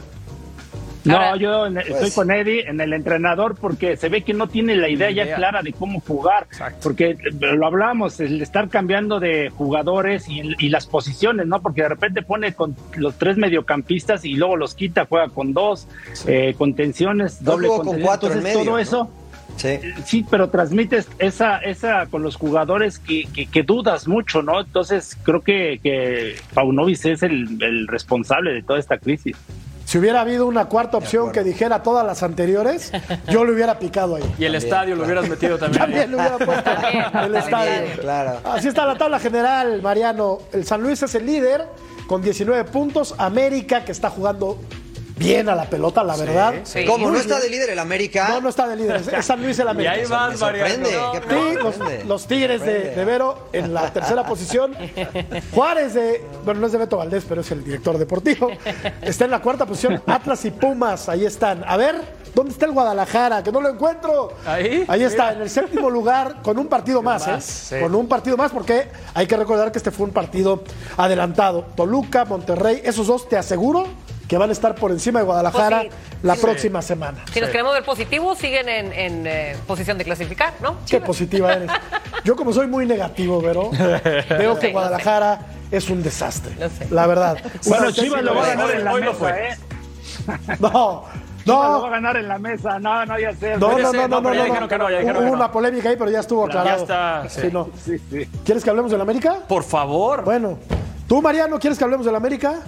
No, 1.06 1.15
Ahora- 1.17 1.36
yo 1.36 1.65
en- 1.65 1.77
estoy 1.79 1.95
Pues- 1.99 2.15
con 2.15 2.32
Eddie 2.32 2.62
en 2.69 2.79
el 2.79 2.93
entrenador 2.93 3.56
porque 3.60 3.97
se 3.97 4.08
ve 4.08 4.21
que 4.21 4.34
no 4.34 4.47
tiene 4.47 4.77
la 4.77 4.88
idea 4.88 5.12
ya 5.12 5.36
clara 5.36 5.62
de 5.62 5.73
cómo 5.73 5.99
jugar. 5.99 6.43
Exacto. 6.43 6.79
Porque 6.82 7.10
eh, 7.10 7.17
lo 7.39 7.67
hablamos, 7.67 8.21
el 8.21 8.41
estar 8.41 8.69
cambiando 8.69 9.19
de 9.19 9.49
jugadores 9.49 10.29
y, 10.29 10.41
y 10.60 10.69
las 10.69 10.86
posiciones, 10.88 11.45
¿no? 11.45 11.62
Porque 11.62 11.82
de 11.82 11.89
repente 11.89 12.21
pone 12.21 12.53
con 12.53 12.73
los 12.95 13.15
tres 13.17 13.36
mediocampistas 13.36 14.23
y 14.23 14.36
luego 14.36 14.56
los 14.56 14.75
quita, 14.75 15.06
juega 15.10 15.27
con 15.27 15.51
dos, 15.53 15.89
eh, 16.25 16.56
contenciones, 16.58 17.41
No 17.41 17.51
doble 17.51 17.67
con 17.67 17.99
cuatro 17.99 18.29
en 18.32 18.38
Entonces, 18.38 18.43
medio, 18.43 18.60
todo 18.60 18.71
¿no? 18.71 18.79
eso. 18.79 19.10
Sí. 19.58 19.80
Sí, 20.06 20.26
pero 20.30 20.50
transmites 20.50 21.08
esa, 21.20 21.58
esa 21.60 22.08
con 22.08 22.24
los 22.24 22.36
jugadores 22.36 23.00
que, 23.00 23.26
que, 23.34 23.46
que 23.46 23.63
dudas 23.63 24.08
mucho, 24.08 24.42
¿no? 24.42 24.60
Entonces 24.62 25.18
creo 25.24 25.42
que, 25.42 25.80
que 25.82 26.36
Paunovic 26.54 27.06
es 27.06 27.24
el, 27.24 27.62
el 27.62 27.88
responsable 27.88 28.54
de 28.54 28.63
toda 28.63 28.80
esta 28.80 28.98
crisis. 28.98 29.36
Si 29.86 29.98
hubiera 30.00 30.22
habido 30.22 30.48
una 30.48 30.66
cuarta 30.66 30.98
opción 30.98 31.32
que 31.32 31.44
dijera 31.44 31.84
todas 31.84 32.06
las 32.08 32.24
anteriores, 32.24 32.92
yo 33.30 33.44
le 33.46 33.52
hubiera 33.54 33.78
picado 33.80 34.16
ahí. 34.16 34.24
Y 34.39 34.46
el 34.46 34.56
estadio 34.56 34.96
lo 34.96 35.04
hubieras 35.04 35.30
metido 35.30 35.58
también. 35.58 35.82
ahí. 35.84 35.88
También 35.89 36.10
le 36.12 36.16
hubiera 36.18 36.38
puesto 36.38 36.63
También, 36.72 37.04
el 37.04 37.12
también. 37.12 37.36
estadio. 37.36 38.02
Claro. 38.02 38.39
Así 38.46 38.68
está 38.70 38.86
la 38.86 38.98
tabla 38.98 39.20
general, 39.20 39.82
Mariano. 39.82 40.39
El 40.54 40.66
San 40.66 40.82
Luis 40.82 41.04
es 41.04 41.13
el 41.16 41.26
líder 41.26 41.66
con 42.08 42.22
19 42.22 42.63
puntos. 42.66 43.13
América, 43.18 43.84
que 43.84 43.92
está 43.92 44.10
jugando 44.10 44.58
bien 45.15 45.47
a 45.49 45.56
la 45.56 45.65
pelota, 45.65 46.04
la 46.04 46.15
verdad. 46.17 46.54
sí. 46.63 46.86
¿Cómo? 46.86 47.06
Muy 47.06 47.13
¿No 47.13 47.17
está 47.19 47.39
de 47.39 47.49
líder 47.49 47.69
el 47.71 47.80
América? 47.80 48.28
No, 48.30 48.41
no 48.41 48.49
está 48.49 48.67
de 48.67 48.76
líder. 48.76 49.04
Es- 49.13 49.26
San 49.26 49.41
Luis 49.41 49.58
el 49.60 49.67
Y 49.67 49.69
América. 49.69 49.91
ahí 49.93 50.06
vas, 50.06 50.32
Me 50.32 50.38
sorprende. 50.38 50.91
Mariano. 50.91 51.12
¿Qué 51.12 51.99
Sí, 52.02 52.08
los, 52.08 52.28
Tigres 52.28 52.62
de, 52.62 52.91
de 52.91 53.06
Vero 53.06 53.47
en 53.54 53.73
la 53.73 53.91
tercera 53.93 54.26
posición. 54.26 54.76
Juárez 55.54 55.93
de, 55.93 56.26
bueno, 56.45 56.60
no 56.62 56.65
es 56.67 56.71
de 56.73 56.78
Beto 56.80 56.97
Valdés, 56.97 57.26
pero 57.28 57.41
es 57.41 57.52
el 57.52 57.63
director 57.63 57.97
deportivo. 57.97 58.49
Está 59.02 59.26
en 59.26 59.32
la 59.32 59.41
cuarta 59.41 59.65
posición. 59.65 60.02
Atlas 60.08 60.43
y 60.45 60.52
Pumas, 60.52 61.10
ahí 61.10 61.26
están. 61.26 61.63
A 61.67 61.78
ver, 61.78 61.95
¿dónde 62.34 62.52
está 62.52 62.65
el 62.65 62.71
Guadalajara? 62.71 63.43
Que 63.43 63.52
no 63.52 63.62
lo 63.62 63.69
encuentro. 63.69 64.34
Ahí, 64.45 64.86
Ahí 64.88 65.04
está, 65.04 65.23
mira. 65.26 65.36
en 65.36 65.41
el 65.43 65.49
séptimo 65.49 65.89
lugar, 65.89 66.41
con 66.41 66.58
un 66.58 66.67
partido 66.67 67.02
más, 67.02 67.28
más, 67.28 67.71
¿eh? 67.71 67.76
sí. 67.78 67.82
Con 67.84 67.93
un 67.95 68.08
partido 68.08 68.38
más, 68.38 68.52
porque 68.52 68.88
hay 69.13 69.28
que 69.28 69.38
recordar 69.38 69.71
que 69.71 69.78
este 69.78 69.91
fue 69.91 70.06
un 70.08 70.13
partido 70.13 70.63
adelantado. 70.97 71.65
Toluca, 71.76 72.26
Monterrey, 72.26 72.82
esos 72.84 73.08
dos 73.08 73.28
te 73.30 73.38
aseguro 73.38 73.88
que 74.28 74.38
van 74.38 74.50
a 74.50 74.54
estar 74.54 74.74
por 74.76 74.92
encima 74.92 75.20
de 75.20 75.26
Guadalajara 75.26 75.82
Pues 75.82 75.92
sí. 75.94 76.18
la 76.24 76.36
próxima 76.36 76.82
semana. 76.82 77.24
Si 77.34 77.40
nos 77.42 77.50
queremos 77.50 77.74
ver 77.74 77.84
positivos, 77.84 78.38
siguen 78.38 78.70
en, 78.70 78.94
en, 78.94 79.28
eh, 79.28 79.56
posición 79.68 79.98
de 79.98 80.06
clasificar, 80.06 80.54
¿no? 80.62 80.78
Qué 80.90 81.02
positiva 81.02 81.54
eres. 81.54 81.70
Yo 82.24 82.36
como 82.36 82.54
soy 82.54 82.68
muy 82.68 82.86
negativo, 82.86 83.42
Vero, 83.42 83.70
veo 83.72 84.56
que 84.60 84.68
sé, 84.68 84.72
Guadalajara 84.72 85.40
es 85.72 85.90
un 85.90 86.02
desastre. 86.02 86.56
Lo 86.60 86.70
sé. 86.70 86.88
La 86.90 87.06
verdad. 87.08 87.38
Bueno, 87.68 87.92
Chivas 87.92 88.24
lo 88.24 88.36
va 88.36 88.44
a 88.46 88.48
ganar 88.56 88.72
en 88.72 88.84
la 88.86 88.94
hoy 88.94 89.02
lo 89.04 89.12
mesa, 89.12 89.20
fue. 89.20 89.50
¿eh? 89.50 89.58
No, 90.60 91.04
Chivas 91.44 91.46
lo 91.46 91.58
va 91.58 91.66
a 91.66 91.80
no. 91.80 91.90
ganar 91.90 92.18
en 92.18 92.28
la 92.30 92.40
mesa. 92.40 92.80
No, 92.80 93.06
no, 93.06 93.20
ya 93.20 93.34
sé. 93.36 93.58
No, 93.58 93.78
Ya 93.78 93.84
no, 93.84 93.92
no, 93.94 93.94
no, 93.94 94.08
no, 94.08 94.22
no, 94.22 94.24
pero 94.24 94.34
ya 94.36 94.40
no, 94.40 94.46
dijeron 94.46 94.70
que 94.70 94.78
no, 94.78 94.90
ya 94.90 95.00
dijeron 95.00 95.18
Hubo 95.18 95.26
que 95.26 95.32
no. 95.32 95.38
una 95.38 95.52
polémica 95.52 95.90
ahí, 95.90 95.96
pero 95.98 96.10
ya 96.12 96.20
estuvo 96.22 96.46
aclarado. 96.46 96.82
está, 96.84 97.26
sí. 97.28 97.42
Sí, 97.42 97.50
no. 97.52 97.70
Sí, 97.84 97.98
sí. 98.10 98.26
¿Quieres 98.46 98.64
que 98.64 98.70
hablemos 98.70 98.90
del 98.92 99.02
América? 99.02 99.40
Por 99.48 99.64
favor. 99.64 100.24
Bueno, 100.24 100.58
tú, 101.08 101.22
Mariano, 101.22 101.60
¿quieres 101.60 101.78
que 101.78 101.84
hablemos 101.84 102.06
del 102.06 102.16
América? 102.16 102.62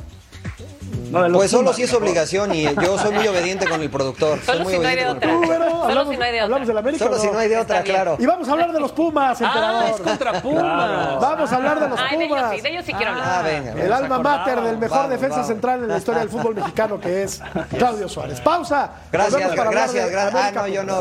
No, 1.11 1.23
de 1.23 1.29
los 1.29 1.37
Pues 1.39 1.51
solo 1.51 1.73
si 1.73 1.83
es 1.83 1.93
obligación 1.93 2.53
y 2.53 2.63
yo 2.63 2.97
soy 2.97 3.13
muy 3.13 3.27
obediente 3.27 3.67
con 3.67 3.81
el 3.81 3.89
productor. 3.89 4.39
Soy 4.43 4.45
Solo 4.45 4.63
muy 4.63 4.73
si 4.73 4.79
no 4.79 4.87
hay 4.87 4.95
de 4.95 5.05
otra. 5.07 5.29
Solo 5.29 6.05
si 6.11 6.17
no 6.17 6.23
hay 6.23 6.31
de 6.31 6.41
otra. 6.41 6.43
hablamos 6.43 6.67
del 6.67 6.77
América. 6.77 7.03
Solo 7.05 7.17
¿o 7.17 7.19
si 7.19 7.27
no 7.27 7.37
hay 7.39 7.49
de 7.49 7.57
otra, 7.57 7.81
claro. 7.83 8.15
Y 8.19 8.25
vamos 8.25 8.47
a 8.47 8.51
hablar 8.51 8.71
de 8.73 8.79
los 8.79 8.91
Pumas, 8.91 9.41
Ah, 9.41 9.45
emperador. 9.45 9.83
es 9.89 10.01
contra 10.01 10.41
Pumas. 10.41 11.19
Vamos 11.21 11.51
a 11.51 11.55
hablar 11.55 11.79
de 11.79 11.89
los 11.89 11.99
Ay, 11.99 12.17
de 12.17 12.25
ellos 12.25 12.37
Pumas. 12.37 12.55
sí, 12.55 12.61
de 12.61 12.69
ellos 12.69 12.85
sí 12.85 12.93
quiero 12.93 13.11
Ah, 13.15 13.37
hablar. 13.39 13.43
venga. 13.65 13.83
El 13.83 13.93
alma 13.93 14.19
mater 14.19 14.61
del 14.61 14.77
mejor 14.77 14.97
Vamos, 14.97 15.09
defensa 15.11 15.35
vamos. 15.35 15.47
central 15.47 15.79
en 15.83 15.87
la 15.89 15.97
historia 15.97 16.19
del 16.21 16.29
fútbol 16.29 16.55
mexicano, 16.55 16.99
que 16.99 17.23
es 17.23 17.41
Claudio 17.77 18.09
Suárez. 18.09 18.39
Pausa. 18.41 18.89
Gracias, 19.11 19.53
gracias, 19.55 20.09
gracias. 20.11 20.43
Ah, 20.45 20.51
no, 20.53 20.67
yo 20.67 20.83
no. 20.83 20.95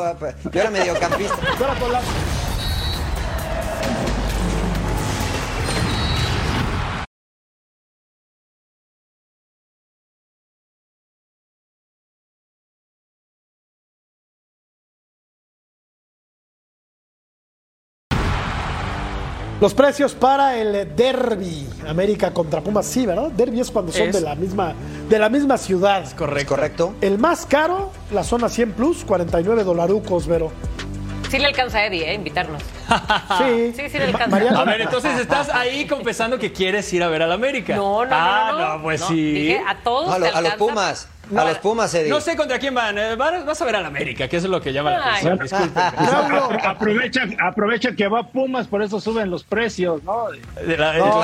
Yo 0.50 0.60
era 0.60 0.70
mediocampista. 0.70 1.36
Los 19.64 19.72
precios 19.72 20.12
para 20.12 20.58
el 20.58 20.94
derby 20.94 21.66
América 21.88 22.34
contra 22.34 22.60
Pumas, 22.60 22.84
sí, 22.84 23.06
¿verdad? 23.06 23.30
Derby 23.30 23.60
es 23.60 23.70
cuando 23.70 23.92
son 23.92 24.08
Es- 24.08 24.14
de 24.14 24.20
la 24.20 24.34
misma 24.34 24.74
de 25.08 25.18
la 25.18 25.30
misma 25.30 25.56
ciudad. 25.56 26.02
¿Es 26.02 26.12
Correcto. 26.12 26.54
correcto? 26.54 26.94
El 27.00 27.16
más 27.18 27.46
caro, 27.46 27.90
la 28.12 28.24
zona 28.24 28.50
100 28.50 28.72
plus, 28.72 29.06
49 29.06 29.64
dolarucos, 29.64 30.26
Vero. 30.26 30.52
Sí 31.30 31.38
le 31.38 31.46
alcanza 31.46 31.78
a 31.78 31.86
Eddie, 31.86 32.10
¿eh? 32.10 32.12
Invitarnos. 32.12 32.62
Sí, 33.38 33.72
Sí, 33.74 33.88
sí 33.88 33.96
le 33.98 34.04
alcanza. 34.04 34.28
Mariano- 34.36 34.58
A 34.60 34.64
ver, 34.64 34.82
entonces 34.82 35.18
estás 35.18 35.48
ahí 35.48 35.86
confesando 35.86 36.38
que 36.38 36.52
quieres 36.52 36.92
ir 36.92 37.02
a 37.02 37.08
ver 37.08 37.22
al 37.22 37.32
América. 37.32 37.74
No, 37.74 38.04
no, 38.04 38.10
ah, 38.14 38.48
no, 38.52 38.76
no. 38.76 38.82
pues 38.82 39.00
No, 39.00 39.08
sí. 39.08 39.32
Dije, 39.32 39.62
a 39.66 39.76
todos 39.82 40.08
No, 40.08 40.12
a, 40.12 40.18
lo- 40.18 40.24
te 40.26 40.28
a 40.28 40.40
los 40.42 40.52
alcanza. 40.52 40.74
A 41.36 41.44
los 41.44 41.58
Pumas, 41.58 41.92
Eddie. 41.94 42.10
No 42.10 42.20
sé 42.20 42.36
contra 42.36 42.58
quién 42.58 42.74
van. 42.74 42.96
eh, 42.98 43.14
Vas 43.16 43.60
a 43.60 43.64
ver 43.64 43.76
al 43.76 43.86
América, 43.86 44.28
que 44.28 44.36
eso 44.36 44.46
es 44.46 44.50
lo 44.50 44.60
que 44.60 44.72
llama 44.72 44.90
la 44.90 44.98
atención. 45.10 45.38
Disculpen. 45.38 45.82
Apro- 45.82 46.60
aprovecha, 46.66 47.22
aprovecha 47.40 47.92
que 47.92 48.08
va 48.08 48.28
Pumas, 48.28 48.66
por 48.66 48.82
eso 48.82 49.00
suben 49.00 49.30
los 49.30 49.44
precios, 49.44 50.02
¿no? 50.04 50.26
De 50.66 50.76
la- 50.76 50.98
No, 50.98 51.22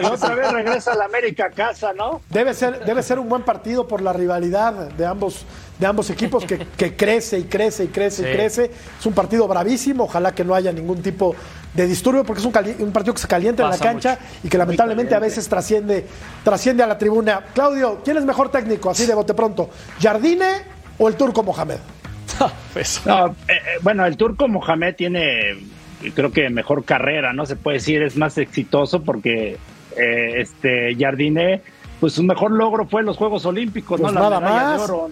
y 0.00 0.04
otra 0.04 0.34
vez 0.34 0.52
regresa 0.52 0.92
a 0.92 0.96
la 0.96 1.04
América 1.06 1.46
a 1.46 1.50
casa, 1.50 1.92
¿no? 1.92 2.20
Debe 2.30 2.54
ser, 2.54 2.84
debe 2.84 3.02
ser 3.02 3.18
un 3.18 3.28
buen 3.28 3.42
partido 3.42 3.86
por 3.86 4.00
la 4.02 4.12
rivalidad 4.12 4.72
de 4.72 5.06
ambos, 5.06 5.44
de 5.78 5.86
ambos 5.86 6.10
equipos 6.10 6.44
que, 6.44 6.58
que 6.76 6.96
crece 6.96 7.38
y 7.38 7.44
crece 7.44 7.84
y 7.84 7.88
crece 7.88 8.22
y 8.22 8.34
crece. 8.34 8.70
Es 8.98 9.06
un 9.06 9.12
partido 9.12 9.46
bravísimo, 9.46 10.04
ojalá 10.04 10.34
que 10.34 10.44
no 10.44 10.54
haya 10.54 10.72
ningún 10.72 11.00
tipo 11.02 11.36
de 11.74 11.86
disturbio 11.86 12.24
porque 12.24 12.40
es 12.40 12.46
un, 12.46 12.52
cali- 12.52 12.74
un 12.80 12.90
partido 12.92 13.14
que 13.14 13.20
se 13.20 13.28
calienta 13.28 13.62
en 13.62 13.70
la 13.70 13.76
cancha 13.92 14.18
y 14.42 14.48
que 14.48 14.58
lamentablemente 14.58 15.14
a 15.14 15.20
veces 15.20 15.48
trasciende, 15.48 16.04
trasciende 16.42 16.82
a 16.82 16.86
la 16.86 16.98
tribuna. 16.98 17.42
Claudio, 17.54 18.00
¿quién 18.04 18.16
es 18.16 18.24
mejor 18.24 18.50
técnico 18.50 18.90
así 18.90 19.06
de 19.06 19.14
bote 19.14 19.34
pronto? 19.34 19.70
¿Jardine 20.00 20.46
o 20.98 21.08
el 21.08 21.14
turco 21.14 21.42
Mohamed? 21.42 21.78
Pues, 22.72 23.00
No, 23.06 23.26
eh, 23.28 23.32
eh, 23.48 23.54
bueno, 23.82 24.04
el 24.06 24.16
turco 24.16 24.46
Mohamed 24.48 24.94
tiene, 24.96 25.56
creo 26.14 26.30
que 26.30 26.48
mejor 26.50 26.84
carrera, 26.84 27.32
¿no? 27.32 27.46
Se 27.46 27.56
puede 27.56 27.78
decir, 27.78 28.02
es 28.02 28.16
más 28.16 28.36
exitoso 28.38 29.02
porque 29.02 29.56
eh, 29.96 30.34
este 30.40 30.94
Jardine, 30.98 31.62
pues 32.00 32.12
su 32.14 32.22
mejor 32.22 32.50
logro 32.52 32.86
fue 32.86 33.02
los 33.02 33.16
Juegos 33.16 33.44
Olímpicos, 33.46 34.00
Pues 34.00 34.12
¿no? 34.12 34.20
La 34.20 34.28
nada 34.30 34.40
medalla 34.40 34.70
de 34.72 34.78
más. 34.78 34.90
oro. 34.90 35.10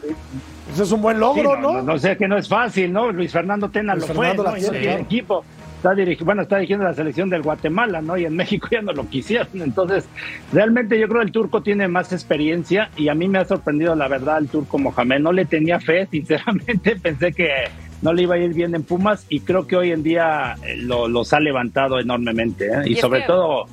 Pues 0.68 0.80
es 0.80 0.92
un 0.92 1.02
buen 1.02 1.16
Sí, 1.16 1.20
logro, 1.20 1.56
no, 1.56 1.60
¿no? 1.60 1.72
no, 1.74 1.82
no 1.82 1.98
sé 1.98 2.16
que 2.16 2.26
no 2.28 2.36
es 2.36 2.48
fácil, 2.48 2.92
¿no? 2.92 3.10
Luis 3.12 3.32
Fernando 3.32 3.68
Tena 3.68 3.94
Luis 3.94 4.08
lo 4.08 4.14
Fernando 4.14 4.42
fue, 4.44 4.52
la 4.52 4.58
tiene, 4.58 4.80
claro. 4.80 5.02
equipo. 5.02 5.44
Está 5.76 5.92
dirigi- 5.94 6.24
bueno, 6.24 6.42
está 6.42 6.56
dirigiendo 6.56 6.84
la 6.84 6.94
selección 6.94 7.28
del 7.30 7.42
Guatemala, 7.42 8.00
¿no? 8.02 8.16
Y 8.16 8.24
en 8.24 8.34
México 8.36 8.66
ya 8.70 8.82
no 8.82 8.92
lo 8.92 9.08
quisieron. 9.08 9.48
Entonces, 9.54 10.08
realmente 10.52 10.98
yo 10.98 11.06
creo 11.06 11.20
que 11.20 11.26
el 11.26 11.32
turco 11.32 11.62
tiene 11.62 11.86
más 11.86 12.12
experiencia 12.12 12.90
y 12.96 13.08
a 13.08 13.14
mí 13.14 13.28
me 13.28 13.38
ha 13.38 13.44
sorprendido, 13.44 13.94
la 13.94 14.08
verdad, 14.08 14.38
el 14.38 14.48
turco 14.48 14.78
Mohamed. 14.78 15.20
No 15.20 15.32
le 15.32 15.44
tenía 15.44 15.78
fe, 15.78 16.06
sinceramente, 16.10 16.96
pensé 16.96 17.32
que 17.32 17.48
no 18.02 18.12
le 18.12 18.22
iba 18.22 18.34
a 18.34 18.38
ir 18.38 18.52
bien 18.52 18.74
en 18.74 18.82
Pumas 18.82 19.24
y 19.28 19.40
creo 19.40 19.66
que 19.66 19.76
hoy 19.76 19.92
en 19.92 20.02
día 20.02 20.56
eh, 20.66 20.76
lo- 20.78 21.08
los 21.08 21.32
ha 21.32 21.40
levantado 21.40 22.00
enormemente. 22.00 22.66
¿eh? 22.66 22.82
Y, 22.86 22.96
sobre 22.96 23.20
que- 23.20 23.26
todo 23.26 23.66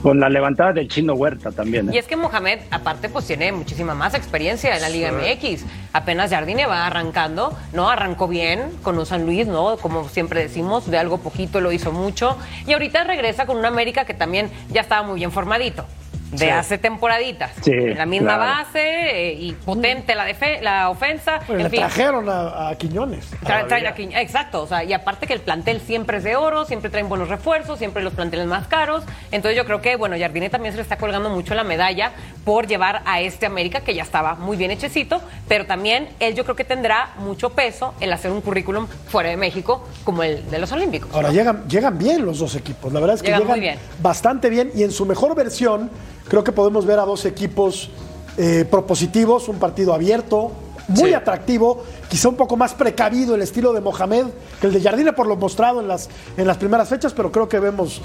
con 0.00 0.20
la 0.20 0.28
levantada 0.28 0.72
del 0.72 0.88
chino 0.88 1.14
Huerta 1.14 1.50
también. 1.50 1.88
¿eh? 1.88 1.92
Y 1.94 1.98
es 1.98 2.06
que 2.06 2.16
Mohamed, 2.16 2.60
aparte, 2.70 3.08
pues 3.08 3.26
tiene 3.26 3.52
muchísima 3.52 3.94
más 3.94 4.14
experiencia 4.14 4.74
en 4.74 4.82
la 4.82 4.88
Liga 4.88 5.12
MX. 5.12 5.64
Apenas 5.92 6.30
Jardine 6.30 6.66
va 6.66 6.86
arrancando, 6.86 7.56
¿no? 7.72 7.90
Arrancó 7.90 8.28
bien 8.28 8.70
con 8.82 8.98
un 8.98 9.06
San 9.06 9.26
Luis, 9.26 9.46
¿no? 9.46 9.76
Como 9.76 10.08
siempre 10.08 10.40
decimos, 10.40 10.90
de 10.90 10.98
algo 10.98 11.18
poquito 11.18 11.60
lo 11.60 11.72
hizo 11.72 11.92
mucho. 11.92 12.36
Y 12.66 12.72
ahorita 12.72 13.04
regresa 13.04 13.46
con 13.46 13.56
un 13.56 13.66
América 13.66 14.04
que 14.04 14.14
también 14.14 14.50
ya 14.70 14.80
estaba 14.80 15.06
muy 15.06 15.16
bien 15.16 15.32
formadito. 15.32 15.84
De 16.32 16.38
Sí. 16.38 16.48
hace 16.48 16.78
temporaditas. 16.78 17.50
Sí, 17.62 17.72
la 17.72 18.06
misma 18.06 18.36
claro. 18.36 18.64
base 18.64 18.80
eh, 18.80 19.34
y 19.34 19.52
potente 19.52 20.14
la, 20.14 20.26
defe- 20.26 20.60
la 20.62 20.88
ofensa. 20.90 21.40
Pues 21.46 21.58
en 21.58 21.64
le 21.64 21.70
fin. 21.70 21.80
trajeron 21.80 22.28
a, 22.28 22.70
a 22.70 22.74
Quiñones. 22.76 23.30
Tra- 23.42 23.66
traen 23.68 23.86
aquí- 23.86 24.08
exacto, 24.14 24.62
o 24.62 24.66
sea, 24.66 24.82
y 24.82 24.92
aparte 24.94 25.26
que 25.26 25.34
el 25.34 25.40
plantel 25.40 25.80
siempre 25.82 26.16
es 26.18 26.24
de 26.24 26.34
oro, 26.36 26.64
siempre 26.64 26.90
traen 26.90 27.08
buenos 27.08 27.28
refuerzos, 27.28 27.78
siempre 27.78 28.02
los 28.02 28.14
planteles 28.14 28.46
más 28.46 28.66
caros. 28.66 29.04
Entonces 29.30 29.56
yo 29.56 29.64
creo 29.66 29.82
que, 29.82 29.96
bueno, 29.96 30.16
Jardine 30.18 30.48
también 30.48 30.72
se 30.72 30.76
le 30.78 30.82
está 30.82 30.96
colgando 30.96 31.28
mucho 31.30 31.54
la 31.54 31.64
medalla 31.64 32.12
por 32.46 32.66
llevar 32.66 33.02
a 33.04 33.20
este 33.20 33.44
América 33.46 33.80
que 33.82 33.94
ya 33.94 34.02
estaba 34.02 34.34
muy 34.34 34.56
bien 34.56 34.70
hechecito, 34.70 35.20
pero 35.48 35.66
también 35.66 36.08
él 36.18 36.34
yo 36.34 36.44
creo 36.44 36.56
que 36.56 36.64
tendrá 36.64 37.10
mucho 37.18 37.50
peso 37.50 37.92
el 38.00 38.10
hacer 38.12 38.30
un 38.30 38.40
currículum 38.40 38.86
fuera 39.08 39.28
de 39.28 39.36
México 39.36 39.86
como 40.02 40.22
el 40.22 40.48
de 40.50 40.58
los 40.58 40.72
Olímpicos. 40.72 41.10
Ahora 41.14 41.30
llegan, 41.30 41.68
llegan 41.68 41.98
bien 41.98 42.24
los 42.24 42.38
dos 42.38 42.54
equipos. 42.56 42.90
La 42.92 43.00
verdad 43.00 43.16
es 43.16 43.22
que 43.22 43.26
Llegan 43.28 43.42
llegan, 43.42 43.52
muy 43.58 43.60
bien. 43.60 43.78
bastante 44.00 44.48
bien 44.48 44.70
y 44.74 44.82
en 44.82 44.90
su 44.90 45.04
mejor 45.04 45.34
versión 45.34 45.90
creo 46.28 46.44
que 46.44 46.52
podemos 46.52 46.86
ver 46.86 46.98
a 46.98 47.04
dos 47.04 47.24
equipos 47.24 47.90
eh, 48.38 48.64
propositivos, 48.70 49.48
un 49.48 49.58
partido 49.58 49.92
abierto, 49.92 50.52
muy 50.88 51.10
Sí. 51.10 51.14
atractivo, 51.14 51.84
quizá 52.08 52.28
un 52.28 52.34
poco 52.34 52.56
más 52.56 52.74
precavido 52.74 53.36
el 53.36 53.42
estilo 53.42 53.72
de 53.72 53.80
Mohamed 53.80 54.26
que 54.60 54.66
el 54.66 54.72
de 54.72 54.80
Jardine 54.82 55.12
por 55.12 55.26
lo 55.28 55.36
mostrado 55.36 55.80
en 55.80 55.86
las, 55.86 56.08
en 56.36 56.46
las 56.46 56.56
primeras 56.56 56.88
fechas, 56.88 57.12
pero 57.14 57.30
creo 57.30 57.48
que 57.48 57.60
vemos, 57.60 58.02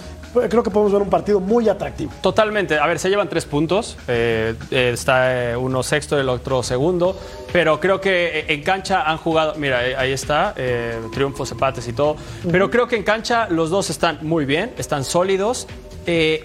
creo 0.49 0.61
que 0.61 0.69
podemos 0.69 0.93
ver 0.93 1.01
un 1.01 1.09
partido 1.09 1.39
muy 1.39 1.67
atractivo. 1.69 2.11
Totalmente. 2.21 2.77
A 2.77 2.85
ver, 2.85 2.99
se 2.99 3.09
llevan 3.09 3.29
tres 3.29 3.45
puntos. 3.45 3.97
Eh, 4.07 4.53
eh, 4.69 4.91
está 4.93 5.57
uno 5.57 5.81
sexto, 5.81 6.19
el 6.19 6.29
otro 6.29 6.61
segundo. 6.61 7.17
Pero 7.51 7.79
creo 7.79 7.99
que 7.99 8.45
en 8.47 8.61
cancha 8.61 9.01
han 9.09 9.17
jugado. 9.17 9.55
Mira, 9.57 9.79
ahí 9.97 10.11
está. 10.11 10.53
eh, 10.55 10.99
triunfos, 11.13 11.51
empates 11.51 11.87
y 11.87 11.93
todo. 11.93 12.15
Pero 12.51 12.69
creo 12.69 12.87
que 12.87 12.95
en 12.95 13.03
cancha 13.03 13.47
los 13.49 13.69
dos 13.71 13.89
están 13.89 14.19
muy 14.21 14.45
bien, 14.45 14.73
están 14.77 15.03
sólidos. 15.03 15.67
Eh, 16.09 16.41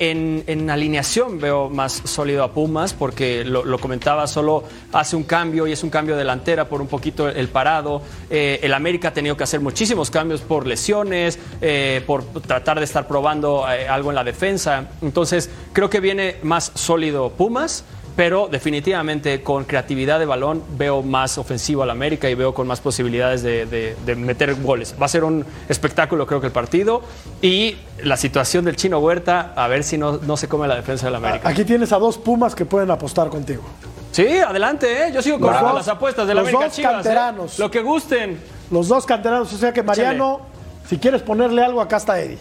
en, 0.46 0.68
alineación 0.68 1.38
veo 1.38 1.70
más 1.70 2.02
sólido 2.04 2.42
a 2.42 2.52
Pumas 2.52 2.94
porque 2.94 3.44
lo, 3.44 3.64
lo 3.64 3.78
comentaba, 3.78 4.26
solo 4.26 4.64
hace 4.92 5.14
un 5.14 5.22
cambio 5.22 5.66
y 5.66 5.72
es 5.72 5.84
un 5.84 5.90
cambio 5.90 6.16
delantera 6.16 6.68
por 6.68 6.80
un 6.80 6.88
poquito 6.88 7.28
el 7.28 7.48
parado. 7.48 8.02
Eh, 8.30 8.60
el 8.62 8.74
América 8.74 9.08
ha 9.08 9.12
tenido 9.12 9.36
que 9.36 9.44
hacer 9.44 9.60
muchísimos 9.60 10.10
cambios 10.10 10.40
por 10.40 10.66
lesiones, 10.66 11.38
eh, 11.60 12.02
por 12.06 12.24
tratar 12.24 12.78
de 12.78 12.84
estar 12.84 13.06
probando 13.06 13.64
eh, 13.70 13.88
algo 13.88 14.10
en 14.10 14.16
la 14.16 14.24
defensa. 14.24 14.88
Entonces 15.00 15.50
creo 15.72 15.88
que 15.88 16.00
viene 16.00 16.36
más 16.42 16.72
sólido 16.74 17.30
Pumas. 17.30 17.84
Pero 18.14 18.46
definitivamente 18.50 19.42
con 19.42 19.64
creatividad 19.64 20.18
de 20.18 20.26
balón 20.26 20.62
veo 20.76 21.02
más 21.02 21.38
ofensivo 21.38 21.82
al 21.82 21.88
América 21.90 22.28
y 22.28 22.34
veo 22.34 22.52
con 22.52 22.66
más 22.66 22.80
posibilidades 22.80 23.42
de, 23.42 23.64
de- 23.64 23.96
de 24.04 24.16
meter 24.16 24.54
goles. 24.56 24.94
Va 25.00 25.06
a 25.06 25.08
ser 25.08 25.24
un 25.24 25.46
espectáculo 25.68 26.26
creo 26.26 26.38
que 26.40 26.48
el 26.48 26.52
partido 26.52 27.00
y 27.40 27.76
la 28.02 28.18
situación 28.18 28.66
del 28.66 28.76
Chino 28.76 28.98
Huerta, 28.98 29.52
a 29.56 29.66
ver 29.68 29.82
si 29.82 29.96
no, 29.96 30.18
no 30.18 30.36
se 30.36 30.46
come 30.46 30.68
la 30.68 30.76
defensa 30.76 31.06
del 31.06 31.14
América. 31.14 31.48
Aquí 31.48 31.64
tienes 31.64 31.90
a 31.92 31.98
dos 31.98 32.18
Pumas 32.18 32.54
que 32.54 32.66
pueden 32.66 32.90
apostar 32.90 33.28
contigo. 33.30 33.62
Sí, 34.10 34.26
adelante, 34.40 35.06
¿eh? 35.08 35.12
yo 35.14 35.22
sigo 35.22 35.40
con 35.40 35.50
dos- 35.52 35.74
las 35.74 35.88
apuestas 35.88 36.26
del 36.26 36.36
los 36.36 36.42
América 36.48 36.64
dos 36.66 36.74
Chivas. 36.76 36.90
¿eh? 36.92 36.94
canteranos. 36.96 37.58
Lo 37.58 37.70
que 37.70 37.80
gusten. 37.80 38.38
Los 38.70 38.88
dos 38.88 39.06
canteranos, 39.06 39.50
o 39.52 39.56
sea 39.56 39.72
que 39.72 39.82
Mariano, 39.82 40.40
si 40.86 40.98
quieres 40.98 41.22
ponerle 41.22 41.62
algo, 41.64 41.80
acá 41.80 41.96
está 41.96 42.20
Eddie. 42.20 42.38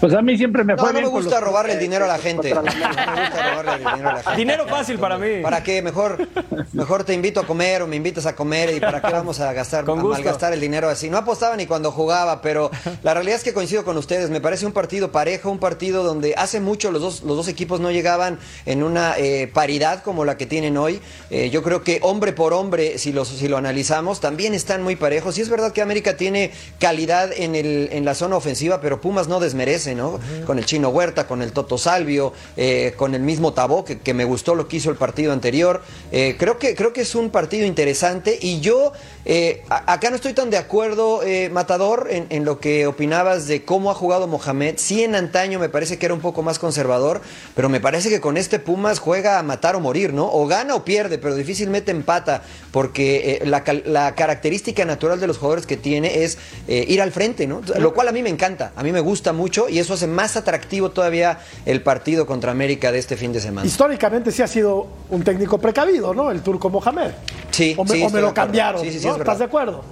Pues 0.00 0.12
a 0.14 0.22
mí 0.22 0.36
siempre 0.36 0.64
me 0.64 0.74
No, 0.74 0.82
fue 0.82 0.92
no 0.92 1.00
me 1.00 1.06
gusta 1.08 1.38
los- 1.40 1.48
robarle 1.48 1.74
el 1.74 1.78
dinero 1.78 2.04
a 2.04 2.08
la 2.08 2.18
gente. 2.18 2.52
No 2.54 2.62
me 2.62 2.70
gusta 2.70 3.50
robarle 3.54 3.72
el 3.72 3.78
dinero 3.78 4.08
a 4.08 4.12
la 4.14 4.22
gente. 4.22 4.36
Dinero 4.42 4.66
fácil 4.66 4.98
para 4.98 5.18
mí. 5.18 5.40
¿Para 5.42 5.62
qué? 5.62 5.82
Mejor, 5.82 6.28
mejor 6.72 7.04
te 7.04 7.14
invito 7.14 7.40
a 7.40 7.46
comer 7.46 7.82
o 7.82 7.86
me 7.86 7.96
invitas 7.96 8.26
a 8.26 8.34
comer 8.34 8.74
y 8.74 8.80
para 8.80 9.00
qué 9.00 9.12
vamos 9.12 9.38
a 9.40 9.52
gastar, 9.52 9.88
a 9.88 9.94
malgastar 9.94 10.52
el 10.52 10.60
dinero 10.60 10.88
así. 10.88 11.08
No 11.10 11.18
apostaba 11.18 11.56
ni 11.56 11.66
cuando 11.66 11.92
jugaba, 11.92 12.42
pero 12.42 12.70
la 13.02 13.14
realidad 13.14 13.36
es 13.36 13.44
que 13.44 13.52
coincido 13.52 13.84
con 13.84 13.96
ustedes. 13.96 14.30
Me 14.30 14.40
parece 14.40 14.66
un 14.66 14.72
partido 14.72 15.12
parejo, 15.12 15.50
un 15.50 15.58
partido 15.58 16.02
donde 16.02 16.34
hace 16.36 16.60
mucho 16.60 16.90
los 16.90 17.00
dos, 17.02 17.22
los 17.22 17.36
dos 17.36 17.48
equipos 17.48 17.80
no 17.80 17.90
llegaban 17.90 18.38
en 18.66 18.82
una 18.82 19.16
eh, 19.18 19.50
paridad 19.52 20.02
como 20.02 20.24
la 20.24 20.36
que 20.36 20.46
tienen 20.46 20.76
hoy. 20.76 21.00
Eh, 21.30 21.50
yo 21.50 21.62
creo 21.62 21.82
que 21.84 22.00
hombre 22.02 22.32
por 22.32 22.52
hombre, 22.52 22.98
si 22.98 23.12
lo, 23.12 23.24
si 23.24 23.48
lo 23.48 23.56
analizamos, 23.56 24.20
también 24.20 24.54
están 24.54 24.82
muy 24.82 24.96
parejos. 24.96 25.38
Y 25.38 25.42
es 25.42 25.48
verdad 25.48 25.72
que 25.72 25.82
América 25.82 26.16
tiene 26.16 26.50
calidad 26.78 27.30
en, 27.36 27.54
el, 27.54 27.88
en 27.92 28.04
la 28.04 28.14
zona 28.14 28.36
ofensiva, 28.36 28.80
pero 28.80 29.00
Pumas 29.00 29.28
no 29.28 29.40
desmerece, 29.42 29.94
¿no? 29.94 30.18
Con 30.46 30.58
el 30.58 30.64
Chino 30.64 30.88
Huerta, 30.88 31.26
con 31.26 31.42
el 31.42 31.52
Toto 31.52 31.78
Salvio, 31.78 32.32
eh, 32.56 32.94
con 32.96 33.14
el 33.14 33.22
mismo 33.22 33.52
Tabó, 33.52 33.84
que, 33.84 33.98
que 33.98 34.14
me 34.14 34.24
gustó 34.24 34.54
lo 34.54 34.68
que 34.68 34.76
hizo 34.76 34.90
el 34.90 34.96
partido 34.96 35.32
anterior. 35.32 35.82
Eh, 36.10 36.36
creo, 36.38 36.58
que, 36.58 36.74
creo 36.74 36.92
que 36.92 37.02
es 37.02 37.14
un 37.14 37.30
partido 37.30 37.66
interesante 37.66 38.38
y 38.40 38.60
yo 38.60 38.92
eh, 39.24 39.62
acá 39.68 40.10
no 40.10 40.16
estoy 40.16 40.32
tan 40.32 40.50
de 40.50 40.56
acuerdo, 40.56 41.20
Matador, 41.52 42.08
en, 42.10 42.26
en 42.30 42.44
lo 42.44 42.58
que 42.58 42.86
opinabas 42.86 43.46
de 43.46 43.64
cómo 43.64 43.90
ha 43.90 43.94
jugado 43.94 44.26
Mohamed. 44.26 44.74
Sí, 44.78 45.02
en 45.04 45.14
antaño 45.14 45.58
me 45.58 45.68
parece 45.68 45.98
que 45.98 46.06
era 46.06 46.14
un 46.14 46.20
poco 46.20 46.42
más 46.42 46.58
conservador, 46.58 47.20
pero 47.54 47.68
me 47.68 47.80
parece 47.80 48.08
que 48.08 48.20
con 48.20 48.36
este 48.36 48.58
Pumas 48.58 48.98
juega 48.98 49.38
a 49.38 49.42
matar 49.42 49.76
o 49.76 49.80
morir, 49.80 50.12
¿no? 50.12 50.30
O 50.30 50.46
gana 50.46 50.74
o 50.74 50.84
pierde, 50.84 51.18
pero 51.18 51.34
difícilmente 51.34 51.90
empata, 51.90 52.42
porque 52.70 53.42
la, 53.44 54.14
característica 54.14 54.84
natural 54.84 55.20
de 55.20 55.26
los 55.26 55.38
jugadores 55.38 55.66
que 55.66 55.76
tiene 55.76 56.24
es 56.24 56.38
ir 56.68 57.00
al 57.00 57.12
frente, 57.12 57.46
¿no? 57.46 57.60
Lo 57.78 57.94
cual 57.94 58.08
a 58.08 58.12
mí 58.12 58.22
me 58.22 58.30
encanta, 58.30 58.72
a 58.76 58.82
mí 58.82 58.92
me 58.92 59.00
gusta 59.00 59.31
mucho 59.32 59.68
y 59.68 59.78
eso 59.78 59.94
hace 59.94 60.06
más 60.06 60.36
atractivo 60.36 60.90
todavía 60.90 61.38
el 61.66 61.82
partido 61.82 62.26
contra 62.26 62.52
América 62.52 62.92
de 62.92 62.98
este 62.98 63.16
fin 63.16 63.32
de 63.32 63.40
semana. 63.40 63.66
Históricamente 63.66 64.30
sí 64.32 64.42
ha 64.42 64.46
sido 64.46 64.86
un 65.10 65.22
técnico 65.24 65.58
precavido, 65.58 66.14
¿no? 66.14 66.30
El 66.30 66.40
turco 66.42 66.68
Mohamed. 66.70 67.10
Sí, 67.50 67.74
O 67.76 67.84
me, 67.84 67.90
sí, 67.90 68.02
o 68.04 68.10
me 68.10 68.20
lo 68.20 68.32
cambiaron. 68.34 68.80
Sí, 68.82 68.90
sí, 68.92 68.98
sí, 69.00 69.06
¿no? 69.06 69.14
es. 69.14 69.18
¿Estás 69.20 69.38
de 69.38 69.44
acuerdo? 69.44 69.82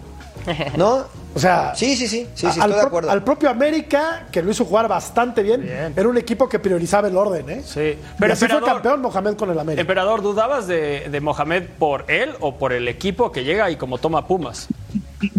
¿No? 0.76 1.05
O 1.35 1.38
sea, 1.38 1.74
Sí, 1.76 1.94
sí, 1.96 2.09
sí, 2.09 2.26
sí, 2.35 2.46
sí, 2.46 2.46
al, 2.46 2.53
estoy 2.53 2.68
de 2.70 2.74
pro- 2.79 2.87
acuerdo. 2.88 3.11
al 3.11 3.22
propio 3.22 3.50
América, 3.50 4.26
que 4.33 4.42
lo 4.42 4.50
hizo 4.50 4.64
jugar 4.64 4.88
bastante 4.88 5.42
bien, 5.42 5.62
Bien. 5.62 5.92
era 5.94 6.09
un 6.09 6.16
equipo 6.16 6.48
que 6.48 6.59
priorizaba 6.59 7.07
el 7.09 7.16
orden, 7.16 7.48
¿eh? 7.50 7.62
Sí. 7.64 7.74
Pero 7.74 7.96
Pero 8.18 8.33
así 8.33 8.46
fue 8.48 8.61
campeón 8.62 9.00
Mohamed 9.03 9.35
con 9.37 9.50
el 9.50 9.59
América. 9.59 9.81
Emperador, 9.83 10.22
¿dudabas 10.22 10.66
de, 10.66 11.09
de 11.11 11.20
Mohamed 11.20 11.64
por 11.78 12.11
él 12.11 12.30
o 12.41 12.57
por 12.57 12.72
el 12.72 12.88
equipo 12.88 13.30
que 13.30 13.45
llega 13.45 13.70
y 13.70 13.76
como 13.76 13.99
toma 13.99 14.26
Pumas? 14.26 14.66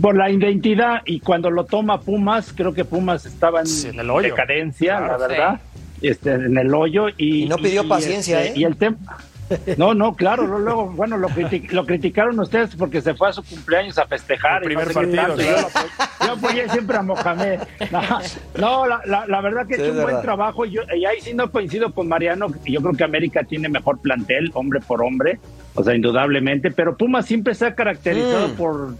Por 0.02 0.16
la 0.16 0.30
identidad 0.30 1.02
y 1.06 1.20
cuando 1.20 1.50
lo 1.50 1.66
toma 1.66 2.02
Pumas, 2.02 2.54
creo 2.56 2.74
que 2.74 2.86
Pumas 2.86 3.26
estaba 3.26 3.62
en, 3.62 3.68
Sí, 3.68 3.88
en 3.90 4.00
el 4.00 4.10
hoyo. 4.10 4.30
decadencia, 4.30 4.98
Claro, 4.98 5.18
la 5.18 5.28
verdad, 5.28 5.62
este, 6.02 6.32
en 6.34 6.58
el 6.58 6.74
hoyo 6.74 7.10
y, 7.18 7.44
Y 7.44 7.50
no 7.50 7.58
pidió 7.58 7.88
paciencia, 7.88 8.42
este, 8.44 8.58
¿eh? 8.58 8.60
Y 8.62 8.64
el 8.66 8.76
tema 8.78 8.98
no, 9.76 9.94
no, 9.94 10.16
claro, 10.16 10.48
luego, 10.60 10.86
bueno, 10.92 11.18
lo, 11.18 11.28
criti- 11.28 11.70
lo 11.72 11.86
criticaron 11.86 12.40
ustedes 12.40 12.74
porque 12.78 13.02
se 13.02 13.14
fue 13.16 13.28
a 13.28 13.34
su 13.34 13.44
cumpleaños 13.44 13.98
a 13.98 14.06
festejar. 14.08 14.64
El 14.64 14.72
y 14.72 14.76
no 14.76 14.82
primer 14.82 14.88
sé 15.12 15.18
partido, 15.18 15.36
tanto, 15.36 15.42
yo, 15.44 16.26
yo 16.26 16.32
apoyé 16.32 16.70
siempre 16.70 16.96
a 16.96 17.02
Mohamed. 17.02 17.60
No, 17.92 18.02
no, 18.58 18.88
la, 18.88 19.02
la- 19.06 19.28
la 19.28 19.42
verdad 19.42 19.68
que 19.68 19.76
Sí, 19.76 19.82
es 19.82 19.90
un 19.90 20.04
buen 20.04 20.22
trabajo 20.22 20.66
y, 20.66 20.72
yo, 20.72 20.82
y 20.96 21.04
ahí 21.04 21.18
sí 21.20 21.34
no 21.34 21.52
coincido 21.52 21.92
con 21.94 22.08
Mariano, 22.08 22.48
yo 22.66 22.82
creo 22.82 22.94
que 22.94 23.04
América 23.04 23.44
tiene 23.44 23.68
mejor 23.68 24.00
plantel, 24.00 24.52
hombre 24.54 24.80
por 24.80 25.04
hombre. 25.04 25.38
o 25.76 25.84
sea, 25.84 25.96
indudablemente, 25.96 26.72
pero 26.72 26.96
Pumas 26.96 27.26
siempre 27.26 27.54
se 27.54 27.66
ha 27.66 27.76
caracterizado 27.76 28.48
Mm. 28.50 28.52
por, 28.56 28.96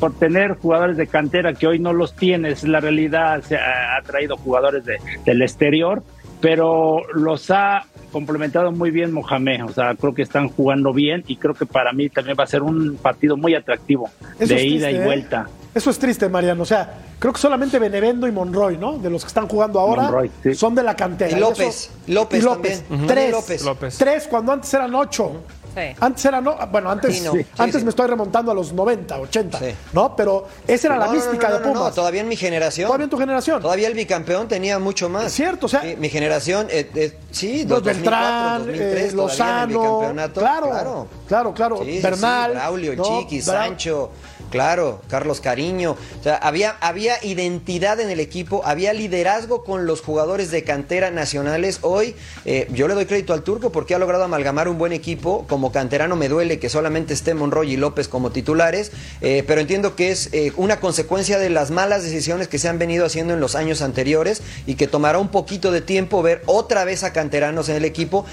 por 0.00 0.14
tener 0.18 0.56
jugadores 0.58 0.96
de 0.96 1.06
cantera 1.06 1.52
que 1.54 1.66
hoy 1.66 1.78
no 1.78 1.92
los 1.92 2.14
tienes. 2.14 2.64
La 2.64 2.80
realidad 2.80 3.42
se 3.42 3.56
ha, 3.56 3.96
ha 3.98 4.02
traído 4.02 4.36
jugadores 4.38 4.84
de- 4.84 4.98
del 5.24 5.42
exterior, 5.42 6.02
pero 6.40 7.02
los 7.14 7.50
ha 7.50 7.84
complementado 8.10 8.72
muy 8.72 8.90
bien 8.90 9.12
Mohamed. 9.12 9.64
O 9.66 9.72
sea, 9.72 9.94
creo 9.94 10.14
que 10.14 10.22
están 10.22 10.48
jugando 10.48 10.92
bien 10.92 11.22
y 11.26 11.36
creo 11.36 11.54
que 11.54 11.66
para 11.66 11.92
mí 11.92 12.08
también 12.08 12.36
va 12.38 12.44
a 12.44 12.46
ser 12.48 12.62
un 12.62 12.96
partido 12.96 13.36
muy 13.36 13.54
atractivo 13.54 14.08
Eso 14.38 14.54
de 14.54 14.64
ida 14.64 14.86
triste, 14.86 14.92
y 14.92 14.96
¿eh? 14.96 15.04
vuelta. 15.04 15.46
Eso 15.72 15.90
es 15.90 15.98
triste, 16.00 16.28
Mariano. 16.28 16.62
O 16.62 16.66
sea, 16.66 16.94
creo 17.20 17.32
que 17.32 17.38
solamente 17.38 17.78
Benevendo 17.78 18.26
y 18.26 18.32
Monroy, 18.32 18.76
¿no? 18.76 18.98
De 18.98 19.08
los 19.10 19.22
que 19.22 19.28
están 19.28 19.46
jugando 19.46 19.78
ahora, 19.78 20.02
Monroy, 20.04 20.30
sí. 20.42 20.54
son 20.54 20.74
de 20.74 20.82
la 20.82 20.96
cantera. 20.96 21.36
Y 21.36 21.40
López, 21.40 21.92
López 22.08 22.40
y 22.40 22.44
López. 22.44 22.82
también. 22.88 23.06
Tres. 23.06 23.30
López. 23.30 23.64
López. 23.64 23.98
Tres 23.98 24.26
cuando 24.28 24.52
antes 24.52 24.72
eran 24.74 24.92
ocho. 24.96 25.44
Sí. 25.74 25.80
Antes 26.00 26.24
eran, 26.24 26.42
no, 26.44 26.56
bueno, 26.70 26.90
antes, 26.90 27.16
Sí, 27.16 27.22
no. 27.24 27.32
Sí, 27.32 27.46
antes 27.58 27.84
me 27.84 27.90
estoy 27.90 28.06
remontando 28.08 28.50
a 28.50 28.54
los 28.54 28.72
90, 28.72 29.18
80, 29.20 29.58
Sí. 29.58 29.66
¿no? 29.92 30.16
Pero 30.16 30.46
esa 30.66 30.88
era 30.88 30.96
la 30.98 31.06
No, 31.06 31.12
mística 31.12 31.48
no, 31.48 31.54
de 31.54 31.60
Pumas. 31.60 31.82
no, 31.82 31.92
todavía 31.92 32.20
en 32.22 32.28
mi 32.28 32.36
generación. 32.36 32.86
Todavía 32.88 33.04
en 33.04 33.10
tu 33.10 33.18
generación. 33.18 33.62
Todavía 33.62 33.88
el 33.88 33.94
bicampeón 33.94 34.48
tenía 34.48 34.78
mucho 34.78 35.08
más. 35.08 35.26
Es 35.26 35.32
cierto, 35.32 35.66
o 35.66 35.68
sea- 35.68 35.82
mi 35.98 36.08
generación, 36.08 36.66
eh, 36.70 36.90
eh, 36.94 37.18
sí, 37.30 37.64
Los 37.66 37.82
2004, 37.82 37.94
Beltrán, 37.94 38.58
2003, 38.66 38.80
eh, 38.80 39.08
en 39.14 39.60
el 39.60 39.66
bicampeonato. 39.68 40.40
claro, 40.40 40.68
claro, 40.70 41.08
claro, 41.28 41.54
claro, 41.54 41.80
Bernal, 42.02 42.52
Braulio. 42.52 42.94
Chiqui, 43.20 43.38
Bra- 43.38 43.44
Sancho, 43.44 44.10
claro, 44.50 45.00
Carlos 45.08 45.40
Cariño. 45.40 45.96
O 46.20 46.22
sea, 46.22 46.36
había, 46.36 46.76
había 46.80 47.24
identidad 47.24 48.00
en 48.00 48.10
el 48.10 48.20
equipo, 48.20 48.62
había 48.64 48.92
liderazgo 48.92 49.64
con 49.64 49.86
los 49.86 50.02
jugadores 50.02 50.50
de 50.50 50.64
cantera 50.64 51.10
nacionales. 51.10 51.78
Hoy 51.82 52.14
eh, 52.44 52.68
yo 52.72 52.88
le 52.88 52.94
doy 52.94 53.06
crédito 53.06 53.32
al 53.32 53.42
turco 53.42 53.70
porque 53.72 53.94
ha 53.94 53.98
logrado 53.98 54.24
amalgamar 54.24 54.68
un 54.68 54.78
buen 54.78 54.92
equipo. 54.92 55.46
Como 55.48 55.72
canterano 55.72 56.16
me 56.16 56.28
duele 56.28 56.58
que 56.58 56.68
solamente 56.68 57.14
esté 57.14 57.34
Monroy 57.34 57.72
y 57.72 57.76
López 57.76 58.08
como 58.08 58.30
titulares, 58.30 58.92
eh, 59.20 59.44
pero 59.46 59.60
entiendo 59.60 59.96
que 59.96 60.10
es 60.10 60.28
eh, 60.32 60.52
una 60.56 60.80
consecuencia 60.80 61.38
de 61.38 61.50
las 61.50 61.70
malas 61.70 62.02
decisiones 62.02 62.48
que 62.48 62.58
se 62.58 62.68
han 62.68 62.78
venido 62.78 63.06
haciendo 63.06 63.34
en 63.34 63.40
los 63.40 63.54
años 63.54 63.82
anteriores 63.82 64.42
y 64.66 64.74
que 64.74 64.86
tomará 64.86 65.18
un 65.18 65.28
poquito 65.28 65.70
de 65.70 65.80
tiempo 65.80 66.22
ver 66.22 66.42
otra 66.46 66.84
vez 66.84 67.04
a 67.04 67.12
canteranos 67.12 67.68
en 67.68 67.76
el 67.76 67.84
equipo. 67.84 68.26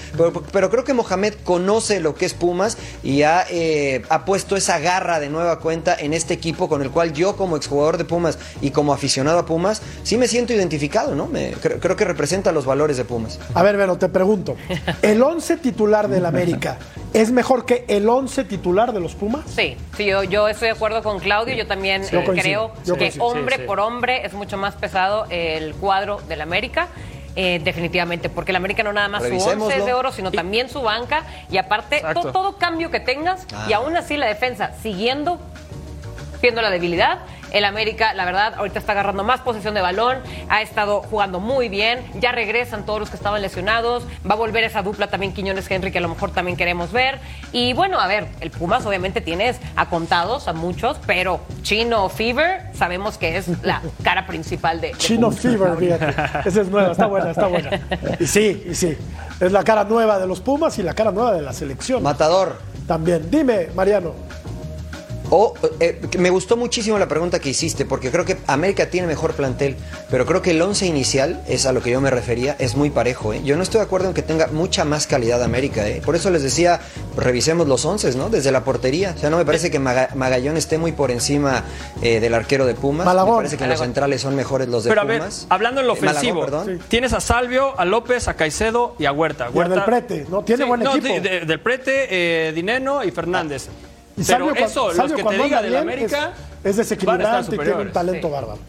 Pero, 0.51 0.69
creo 0.69 0.83
que 0.83 0.93
Mohamed 0.93 1.35
conoce 1.43 1.99
lo 1.99 2.15
que 2.15 2.25
es 2.25 2.33
Pumas 2.33 2.77
y 3.03 3.21
ha, 3.21 3.45
ha 4.09 4.25
puesto 4.25 4.55
esa 4.55 4.79
garra 4.79 5.19
de 5.19 5.29
nueva 5.29 5.59
cuenta 5.59 5.95
en 5.97 6.06
este 6.13 6.33
equipo 6.33 6.67
con 6.69 6.81
el 6.81 6.91
cual 6.91 7.13
yo 7.13 7.35
como 7.35 7.57
exjugador 7.57 7.97
de 7.97 8.05
Pumas 8.05 8.37
y 8.61 8.71
como 8.71 8.93
aficionado 8.93 9.39
a 9.39 9.45
Pumas 9.45 9.81
sí 10.03 10.17
me 10.17 10.27
siento 10.27 10.53
identificado, 10.53 11.15
¿no? 11.15 11.27
Me- 11.27 11.51
creo, 11.51 11.79
creo 11.79 11.95
que 11.95 12.05
representa 12.05 12.51
los 12.51 12.65
valores 12.65 12.97
de 12.97 13.05
Pumas. 13.05 13.39
A 13.53 13.63
ver, 13.63 13.77
Vero, 13.77 13.97
te 13.97 14.09
pregunto. 14.09 14.55
¿El 15.01 15.21
11 15.21 15.57
titular 15.57 16.07
del 16.07 16.25
América 16.25 16.77
es 17.13 17.31
mejor 17.31 17.65
que 17.65 17.85
el 17.87 18.07
11 18.07 18.43
titular 18.43 18.93
de 18.93 18.99
los 18.99 19.15
Pumas? 19.15 19.45
Sí, 19.55 19.75
sí, 19.95 20.05
yo, 20.05 20.23
yo 20.23 20.47
estoy 20.47 20.67
de 20.69 20.73
acuerdo 20.75 21.01
con 21.03 21.19
Claudio. 21.19 21.55
Yo 21.55 21.67
también 21.67 22.03
Yo 22.11 22.19
eh, 22.19 22.23
coincido, 22.25 22.71
creo 22.73 22.83
yo 22.85 22.93
que 22.95 22.99
coincido. 22.99 23.25
hombre 23.25 23.55
Sí, 23.55 23.61
sí. 23.61 23.67
por 23.67 23.79
hombre 23.79 24.25
es 24.25 24.33
mucho 24.33 24.57
más 24.57 24.75
pesado 24.75 25.25
el 25.29 25.73
cuadro 25.75 26.21
del 26.27 26.41
América. 26.41 26.87
eh, 27.39 27.61
definitivamente, 27.63 28.29
porque 28.29 28.49
el 28.51 28.55
América 28.55 28.81
no 28.81 28.91
nada 28.91 29.07
más 29.09 29.21
su 29.21 29.29
Revisémoslo. 29.29 29.65
11 29.65 29.77
es 29.77 29.85
de 29.85 29.93
oro, 29.93 30.11
sino 30.11 30.31
también 30.31 30.69
su 30.71 30.81
banca 30.81 31.23
y 31.51 31.57
aparte 31.59 32.01
todo 32.33 32.57
cambio 32.57 32.89
que 32.89 32.99
tengas 32.99 33.45
y 33.69 33.73
Ah. 33.73 33.77
aún 33.77 33.95
así 33.95 34.17
la 34.17 34.25
defensa 34.25 34.71
siguiendo 34.81 35.39
viendo 36.41 36.61
la 36.61 36.69
debilidad. 36.69 37.19
El 37.51 37.63
América, 37.63 38.13
la 38.13 38.25
verdad, 38.25 38.55
ahorita 38.57 38.77
está 38.77 38.91
agarrando 38.91 39.23
más 39.23 39.39
posesión 39.39 39.73
de 39.73 39.81
balón, 39.81 40.17
ha 40.49 40.61
estado 40.61 41.01
jugando 41.01 41.39
muy 41.39 41.69
bien, 41.69 42.05
ya 42.19 42.33
regresan 42.33 42.85
todos 42.85 42.99
los 42.99 43.09
que 43.09 43.15
estaban 43.15 43.41
lesionados, 43.41 44.03
va 44.29 44.33
a 44.33 44.37
volver 44.37 44.65
esa 44.65 44.81
dupla 44.81 45.07
también 45.07 45.33
Quiñones-Henry 45.33 45.91
que 45.91 45.99
a 45.99 46.01
lo 46.01 46.09
mejor 46.09 46.31
también 46.31 46.57
queremos 46.57 46.91
ver. 46.91 47.19
Y 47.53 47.71
bueno, 47.71 47.99
a 48.01 48.07
ver, 48.07 48.27
el 48.41 48.51
Pumas 48.51 48.85
obviamente 48.85 49.21
tienes 49.21 49.59
a 49.77 49.87
contados, 49.89 50.49
a 50.49 50.53
muchos, 50.53 50.97
pero 51.07 51.39
Chino 51.61 52.09
Fever 52.09 52.63
sabemos 52.73 53.17
que 53.17 53.37
es 53.37 53.47
la 53.63 53.81
cara 54.03 54.27
principal 54.27 54.81
de, 54.81 54.89
de 54.89 54.97
Chino 54.97 55.29
Pumas. 55.29 55.41
Fever, 55.41 55.77
fíjate. 55.77 56.49
Esa 56.49 56.61
es 56.61 56.67
nueva, 56.67 56.91
está 56.91 57.05
buena, 57.07 57.31
está 57.31 57.47
buena. 57.47 57.69
Y 58.19 58.27
sí, 58.27 58.65
y 58.69 58.75
sí. 58.75 58.97
Es 59.39 59.51
la 59.51 59.63
cara 59.63 59.85
nueva 59.85 60.19
de 60.19 60.27
los 60.27 60.41
Pumas 60.41 60.77
y 60.79 60.83
la 60.83 60.93
cara 60.93 61.11
nueva 61.11 61.31
de 61.31 61.41
la 61.41 61.53
selección. 61.53 62.03
Matador. 62.03 62.59
También. 62.87 63.29
Dime, 63.29 63.67
Mariano. 63.75 64.13
O, 65.29 65.53
eh, 65.81 65.99
me 66.17 66.29
gustó 66.29 66.55
muchísimo 66.55 66.97
la 66.97 67.07
pregunta 67.09 67.39
que 67.39 67.49
hiciste, 67.49 67.83
porque 67.83 68.11
creo 68.11 68.23
que 68.23 68.37
América 68.47 68.89
tiene 68.89 69.07
mejor 69.07 69.33
plantel, 69.33 69.75
pero 70.09 70.25
creo 70.25 70.41
que 70.41 70.51
el 70.51 70.61
once 70.61 70.85
inicial, 70.85 71.41
es 71.47 71.65
a 71.65 71.73
lo 71.73 71.81
que 71.81 71.91
yo 71.91 71.99
me 71.99 72.09
refería, 72.09 72.55
es 72.59 72.75
muy 72.75 72.89
parejo. 72.89 73.33
¿eh? 73.33 73.41
Yo 73.43 73.57
no 73.57 73.63
estoy 73.63 73.79
de 73.79 73.85
acuerdo 73.85 74.07
en 74.07 74.13
que 74.13 74.21
tenga 74.21 74.47
mucha 74.47 74.85
más 74.85 75.05
calidad 75.05 75.43
América. 75.43 75.85
¿eh? 75.87 76.01
Por 76.05 76.15
eso 76.15 76.29
les 76.29 76.43
decía, 76.43 76.79
revisemos 77.17 77.67
los 77.67 77.83
once, 77.83 78.09
¿no? 78.15 78.29
Desde 78.29 78.51
la 78.53 78.63
portería. 78.63 79.13
O 79.17 79.19
sea, 79.19 79.29
no 79.29 79.37
me 79.37 79.43
parece 79.45 79.69
que 79.69 79.79
Maga- 79.79 80.09
Magallón 80.15 80.55
esté 80.55 80.77
muy 80.77 80.93
por 80.93 81.11
encima 81.11 81.63
eh, 82.01 82.21
del 82.21 82.33
arquero 82.33 82.65
de 82.65 82.75
Pumas. 82.75 83.05
Malagón. 83.05 83.33
Me 83.33 83.37
parece 83.39 83.57
que 83.57 83.67
los 83.67 83.79
centrales 83.79 84.21
son 84.21 84.33
mejores 84.35 84.69
los 84.69 84.85
de 84.85 84.89
Pero 84.91 85.01
a 85.01 85.03
ver, 85.03 85.19
Pumas. 85.19 85.45
hablando 85.49 85.81
en 85.81 85.87
lo 85.87 85.95
Eh, 85.97 86.01
Malagón, 86.01 86.37
ofensivo, 86.37 86.77
tienes 86.87 87.11
a 87.11 87.19
Salvio, 87.19 87.77
a 87.77 87.83
López, 87.83 88.29
a 88.29 88.35
Caicedo 88.35 88.95
y 88.97 89.05
a 89.05 89.11
Huerta. 89.11 89.45
Y 89.45 89.47
a 89.47 89.51
Huerta 89.51 89.75
Del 89.75 89.83
Prete, 89.83 90.25
¿no? 90.29 90.43
Tiene 90.43 90.63
buen 90.63 90.79
no, 90.81 90.95
equipo. 90.95 91.13
de- 91.15 91.19
de- 91.19 91.39
del 91.45 91.59
Prete, 91.59 92.07
eh, 92.47 92.53
Dineno 92.53 93.03
y 93.03 93.11
Fernández. 93.11 93.67
Y 94.17 94.23
Pero 94.23 94.47
Salvio, 94.47 94.53
cua- 94.55 94.65
eso, 94.65 94.87
los 94.87 94.95
Salvio 94.97 95.15
que 95.15 95.21
te 95.21 95.23
cuando 95.23 95.43
diga 95.43 95.61
del 95.61 95.75
América, 95.77 96.33
es, 96.63 96.69
es 96.71 96.79
a 96.79 96.81
estar 96.81 96.97
desequilibrante 96.97 97.55
y 97.55 97.59
tiene 97.59 97.81
un 97.81 97.91
talento 97.91 98.27
Sí. 98.27 98.33
bárbaro. 98.33 98.59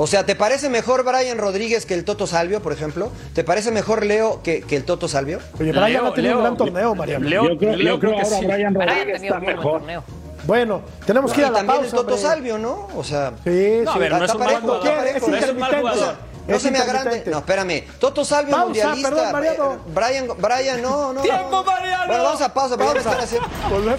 O 0.00 0.06
sea, 0.06 0.24
¿te 0.24 0.36
parece 0.36 0.68
mejor 0.68 1.02
Brian 1.02 1.38
Rodríguez 1.38 1.84
que 1.86 1.94
el 1.94 2.04
Toto 2.04 2.26
Salvio, 2.28 2.62
por 2.62 2.72
ejemplo? 2.72 3.10
¿Te 3.34 3.42
parece 3.42 3.72
mejor 3.72 4.04
Leo 4.04 4.42
que, 4.44 4.60
que 4.60 4.76
el 4.76 4.84
Toto 4.84 5.08
Salvio? 5.08 5.40
Oye, 5.58 5.72
Brian 5.72 5.90
Leo, 5.92 6.06
ha 6.06 6.14
tenido 6.14 6.34
Leo, 6.34 6.38
un 6.38 6.44
gran 6.44 6.56
torneo, 6.56 6.94
Mariano. 6.94 7.28
Leo- 7.28 7.48
yo 7.48 7.58
creo, 7.58 7.72
Leo 7.76 7.94
yo 7.94 8.00
creo 8.00 8.10
creo 8.12 8.12
que 8.12 8.26
ahora 8.26 8.38
sí. 8.38 8.46
Brian 8.46 8.74
Brian 8.74 8.88
ha 8.88 8.92
Rodríguez 8.94 9.16
tenido 9.20 9.34
está 9.34 9.46
mejor. 9.46 9.72
torneo. 9.80 10.04
Bueno, 10.46 10.82
tenemos 11.04 11.32
que 11.32 11.40
ir 11.40 11.46
a 11.46 11.50
la 11.50 11.56
también 11.58 11.76
pausa. 11.80 11.84
el 11.86 11.90
Toto 11.90 12.14
hombre. 12.14 12.28
Salvio, 12.30 12.58
¿no? 12.58 12.88
O 12.96 13.02
sea... 13.02 13.32
Sí, 13.44 13.80
No, 13.84 13.90
a 13.90 13.94
sí. 13.94 13.98
ver, 13.98 14.12
no 14.12 14.24
es 14.24 14.34
un 14.34 14.38
mal 14.40 14.60
jugador. 14.60 14.86
Es 14.86 15.28
No 15.28 15.36
es. 15.36 16.14
No 16.46 16.58
se 16.58 16.70
me 16.70 16.78
agrande. 16.78 17.24
No, 17.26 17.38
espérame. 17.38 17.84
Toto 17.98 18.24
Salvio 18.24 18.52
Pausa, 18.52 18.64
mundialista. 18.66 19.08
perdón, 19.10 19.32
Mariano. 19.32 19.72
Eh, 19.72 19.78
Brian, 19.94 20.26
Brian, 20.38 20.80
no, 20.82 21.12
no. 21.12 21.20
¡Tiempo, 21.22 21.48
no. 21.50 21.64
Mariano! 21.64 22.06
Bueno, 22.06 22.22
vamos 22.24 22.40
a 22.40 22.54
pausa, 22.54 22.76
pero 22.78 22.88
me 22.88 22.94
Pausa. 22.94 23.10
están 23.10 23.24
haciendo- 23.24 23.48
Volvemos. 23.68 23.98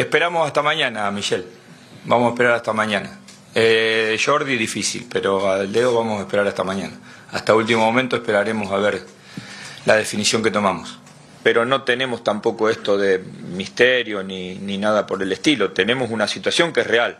Esperamos 0.00 0.46
hasta 0.46 0.62
mañana, 0.62 1.10
Michelle. 1.10 1.44
Vamos 2.06 2.28
a 2.28 2.30
esperar 2.30 2.54
hasta 2.54 2.72
mañana. 2.72 3.20
Eh, 3.54 4.18
Jordi 4.18 4.56
difícil, 4.56 5.06
pero 5.12 5.50
al 5.50 5.70
Leo 5.70 5.94
vamos 5.94 6.20
a 6.20 6.22
esperar 6.22 6.46
hasta 6.46 6.64
mañana. 6.64 6.98
Hasta 7.32 7.54
último 7.54 7.84
momento 7.84 8.16
esperaremos 8.16 8.72
a 8.72 8.78
ver 8.78 9.02
la 9.84 9.96
definición 9.96 10.42
que 10.42 10.50
tomamos. 10.50 10.98
Pero 11.42 11.66
no 11.66 11.82
tenemos 11.82 12.24
tampoco 12.24 12.70
esto 12.70 12.96
de 12.96 13.18
misterio 13.18 14.22
ni, 14.22 14.54
ni 14.54 14.78
nada 14.78 15.06
por 15.06 15.22
el 15.22 15.30
estilo. 15.32 15.72
Tenemos 15.72 16.10
una 16.10 16.26
situación 16.26 16.72
que 16.72 16.80
es 16.80 16.86
real 16.86 17.18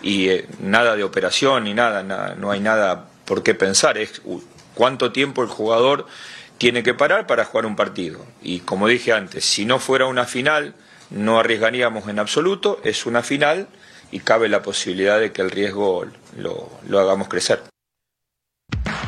y 0.00 0.30
eh, 0.30 0.46
nada 0.58 0.96
de 0.96 1.04
operación 1.04 1.64
ni 1.64 1.74
nada, 1.74 2.02
no 2.34 2.50
hay 2.50 2.60
nada 2.60 3.10
por 3.26 3.42
qué 3.42 3.54
pensar. 3.54 3.98
Es 3.98 4.22
cuánto 4.74 5.12
tiempo 5.12 5.42
el 5.42 5.48
jugador 5.50 6.06
tiene 6.56 6.82
que 6.82 6.94
parar 6.94 7.26
para 7.26 7.44
jugar 7.44 7.66
un 7.66 7.76
partido. 7.76 8.24
Y 8.40 8.60
como 8.60 8.88
dije 8.88 9.12
antes, 9.12 9.44
si 9.44 9.66
no 9.66 9.78
fuera 9.78 10.06
una 10.06 10.24
final, 10.24 10.74
no 11.14 11.38
arriesgaríamos 11.38 12.08
en 12.08 12.18
absoluto. 12.18 12.80
Es 12.84 13.06
una 13.06 13.22
final 13.22 13.68
y 14.10 14.20
cabe 14.20 14.48
la 14.48 14.62
posibilidad 14.62 15.18
de 15.20 15.32
que 15.32 15.42
el 15.42 15.50
riesgo 15.50 16.04
lo, 16.36 16.68
lo 16.88 17.00
hagamos 17.00 17.28
crecer. 17.28 17.60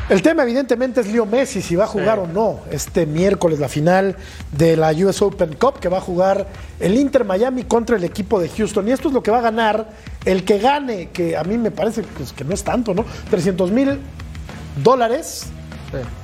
El 0.07 0.21
tema 0.21 0.43
evidentemente 0.43 1.01
es 1.01 1.07
Leo 1.07 1.25
Messi, 1.25 1.63
si 1.63 1.75
va 1.75 1.85
a 1.85 1.87
jugar 1.87 2.19
o 2.19 2.27
no 2.27 2.59
este 2.69 3.07
miércoles 3.07 3.57
la 3.57 3.67
final 3.67 4.15
de 4.51 4.77
la 4.77 4.91
US 4.91 5.19
Open 5.23 5.55
Cup 5.55 5.79
que 5.79 5.89
va 5.89 5.97
a 5.97 6.01
jugar 6.01 6.45
el 6.79 6.95
Inter 6.95 7.25
Miami 7.25 7.63
contra 7.63 7.95
el 7.95 8.03
equipo 8.03 8.39
de 8.39 8.47
Houston. 8.49 8.87
Y 8.87 8.91
esto 8.91 9.07
es 9.07 9.15
lo 9.15 9.23
que 9.23 9.31
va 9.31 9.39
a 9.39 9.41
ganar 9.41 9.89
el 10.23 10.43
que 10.43 10.59
gane, 10.59 11.09
que 11.09 11.35
a 11.35 11.43
mí 11.43 11.57
me 11.57 11.71
parece 11.71 12.03
pues, 12.03 12.33
que 12.33 12.43
no 12.43 12.53
es 12.53 12.63
tanto, 12.63 12.93
¿no? 12.93 13.03
300 13.31 13.71
mil 13.71 13.99
dólares 14.83 15.47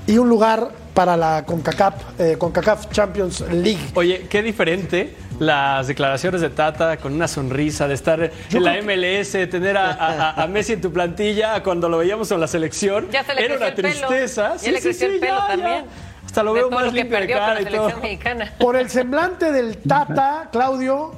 y 0.06 0.18
un 0.20 0.30
lugar 0.30 0.70
para 0.94 1.18
la 1.18 1.44
CONCACAF, 1.46 2.20
eh, 2.20 2.36
CONCACAF 2.38 2.92
Champions 2.92 3.42
League. 3.52 3.92
Oye, 3.96 4.28
qué 4.30 4.44
diferente 4.44 5.16
las 5.42 5.88
declaraciones 5.88 6.40
de 6.42 6.52
Tata 6.52 6.98
con 6.98 7.14
una 7.14 7.28
sonrisa, 7.28 7.88
de 7.88 7.96
estar 7.96 8.22
en 8.52 8.64
la 8.64 8.80
MLS, 8.84 9.32
tener 9.50 9.76
a, 9.76 9.92
a- 9.92 10.44
a 10.44 10.48
Messi 10.48 10.74
en 10.74 10.82
tu 10.82 10.94
plantilla 10.94 11.64
cuando 11.64 11.90
lo 11.90 11.98
veíamos 11.98 12.32
en 12.32 12.40
la 12.40 12.46
selección. 12.48 13.08
Ya 13.12 13.24
se 13.24 13.34
le 13.34 13.46
Era 13.46 13.56
una 13.56 13.68
el 13.70 13.74
pelo. 13.74 13.90
tristeza. 14.08 14.56
Ya 14.58 14.72
le 14.72 14.80
creció 14.80 15.08
el 15.08 15.20
pelo 15.20 15.38
también. 15.48 15.86
Hasta 16.24 16.44
lo 16.44 16.54
De 16.54 16.60
veo 16.62 16.70
más 16.70 16.86
lo 16.86 16.92
limpio 16.92 17.20
de 17.20 17.28
cara 17.28 17.60
y 17.60 17.66
todo. 17.66 17.90
mexicana. 18.02 18.54
Por 18.60 18.76
el 18.76 18.90
semblante 18.92 19.52
del 19.52 19.78
Tata, 19.78 20.50
Claudio, 20.52 21.14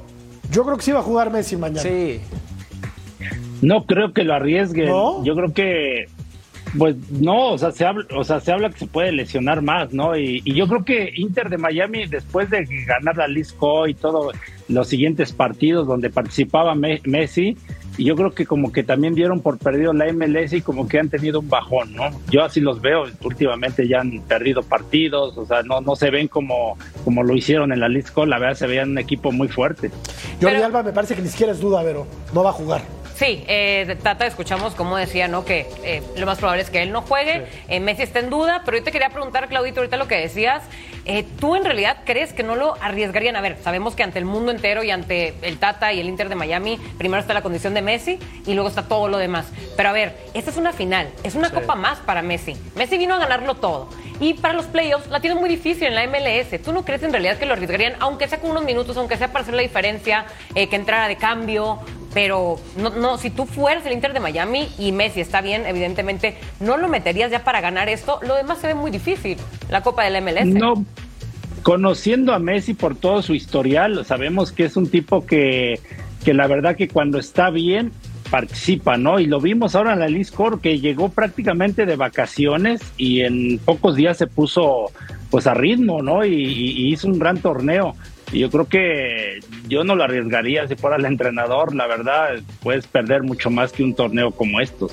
yo 0.50 0.64
creo 0.64 0.76
que 0.78 0.82
sí 0.82 0.92
va 0.92 1.00
a 1.00 1.02
jugar 1.02 1.30
Messi 1.30 1.58
mañana. 1.58 1.82
Sí. 1.82 2.22
No 3.60 3.84
creo 3.84 4.12
que 4.14 4.24
lo 4.24 4.34
arriesguen. 4.34 4.86
¿No? 4.86 5.22
Yo 5.24 5.34
creo 5.36 5.52
que 5.52 6.06
Pues 6.76 6.96
no, 7.10 7.52
o 7.52 7.58
sea, 7.58 7.70
se 7.70 7.84
habla, 7.84 8.04
o 8.14 8.24
sea, 8.24 8.40
se 8.40 8.52
habla 8.52 8.70
que 8.70 8.80
se 8.80 8.86
puede 8.86 9.12
lesionar 9.12 9.62
más, 9.62 9.92
¿no? 9.92 10.16
Y, 10.16 10.42
yo 10.44 10.66
creo 10.66 10.84
que 10.84 11.12
Inter 11.14 11.48
de 11.48 11.58
Miami, 11.58 12.06
después 12.06 12.50
de 12.50 12.64
ganar 12.86 13.16
la 13.16 13.28
Lisco 13.28 13.86
y 13.86 13.94
todos 13.94 14.34
los 14.68 14.88
siguientes 14.88 15.32
partidos 15.32 15.86
donde 15.86 16.10
participaba 16.10 16.74
Messi, 16.74 17.56
yo 17.96 18.16
creo 18.16 18.32
que 18.32 18.44
como 18.44 18.72
que 18.72 18.82
también 18.82 19.14
dieron 19.14 19.40
por 19.40 19.58
perdido 19.58 19.92
la 19.92 20.12
MLS 20.12 20.52
y 20.54 20.62
como 20.62 20.88
que 20.88 20.98
han 20.98 21.10
tenido 21.10 21.40
un 21.40 21.48
bajón, 21.48 21.94
¿no? 21.94 22.10
Yo 22.30 22.42
así 22.42 22.60
los 22.60 22.80
veo, 22.80 23.04
últimamente 23.22 23.86
ya 23.86 24.00
han 24.00 24.20
perdido 24.22 24.62
partidos, 24.62 25.38
o 25.38 25.46
sea, 25.46 25.62
no, 25.62 25.80
no 25.80 25.94
se 25.94 26.10
ven 26.10 26.26
como, 26.26 26.76
como 27.04 27.22
lo 27.22 27.36
hicieron 27.36 27.72
en 27.72 27.80
la 27.80 27.88
Lisco, 27.88 28.26
la 28.26 28.38
verdad 28.38 28.56
se 28.56 28.66
veían 28.66 28.90
un 28.90 28.98
equipo 28.98 29.30
muy 29.30 29.48
fuerte. 29.48 29.90
Jordi 30.40 30.62
Alba 30.62 30.82
me 30.82 30.92
parece 30.92 31.14
que 31.14 31.22
ni 31.22 31.28
siquiera 31.28 31.52
es 31.52 31.60
duda, 31.60 31.82
pero 31.84 32.06
no 32.32 32.42
va 32.42 32.50
a 32.50 32.54
jugar. 32.54 32.82
Sí, 33.14 33.44
eh, 33.46 33.96
Tata, 34.02 34.26
escuchamos 34.26 34.74
como 34.74 34.96
decía, 34.96 35.28
¿no? 35.28 35.44
Que 35.44 35.68
eh, 35.84 36.02
lo 36.16 36.26
más 36.26 36.38
probable 36.38 36.62
es 36.62 36.70
que 36.70 36.82
él 36.82 36.90
no 36.90 37.02
juegue. 37.02 37.46
Eh, 37.68 37.78
Messi 37.78 38.02
está 38.02 38.18
en 38.18 38.28
duda, 38.28 38.62
pero 38.64 38.76
yo 38.76 38.82
te 38.82 38.90
quería 38.90 39.10
preguntar, 39.10 39.48
Claudito, 39.48 39.80
ahorita 39.80 39.96
lo 39.96 40.08
que 40.08 40.16
decías. 40.16 40.64
Eh, 41.04 41.24
¿Tú 41.38 41.54
en 41.54 41.64
realidad 41.64 41.98
crees 42.04 42.32
que 42.32 42.42
no 42.42 42.56
lo 42.56 42.74
arriesgarían? 42.82 43.36
A 43.36 43.40
ver, 43.40 43.58
sabemos 43.62 43.94
que 43.94 44.02
ante 44.02 44.18
el 44.18 44.24
mundo 44.24 44.50
entero 44.50 44.82
y 44.82 44.90
ante 44.90 45.34
el 45.42 45.58
Tata 45.58 45.92
y 45.92 46.00
el 46.00 46.08
Inter 46.08 46.28
de 46.28 46.34
Miami, 46.34 46.80
primero 46.98 47.20
está 47.20 47.34
la 47.34 47.42
condición 47.42 47.72
de 47.72 47.82
Messi 47.82 48.18
y 48.46 48.54
luego 48.54 48.68
está 48.68 48.88
todo 48.88 49.06
lo 49.06 49.18
demás. 49.18 49.46
Pero 49.76 49.90
a 49.90 49.92
ver, 49.92 50.16
esta 50.34 50.50
es 50.50 50.56
una 50.56 50.72
final, 50.72 51.08
es 51.22 51.36
una 51.36 51.50
copa 51.50 51.76
más 51.76 51.98
para 51.98 52.20
Messi. 52.20 52.56
Messi 52.74 52.98
vino 52.98 53.14
a 53.14 53.18
ganarlo 53.18 53.54
todo. 53.54 53.90
Y 54.18 54.34
para 54.34 54.54
los 54.54 54.66
playoffs 54.66 55.08
la 55.08 55.20
tiene 55.20 55.38
muy 55.38 55.48
difícil 55.48 55.86
en 55.86 55.94
la 55.94 56.06
MLS. 56.06 56.60
¿Tú 56.62 56.72
no 56.72 56.84
crees 56.84 57.02
en 57.04 57.12
realidad 57.12 57.36
que 57.38 57.46
lo 57.46 57.52
arriesgarían, 57.52 57.94
aunque 58.00 58.26
sea 58.26 58.40
con 58.40 58.50
unos 58.50 58.64
minutos, 58.64 58.96
aunque 58.96 59.16
sea 59.16 59.28
para 59.28 59.42
hacer 59.42 59.54
la 59.54 59.62
diferencia, 59.62 60.26
que 60.54 60.74
entrara 60.74 61.06
de 61.06 61.16
cambio? 61.16 61.80
Pero 62.14 62.56
no, 62.78 62.90
no, 62.90 63.18
si 63.18 63.28
tú 63.28 63.44
fueras 63.44 63.84
el 63.84 63.92
Inter 63.92 64.12
de 64.12 64.20
Miami 64.20 64.68
y 64.78 64.92
Messi 64.92 65.20
está 65.20 65.40
bien, 65.40 65.66
evidentemente 65.66 66.36
no 66.60 66.76
lo 66.76 66.88
meterías 66.88 67.30
ya 67.30 67.42
para 67.42 67.60
ganar 67.60 67.88
esto. 67.88 68.20
Lo 68.22 68.36
demás 68.36 68.58
se 68.58 68.68
ve 68.68 68.74
muy 68.74 68.92
difícil, 68.92 69.36
la 69.68 69.82
Copa 69.82 70.04
del 70.04 70.22
MLS. 70.22 70.46
No, 70.46 70.84
conociendo 71.62 72.32
a 72.32 72.38
Messi 72.38 72.74
por 72.74 72.94
todo 72.94 73.20
su 73.20 73.34
historial, 73.34 74.04
sabemos 74.06 74.52
que 74.52 74.64
es 74.64 74.76
un 74.76 74.88
tipo 74.88 75.26
que, 75.26 75.80
que 76.24 76.32
la 76.32 76.46
verdad 76.46 76.76
que 76.76 76.88
cuando 76.88 77.18
está 77.18 77.50
bien 77.50 77.90
participa, 78.30 78.96
¿no? 78.96 79.18
Y 79.18 79.26
lo 79.26 79.40
vimos 79.40 79.74
ahora 79.74 79.92
en 79.92 80.00
la 80.00 80.08
Liz 80.08 80.30
Core 80.30 80.58
que 80.62 80.78
llegó 80.78 81.08
prácticamente 81.08 81.84
de 81.84 81.96
vacaciones 81.96 82.80
y 82.96 83.20
en 83.20 83.58
pocos 83.58 83.96
días 83.96 84.16
se 84.16 84.26
puso 84.26 84.90
pues 85.30 85.48
a 85.48 85.54
ritmo, 85.54 86.00
¿no? 86.00 86.24
y 86.24 86.92
hizo 86.92 87.08
un 87.08 87.18
gran 87.18 87.38
torneo. 87.38 87.96
Yo 88.34 88.50
creo 88.50 88.66
que 88.66 89.40
yo 89.68 89.84
no 89.84 89.94
lo 89.94 90.04
arriesgaría 90.04 90.66
si 90.66 90.74
fuera 90.74 90.96
el 90.96 91.04
entrenador, 91.04 91.74
la 91.74 91.86
verdad, 91.86 92.30
puedes 92.62 92.86
perder 92.86 93.22
mucho 93.22 93.48
más 93.48 93.72
que 93.72 93.84
un 93.84 93.94
torneo 93.94 94.32
como 94.32 94.60
estos. 94.60 94.92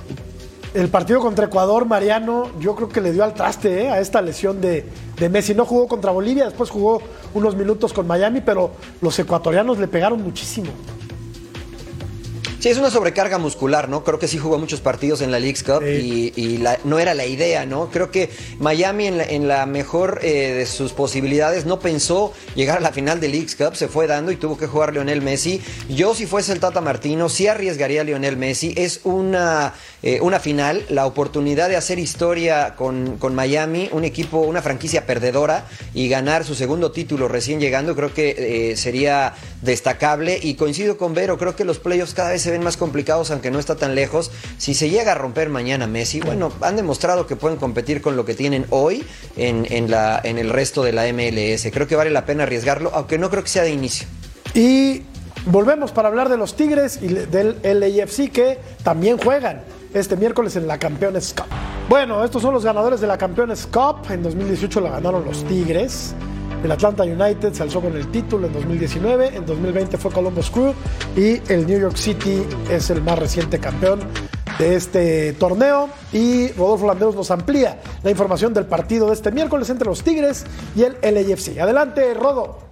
El 0.73 0.87
partido 0.87 1.19
contra 1.19 1.47
Ecuador, 1.47 1.85
Mariano, 1.85 2.49
yo 2.59 2.75
creo 2.75 2.87
que 2.87 3.01
le 3.01 3.11
dio 3.11 3.25
al 3.25 3.33
traste 3.33 3.83
¿eh? 3.83 3.89
a 3.89 3.99
esta 3.99 4.21
lesión 4.21 4.61
de, 4.61 4.85
de 5.19 5.29
Messi. 5.29 5.53
No 5.53 5.65
jugó 5.65 5.87
contra 5.87 6.11
Bolivia, 6.11 6.45
después 6.45 6.69
jugó 6.69 7.01
unos 7.33 7.55
minutos 7.55 7.91
con 7.91 8.07
Miami, 8.07 8.39
pero 8.39 8.71
los 9.01 9.19
ecuatorianos 9.19 9.79
le 9.79 9.87
pegaron 9.87 10.21
muchísimo. 10.21 10.69
Sí, 12.61 12.69
es 12.69 12.77
una 12.77 12.91
sobrecarga 12.91 13.39
muscular, 13.39 13.89
¿no? 13.89 14.03
Creo 14.03 14.19
que 14.19 14.27
sí 14.27 14.37
jugó 14.37 14.59
muchos 14.59 14.81
partidos 14.81 15.21
en 15.21 15.31
la 15.31 15.39
League's 15.39 15.63
Cup 15.63 15.81
y, 15.81 16.63
no 16.83 16.99
era 16.99 17.15
la 17.15 17.25
idea, 17.25 17.65
¿no? 17.65 17.89
Creo 17.89 18.11
que 18.11 18.29
Miami 18.59 19.07
en 19.07 19.47
la, 19.47 19.65
mejor 19.65 20.19
eh, 20.21 20.53
de 20.53 20.67
sus 20.67 20.93
posibilidades 20.93 21.65
no 21.65 21.79
pensó 21.79 22.33
llegar 22.53 22.77
a 22.77 22.81
la 22.81 22.91
final 22.91 23.19
de 23.19 23.29
League's 23.29 23.55
Cup, 23.55 23.75
se 23.75 23.87
fue 23.87 24.05
dando 24.05 24.31
y 24.31 24.35
tuvo 24.35 24.59
que 24.59 24.67
jugar 24.67 24.93
Lionel 24.93 25.23
Messi. 25.23 25.59
Yo 25.89 26.13
si 26.13 26.27
fuese 26.27 26.53
el 26.53 26.59
Tata 26.59 26.81
Martino, 26.81 27.29
sí 27.29 27.47
arriesgaría 27.47 28.01
a 28.01 28.03
Lionel 28.03 28.37
Messi. 28.37 28.75
Es 28.77 28.99
una, 29.05 29.73
eh, 30.03 30.19
una 30.21 30.39
final, 30.39 30.85
la 30.89 31.07
oportunidad 31.07 31.67
de 31.67 31.77
hacer 31.77 31.97
historia 31.97 32.75
con, 32.75 33.17
con 33.17 33.33
Miami, 33.33 33.89
un 33.91 34.03
equipo, 34.03 34.37
una 34.37 34.61
franquicia 34.61 35.07
perdedora 35.07 35.65
y 35.95 36.09
ganar 36.09 36.45
su 36.45 36.53
segundo 36.53 36.91
título 36.91 37.27
recién 37.27 37.59
llegando, 37.59 37.95
creo 37.95 38.13
que 38.13 38.35
eh, 38.71 38.77
sería 38.77 39.33
destacable. 39.63 40.39
Y 40.39 40.53
coincido 40.53 40.97
con 40.97 41.15
Vero, 41.15 41.39
creo 41.39 41.55
que 41.55 41.65
los 41.65 41.79
playoffs 41.79 42.13
cada 42.13 42.29
vez 42.29 42.43
se 42.43 42.50
ven 42.51 42.63
más 42.63 42.77
complicados, 42.77 43.31
aunque 43.31 43.51
no 43.51 43.59
está 43.59 43.75
tan 43.75 43.95
lejos. 43.95 44.31
Si 44.57 44.73
se 44.73 44.89
llega 44.89 45.13
a 45.13 45.15
romper 45.15 45.49
mañana 45.49 45.87
Messi, 45.87 46.19
bueno, 46.19 46.51
han 46.61 46.75
demostrado 46.75 47.27
que 47.27 47.35
pueden 47.35 47.57
competir 47.57 48.01
con 48.01 48.15
lo 48.15 48.25
que 48.25 48.33
tienen 48.33 48.65
hoy 48.69 49.03
en, 49.37 49.89
la, 49.89 50.19
en 50.23 50.37
el 50.37 50.49
resto 50.49 50.83
de 50.83 50.93
la 50.93 51.03
MLS. 51.11 51.67
Creo 51.71 51.87
que 51.87 51.95
vale 51.95 52.11
la 52.11 52.25
pena 52.25 52.43
arriesgarlo, 52.43 52.91
aunque 52.93 53.17
no 53.17 53.29
creo 53.29 53.43
que 53.43 53.49
sea 53.49 53.63
de 53.63 53.71
inicio. 53.71 54.07
Y 54.53 55.03
volvemos 55.45 55.91
para 55.91 56.09
hablar 56.09 56.29
de 56.29 56.37
los 56.37 56.55
Tigres 56.55 56.99
y 57.01 57.07
del 57.07 57.57
LAFC 57.63 58.31
que 58.31 58.59
también 58.83 59.17
juegan 59.17 59.63
este 59.93 60.15
miércoles 60.15 60.55
en 60.55 60.67
la 60.67 60.77
Campeones 60.77 61.33
Cup. 61.33 61.45
Bueno, 61.89 62.23
estos 62.23 62.41
son 62.41 62.53
los 62.53 62.63
ganadores 62.63 63.01
de 63.01 63.07
la 63.07 63.17
Campeones 63.17 63.67
Cup. 63.67 64.09
En 64.09 64.23
2018 64.23 64.81
la 64.81 64.91
ganaron 64.91 65.25
los 65.25 65.43
Tigres. 65.45 66.13
El 66.63 66.71
Atlanta 66.71 67.03
United 67.03 67.53
se 67.53 67.63
alzó 67.63 67.81
con 67.81 67.95
el 67.95 68.07
título 68.11 68.47
en 68.47 68.53
2019, 68.53 69.35
en 69.35 69.45
2020 69.45 69.97
fue 69.97 70.11
Columbus 70.11 70.49
Crew 70.51 70.73
y 71.15 71.41
el 71.51 71.65
New 71.65 71.79
York 71.79 71.95
City 71.95 72.43
es 72.69 72.89
el 72.91 73.01
más 73.01 73.17
reciente 73.17 73.59
campeón 73.59 73.99
de 74.59 74.75
este 74.75 75.33
torneo 75.33 75.89
y 76.13 76.51
Rodolfo 76.51 76.85
Landeros 76.85 77.15
nos 77.15 77.31
amplía 77.31 77.79
la 78.03 78.11
información 78.11 78.53
del 78.53 78.65
partido 78.65 79.07
de 79.07 79.13
este 79.13 79.31
miércoles 79.31 79.69
entre 79.71 79.87
los 79.87 80.03
Tigres 80.03 80.45
y 80.75 80.83
el 80.83 80.97
LAFC. 81.01 81.57
Adelante, 81.59 82.13
Rodo. 82.13 82.70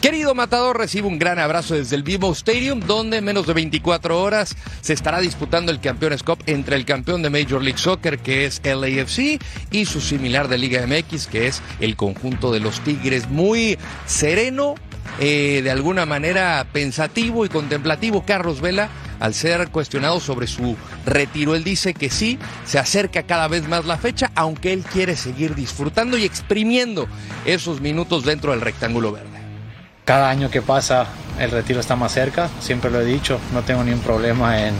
Querido 0.00 0.32
Matador, 0.32 0.78
recibe 0.78 1.08
un 1.08 1.18
gran 1.18 1.40
abrazo 1.40 1.74
desde 1.74 1.96
el 1.96 2.04
Vivo 2.04 2.30
Stadium, 2.30 2.78
donde 2.78 3.16
en 3.16 3.24
menos 3.24 3.48
de 3.48 3.52
24 3.52 4.22
horas 4.22 4.54
se 4.80 4.92
estará 4.92 5.20
disputando 5.20 5.72
el 5.72 5.80
Campeones 5.80 6.22
Cup 6.22 6.38
entre 6.46 6.76
el 6.76 6.84
campeón 6.84 7.20
de 7.20 7.30
Major 7.30 7.60
League 7.60 7.78
Soccer, 7.78 8.20
que 8.20 8.44
es 8.44 8.60
LAFC, 8.62 9.40
y 9.72 9.86
su 9.86 10.00
similar 10.00 10.46
de 10.46 10.58
Liga 10.58 10.86
MX, 10.86 11.26
que 11.26 11.48
es 11.48 11.62
el 11.80 11.96
conjunto 11.96 12.52
de 12.52 12.60
los 12.60 12.80
Tigres. 12.80 13.28
Muy 13.28 13.76
sereno, 14.06 14.76
eh, 15.18 15.62
de 15.64 15.70
alguna 15.72 16.06
manera 16.06 16.64
pensativo 16.72 17.44
y 17.44 17.48
contemplativo, 17.48 18.24
Carlos 18.24 18.60
Vela, 18.60 18.90
al 19.18 19.34
ser 19.34 19.68
cuestionado 19.70 20.20
sobre 20.20 20.46
su 20.46 20.76
retiro. 21.06 21.56
Él 21.56 21.64
dice 21.64 21.92
que 21.92 22.08
sí, 22.08 22.38
se 22.64 22.78
acerca 22.78 23.24
cada 23.24 23.48
vez 23.48 23.66
más 23.66 23.84
la 23.84 23.98
fecha, 23.98 24.30
aunque 24.36 24.72
él 24.72 24.84
quiere 24.84 25.16
seguir 25.16 25.56
disfrutando 25.56 26.16
y 26.16 26.24
exprimiendo 26.24 27.08
esos 27.44 27.80
minutos 27.80 28.24
dentro 28.24 28.52
del 28.52 28.60
rectángulo 28.60 29.10
verde 29.10 29.27
cada 30.08 30.30
año 30.30 30.50
que 30.50 30.62
pasa 30.62 31.04
el 31.38 31.50
retiro 31.50 31.80
está 31.80 31.94
más 31.94 32.12
cerca, 32.12 32.48
siempre 32.60 32.90
lo 32.90 32.98
he 32.98 33.04
dicho, 33.04 33.38
no 33.52 33.60
tengo 33.60 33.84
ningún 33.84 34.00
problema 34.00 34.58
en, 34.58 34.74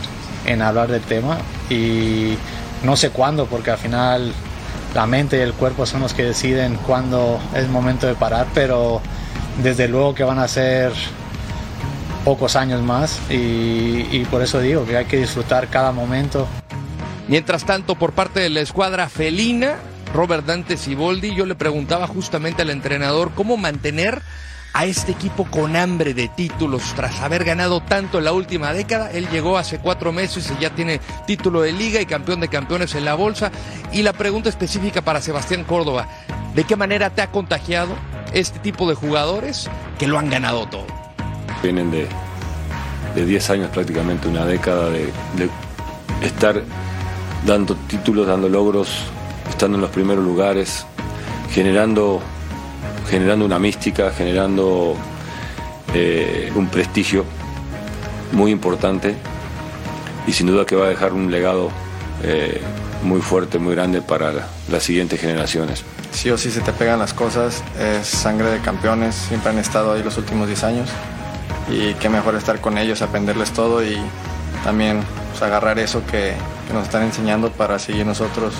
en 0.46 0.62
hablar 0.62 0.88
del 0.88 1.02
tema 1.02 1.36
y 1.68 2.32
no 2.82 2.96
sé 2.96 3.10
cuándo 3.10 3.44
porque 3.44 3.70
al 3.70 3.76
final 3.76 4.32
la 4.94 5.06
mente 5.06 5.36
y 5.36 5.40
el 5.40 5.52
cuerpo 5.52 5.84
son 5.84 6.00
los 6.00 6.14
que 6.14 6.22
deciden 6.22 6.76
cuándo 6.76 7.38
es 7.54 7.68
momento 7.68 8.06
de 8.06 8.14
parar, 8.14 8.46
pero 8.54 9.02
desde 9.62 9.86
luego 9.86 10.14
que 10.14 10.24
van 10.24 10.38
a 10.38 10.48
ser 10.48 10.92
pocos 12.24 12.56
años 12.56 12.80
más 12.80 13.20
y, 13.28 14.06
y, 14.10 14.26
por 14.30 14.40
eso 14.40 14.60
digo 14.60 14.86
que 14.86 14.96
hay 14.96 15.04
que 15.04 15.18
disfrutar 15.18 15.68
cada 15.68 15.92
momento. 15.92 16.48
Mientras 17.28 17.66
tanto, 17.66 17.96
por 17.96 18.12
parte 18.12 18.40
de 18.40 18.48
la 18.48 18.60
escuadra 18.60 19.10
felina, 19.10 19.74
Robert 20.14 20.46
Dante 20.46 20.78
Siboldi, 20.78 21.34
yo 21.34 21.44
le 21.44 21.54
preguntaba 21.54 22.06
justamente 22.06 22.62
al 22.62 22.70
entrenador 22.70 23.32
cómo 23.34 23.58
mantener 23.58 24.22
a 24.78 24.84
este 24.84 25.10
equipo 25.10 25.44
con 25.50 25.74
hambre 25.74 26.14
de 26.14 26.28
títulos 26.28 26.94
tras 26.94 27.18
haber 27.20 27.42
ganado 27.42 27.80
tanto 27.80 28.18
en 28.18 28.24
la 28.24 28.32
última 28.32 28.72
década. 28.72 29.10
Él 29.10 29.28
llegó 29.28 29.58
hace 29.58 29.80
cuatro 29.80 30.12
meses 30.12 30.52
y 30.56 30.62
ya 30.62 30.70
tiene 30.70 31.00
título 31.26 31.62
de 31.62 31.72
liga 31.72 32.00
y 32.00 32.06
campeón 32.06 32.38
de 32.38 32.46
campeones 32.46 32.94
en 32.94 33.04
la 33.04 33.16
bolsa. 33.16 33.50
Y 33.90 34.02
la 34.02 34.12
pregunta 34.12 34.48
específica 34.48 35.02
para 35.02 35.20
Sebastián 35.20 35.64
Córdoba, 35.64 36.06
¿de 36.54 36.62
qué 36.62 36.76
manera 36.76 37.10
te 37.10 37.22
ha 37.22 37.32
contagiado 37.32 37.96
este 38.32 38.60
tipo 38.60 38.88
de 38.88 38.94
jugadores 38.94 39.68
que 39.98 40.06
lo 40.06 40.16
han 40.16 40.30
ganado 40.30 40.68
todo? 40.68 40.86
Vienen 41.60 41.90
de, 41.90 42.06
de 43.16 43.26
10 43.26 43.50
años 43.50 43.70
prácticamente, 43.70 44.28
una 44.28 44.46
década 44.46 44.90
de, 44.90 45.06
de 45.34 45.50
estar 46.22 46.62
dando 47.44 47.74
títulos, 47.88 48.28
dando 48.28 48.48
logros, 48.48 48.90
estando 49.50 49.76
en 49.76 49.80
los 49.80 49.90
primeros 49.90 50.22
lugares, 50.24 50.86
generando 51.50 52.22
generando 53.08 53.44
una 53.44 53.58
mística, 53.58 54.10
generando 54.10 54.96
eh, 55.94 56.52
un 56.54 56.68
prestigio 56.68 57.24
muy 58.32 58.50
importante 58.50 59.16
y 60.26 60.32
sin 60.32 60.46
duda 60.46 60.66
que 60.66 60.76
va 60.76 60.86
a 60.86 60.88
dejar 60.88 61.12
un 61.12 61.30
legado 61.30 61.70
eh, 62.22 62.60
muy 63.02 63.20
fuerte, 63.20 63.58
muy 63.58 63.74
grande 63.74 64.02
para 64.02 64.32
las 64.70 64.82
siguientes 64.82 65.20
generaciones. 65.20 65.84
Sí 66.10 66.30
o 66.30 66.38
sí 66.38 66.50
se 66.50 66.60
te 66.60 66.72
pegan 66.72 66.98
las 66.98 67.14
cosas, 67.14 67.62
es 67.78 68.06
sangre 68.06 68.50
de 68.50 68.60
campeones, 68.60 69.14
siempre 69.14 69.50
han 69.50 69.58
estado 69.58 69.92
ahí 69.92 70.02
los 70.02 70.18
últimos 70.18 70.46
10 70.46 70.64
años 70.64 70.90
y 71.70 71.94
qué 71.94 72.08
mejor 72.08 72.34
estar 72.34 72.60
con 72.60 72.76
ellos, 72.76 73.02
aprenderles 73.02 73.52
todo 73.52 73.84
y 73.84 73.96
también 74.64 75.00
pues, 75.30 75.42
agarrar 75.42 75.78
eso 75.78 76.04
que, 76.06 76.34
que 76.66 76.74
nos 76.74 76.84
están 76.84 77.04
enseñando 77.04 77.50
para 77.50 77.78
seguir 77.78 78.04
nosotros, 78.04 78.54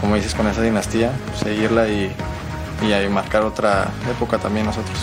como 0.00 0.16
dices, 0.16 0.34
con 0.34 0.46
esa 0.46 0.62
dinastía, 0.62 1.12
seguirla 1.42 1.88
y 1.88 2.12
y 2.82 2.92
ahí 2.92 3.08
marcar 3.08 3.42
otra 3.42 3.90
época 4.10 4.38
también 4.38 4.66
nosotros. 4.66 4.98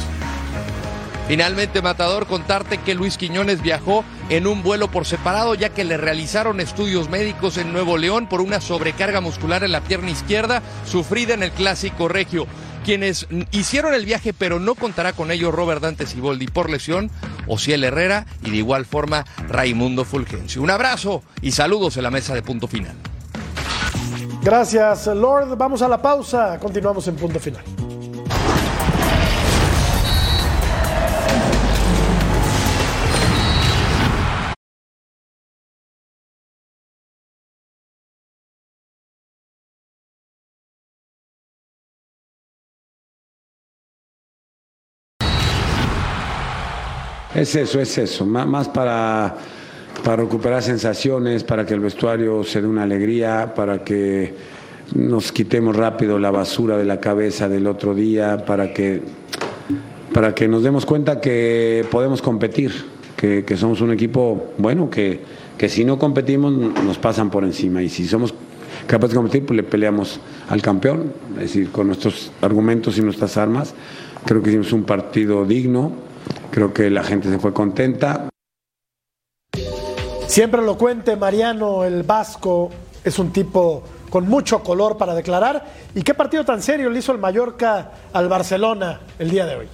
Finalmente, 1.28 1.82
Matador, 1.82 2.28
contarte 2.28 2.78
que 2.78 2.94
Luis 2.94 3.18
Quiñones 3.18 3.64
viajó 3.64 4.06
en 4.30 4.46
un 4.46 4.62
vuelo 4.62 4.92
por 4.92 5.08
separado 5.08 5.56
ya 5.56 5.70
que 5.70 5.84
le 5.84 5.98
realizaron 5.98 6.60
estudios 6.60 7.10
médicos 7.10 7.58
en 7.58 7.74
Nuevo 7.74 7.98
León 7.98 8.28
por 8.28 8.42
una 8.42 8.62
sobrecarga 8.62 9.22
muscular 9.22 9.64
en 9.64 9.72
la 9.72 9.82
pierna 9.82 10.12
izquierda 10.12 10.62
sufrida 10.86 11.34
en 11.34 11.42
el 11.42 11.52
clásico 11.52 12.08
regio. 12.08 12.46
Quienes 12.84 13.26
hicieron 13.50 13.96
el 13.96 14.06
viaje 14.06 14.34
pero 14.34 14.60
no 14.60 14.76
contará 14.76 15.14
con 15.14 15.32
ellos 15.32 15.52
Robert 15.52 15.82
Dante 15.82 16.06
Siboldi 16.06 16.46
por 16.46 16.70
lesión, 16.70 17.10
Ociel 17.48 17.84
Herrera 17.84 18.28
y 18.44 18.52
de 18.52 18.58
igual 18.58 18.86
forma 18.86 19.26
Raimundo 19.50 20.06
Fulgencio. 20.06 20.62
Un 20.62 20.70
abrazo 20.70 21.24
y 21.42 21.54
saludos 21.54 21.98
en 21.98 22.04
la 22.04 22.12
mesa 22.12 22.36
de 22.36 22.44
punto 22.44 22.68
final. 22.68 22.96
Gracias, 24.46 25.08
Lord. 25.08 25.58
Vamos 25.58 25.82
a 25.82 25.88
la 25.88 26.00
pausa. 26.00 26.60
Continuamos 26.60 27.08
en 27.08 27.16
punto 27.16 27.39
final. 27.39 27.64
Es 47.34 47.54
eso, 47.56 47.82
es 47.82 47.98
eso, 47.98 48.26
má- 48.26 48.46
más 48.46 48.70
para, 48.70 49.36
para 50.04 50.18
recuperar 50.24 50.62
sensaciones, 50.62 51.43
para 51.43 51.66
que 51.66 51.74
el 51.74 51.80
vestuario 51.80 52.43
se 52.43 52.62
dé 52.62 52.68
una 52.68 52.84
alegría, 52.84 53.54
para 53.56 53.84
que 53.84 54.34
nos 54.93 55.32
quitemos 55.32 55.76
rápido 55.76 56.20
la 56.20 56.32
basura 56.32 56.78
de 56.78 56.86
la 56.86 57.00
cabeza 57.00 57.50
del 57.50 57.68
otro 57.68 57.96
día, 57.96 58.46
para 58.46 58.74
que, 58.74 59.02
para 60.14 60.36
que 60.36 60.48
nos 60.48 60.64
demos 60.64 60.86
cuenta 60.86 61.20
que 61.20 61.86
podemos 61.89 62.22
competir, 62.22 62.72
que, 63.16 63.43
que 63.43 63.58
somos 63.58 63.82
un 63.82 63.91
equipo 63.91 64.54
bueno, 64.58 64.89
que, 64.89 65.22
que 65.58 65.70
si 65.70 65.86
no 65.86 65.98
competimos 65.98 66.52
nos 66.52 66.98
pasan 66.98 67.30
por 67.30 67.43
encima 67.43 67.82
y 67.82 67.89
si 67.89 68.08
somos 68.08 68.34
capaces 68.88 69.12
de 69.12 69.16
competir, 69.16 69.46
pues 69.46 69.58
le 69.58 69.64
peleamos 69.64 70.20
al 70.50 70.62
campeón, 70.62 71.14
es 71.36 71.41
decir, 71.41 71.72
con 71.72 71.88
nuestros 71.88 72.32
argumentos 72.41 72.98
y 72.98 73.02
nuestras 73.02 73.38
armas. 73.38 73.74
Creo 74.26 74.41
que 74.41 74.50
hicimos 74.50 74.74
un 74.74 74.84
partido 74.84 75.46
digno, 75.46 75.91
creo 76.52 76.74
que 76.74 76.89
la 76.89 77.04
gente 77.04 77.30
se 77.30 77.39
fue 77.39 77.54
contenta. 77.54 78.30
Siempre 80.28 80.62
lo 80.62 80.78
cuente 80.78 81.16
Mariano, 81.16 81.84
el 81.84 82.04
vasco, 82.04 82.70
es 83.04 83.20
un 83.20 83.32
tipo 83.32 83.84
con 84.10 84.28
mucho 84.28 84.64
color 84.64 84.98
para 84.98 85.14
declarar. 85.14 85.66
¿Y 85.94 86.02
qué 86.02 86.14
partido 86.14 86.44
tan 86.44 86.62
serio 86.62 86.90
le 86.90 87.00
hizo 87.00 87.12
el 87.12 87.20
Mallorca 87.20 87.92
al 88.12 88.28
Barcelona 88.28 89.02
el 89.20 89.30
día 89.30 89.46
de 89.46 89.56
hoy? 89.56 89.68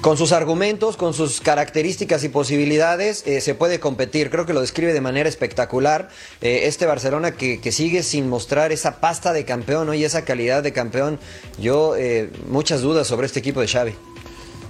Con 0.00 0.16
sus 0.16 0.32
argumentos, 0.32 0.96
con 0.96 1.14
sus 1.14 1.40
características 1.40 2.22
y 2.24 2.28
posibilidades, 2.28 3.26
eh, 3.26 3.40
se 3.40 3.54
puede 3.54 3.80
competir. 3.80 4.30
Creo 4.30 4.46
que 4.46 4.52
lo 4.52 4.60
describe 4.60 4.92
de 4.92 5.00
manera 5.00 5.28
espectacular. 5.28 6.10
Eh, 6.40 6.62
este 6.64 6.86
Barcelona 6.86 7.32
que, 7.32 7.60
que 7.60 7.72
sigue 7.72 8.02
sin 8.02 8.28
mostrar 8.28 8.70
esa 8.70 9.00
pasta 9.00 9.32
de 9.32 9.44
campeón 9.44 9.86
¿no? 9.86 9.94
y 9.94 10.04
esa 10.04 10.24
calidad 10.24 10.62
de 10.62 10.72
campeón. 10.72 11.18
Yo, 11.58 11.96
eh, 11.96 12.30
muchas 12.48 12.82
dudas 12.82 13.06
sobre 13.06 13.26
este 13.26 13.40
equipo 13.40 13.60
de 13.60 13.68
Xavi. 13.68 13.94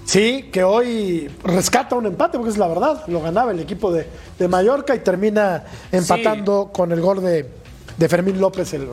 Sí, 0.04 0.50
que 0.52 0.62
hoy 0.62 1.30
rescata 1.44 1.96
un 1.96 2.06
empate, 2.06 2.36
porque 2.36 2.50
es 2.50 2.58
la 2.58 2.68
verdad. 2.68 3.04
Lo 3.06 3.20
ganaba 3.20 3.52
el 3.52 3.60
equipo 3.60 3.90
de, 3.90 4.06
de 4.38 4.48
Mallorca 4.48 4.94
y 4.94 5.00
termina 5.00 5.64
empatando 5.90 6.70
con 6.72 6.92
el 6.92 7.00
gol 7.00 7.22
de, 7.22 7.48
de 7.96 8.08
Fermín 8.08 8.40
López. 8.40 8.72
El, 8.74 8.88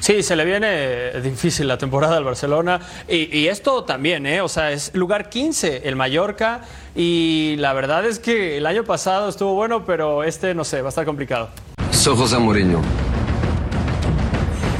Sí, 0.00 0.22
se 0.22 0.36
le 0.36 0.44
viene 0.44 1.18
difícil 1.22 1.66
la 1.66 1.78
temporada 1.78 2.18
al 2.18 2.24
Barcelona. 2.24 2.78
Y, 3.08 3.38
y 3.38 3.48
esto 3.48 3.84
también, 3.84 4.26
¿eh? 4.26 4.42
O 4.42 4.48
sea, 4.48 4.70
es 4.70 4.94
lugar 4.94 5.30
15 5.30 5.88
el 5.88 5.96
Mallorca. 5.96 6.60
Y 6.94 7.56
la 7.58 7.72
verdad 7.72 8.04
es 8.04 8.18
que 8.18 8.58
el 8.58 8.66
año 8.66 8.84
pasado 8.84 9.30
estuvo 9.30 9.54
bueno, 9.54 9.86
pero 9.86 10.22
este, 10.22 10.54
no 10.54 10.62
sé, 10.62 10.82
va 10.82 10.88
a 10.88 10.90
estar 10.90 11.06
complicado. 11.06 11.48
Sou 11.90 12.14
José 12.14 12.38
Mourinho. 12.38 12.82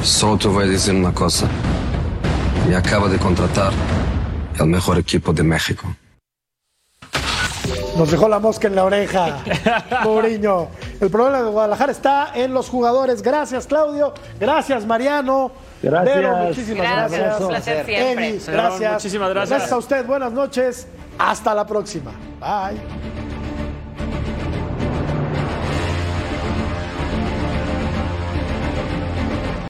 Só 0.03 0.37
te 0.37 0.47
voy 0.47 0.65
a 0.65 0.67
decir 0.67 0.93
una 0.93 1.11
cosa. 1.11 1.47
Me 2.69 2.75
acaba 2.75 3.09
de 3.09 3.17
contratar 3.17 3.71
el 4.59 4.67
mejor 4.67 4.97
equipo 4.97 5.33
de 5.33 5.43
México. 5.43 5.87
Nos 7.97 8.11
dejó 8.11 8.27
la 8.27 8.39
mosca 8.39 8.67
en 8.67 8.75
la 8.75 8.83
oreja, 8.83 9.37
Mourinho. 10.03 10.67
El 10.99 11.09
problema 11.09 11.41
de 11.41 11.49
Guadalajara 11.49 11.91
está 11.93 12.31
en 12.35 12.53
los 12.53 12.67
jugadores. 12.67 13.21
Gracias, 13.21 13.67
Claudio. 13.67 14.13
Gracias, 14.39 14.85
Mariano. 14.85 15.51
Gracias. 15.81 16.15
Vero, 16.15 16.35
muchísimas 16.37 16.81
Gracias, 16.91 17.19
gracias. 17.19 17.41
un 17.41 17.47
placer 17.47 17.85
siempre. 17.85 18.39
Gracias. 18.47 18.93
muchísimas 18.93 19.29
gracias. 19.29 19.49
Gracias 19.49 19.71
a 19.71 19.77
usted. 19.77 20.05
Buenas 20.05 20.33
noches. 20.33 20.87
Hasta 21.17 21.53
la 21.53 21.65
próxima. 21.65 22.11
Bye. 22.41 23.24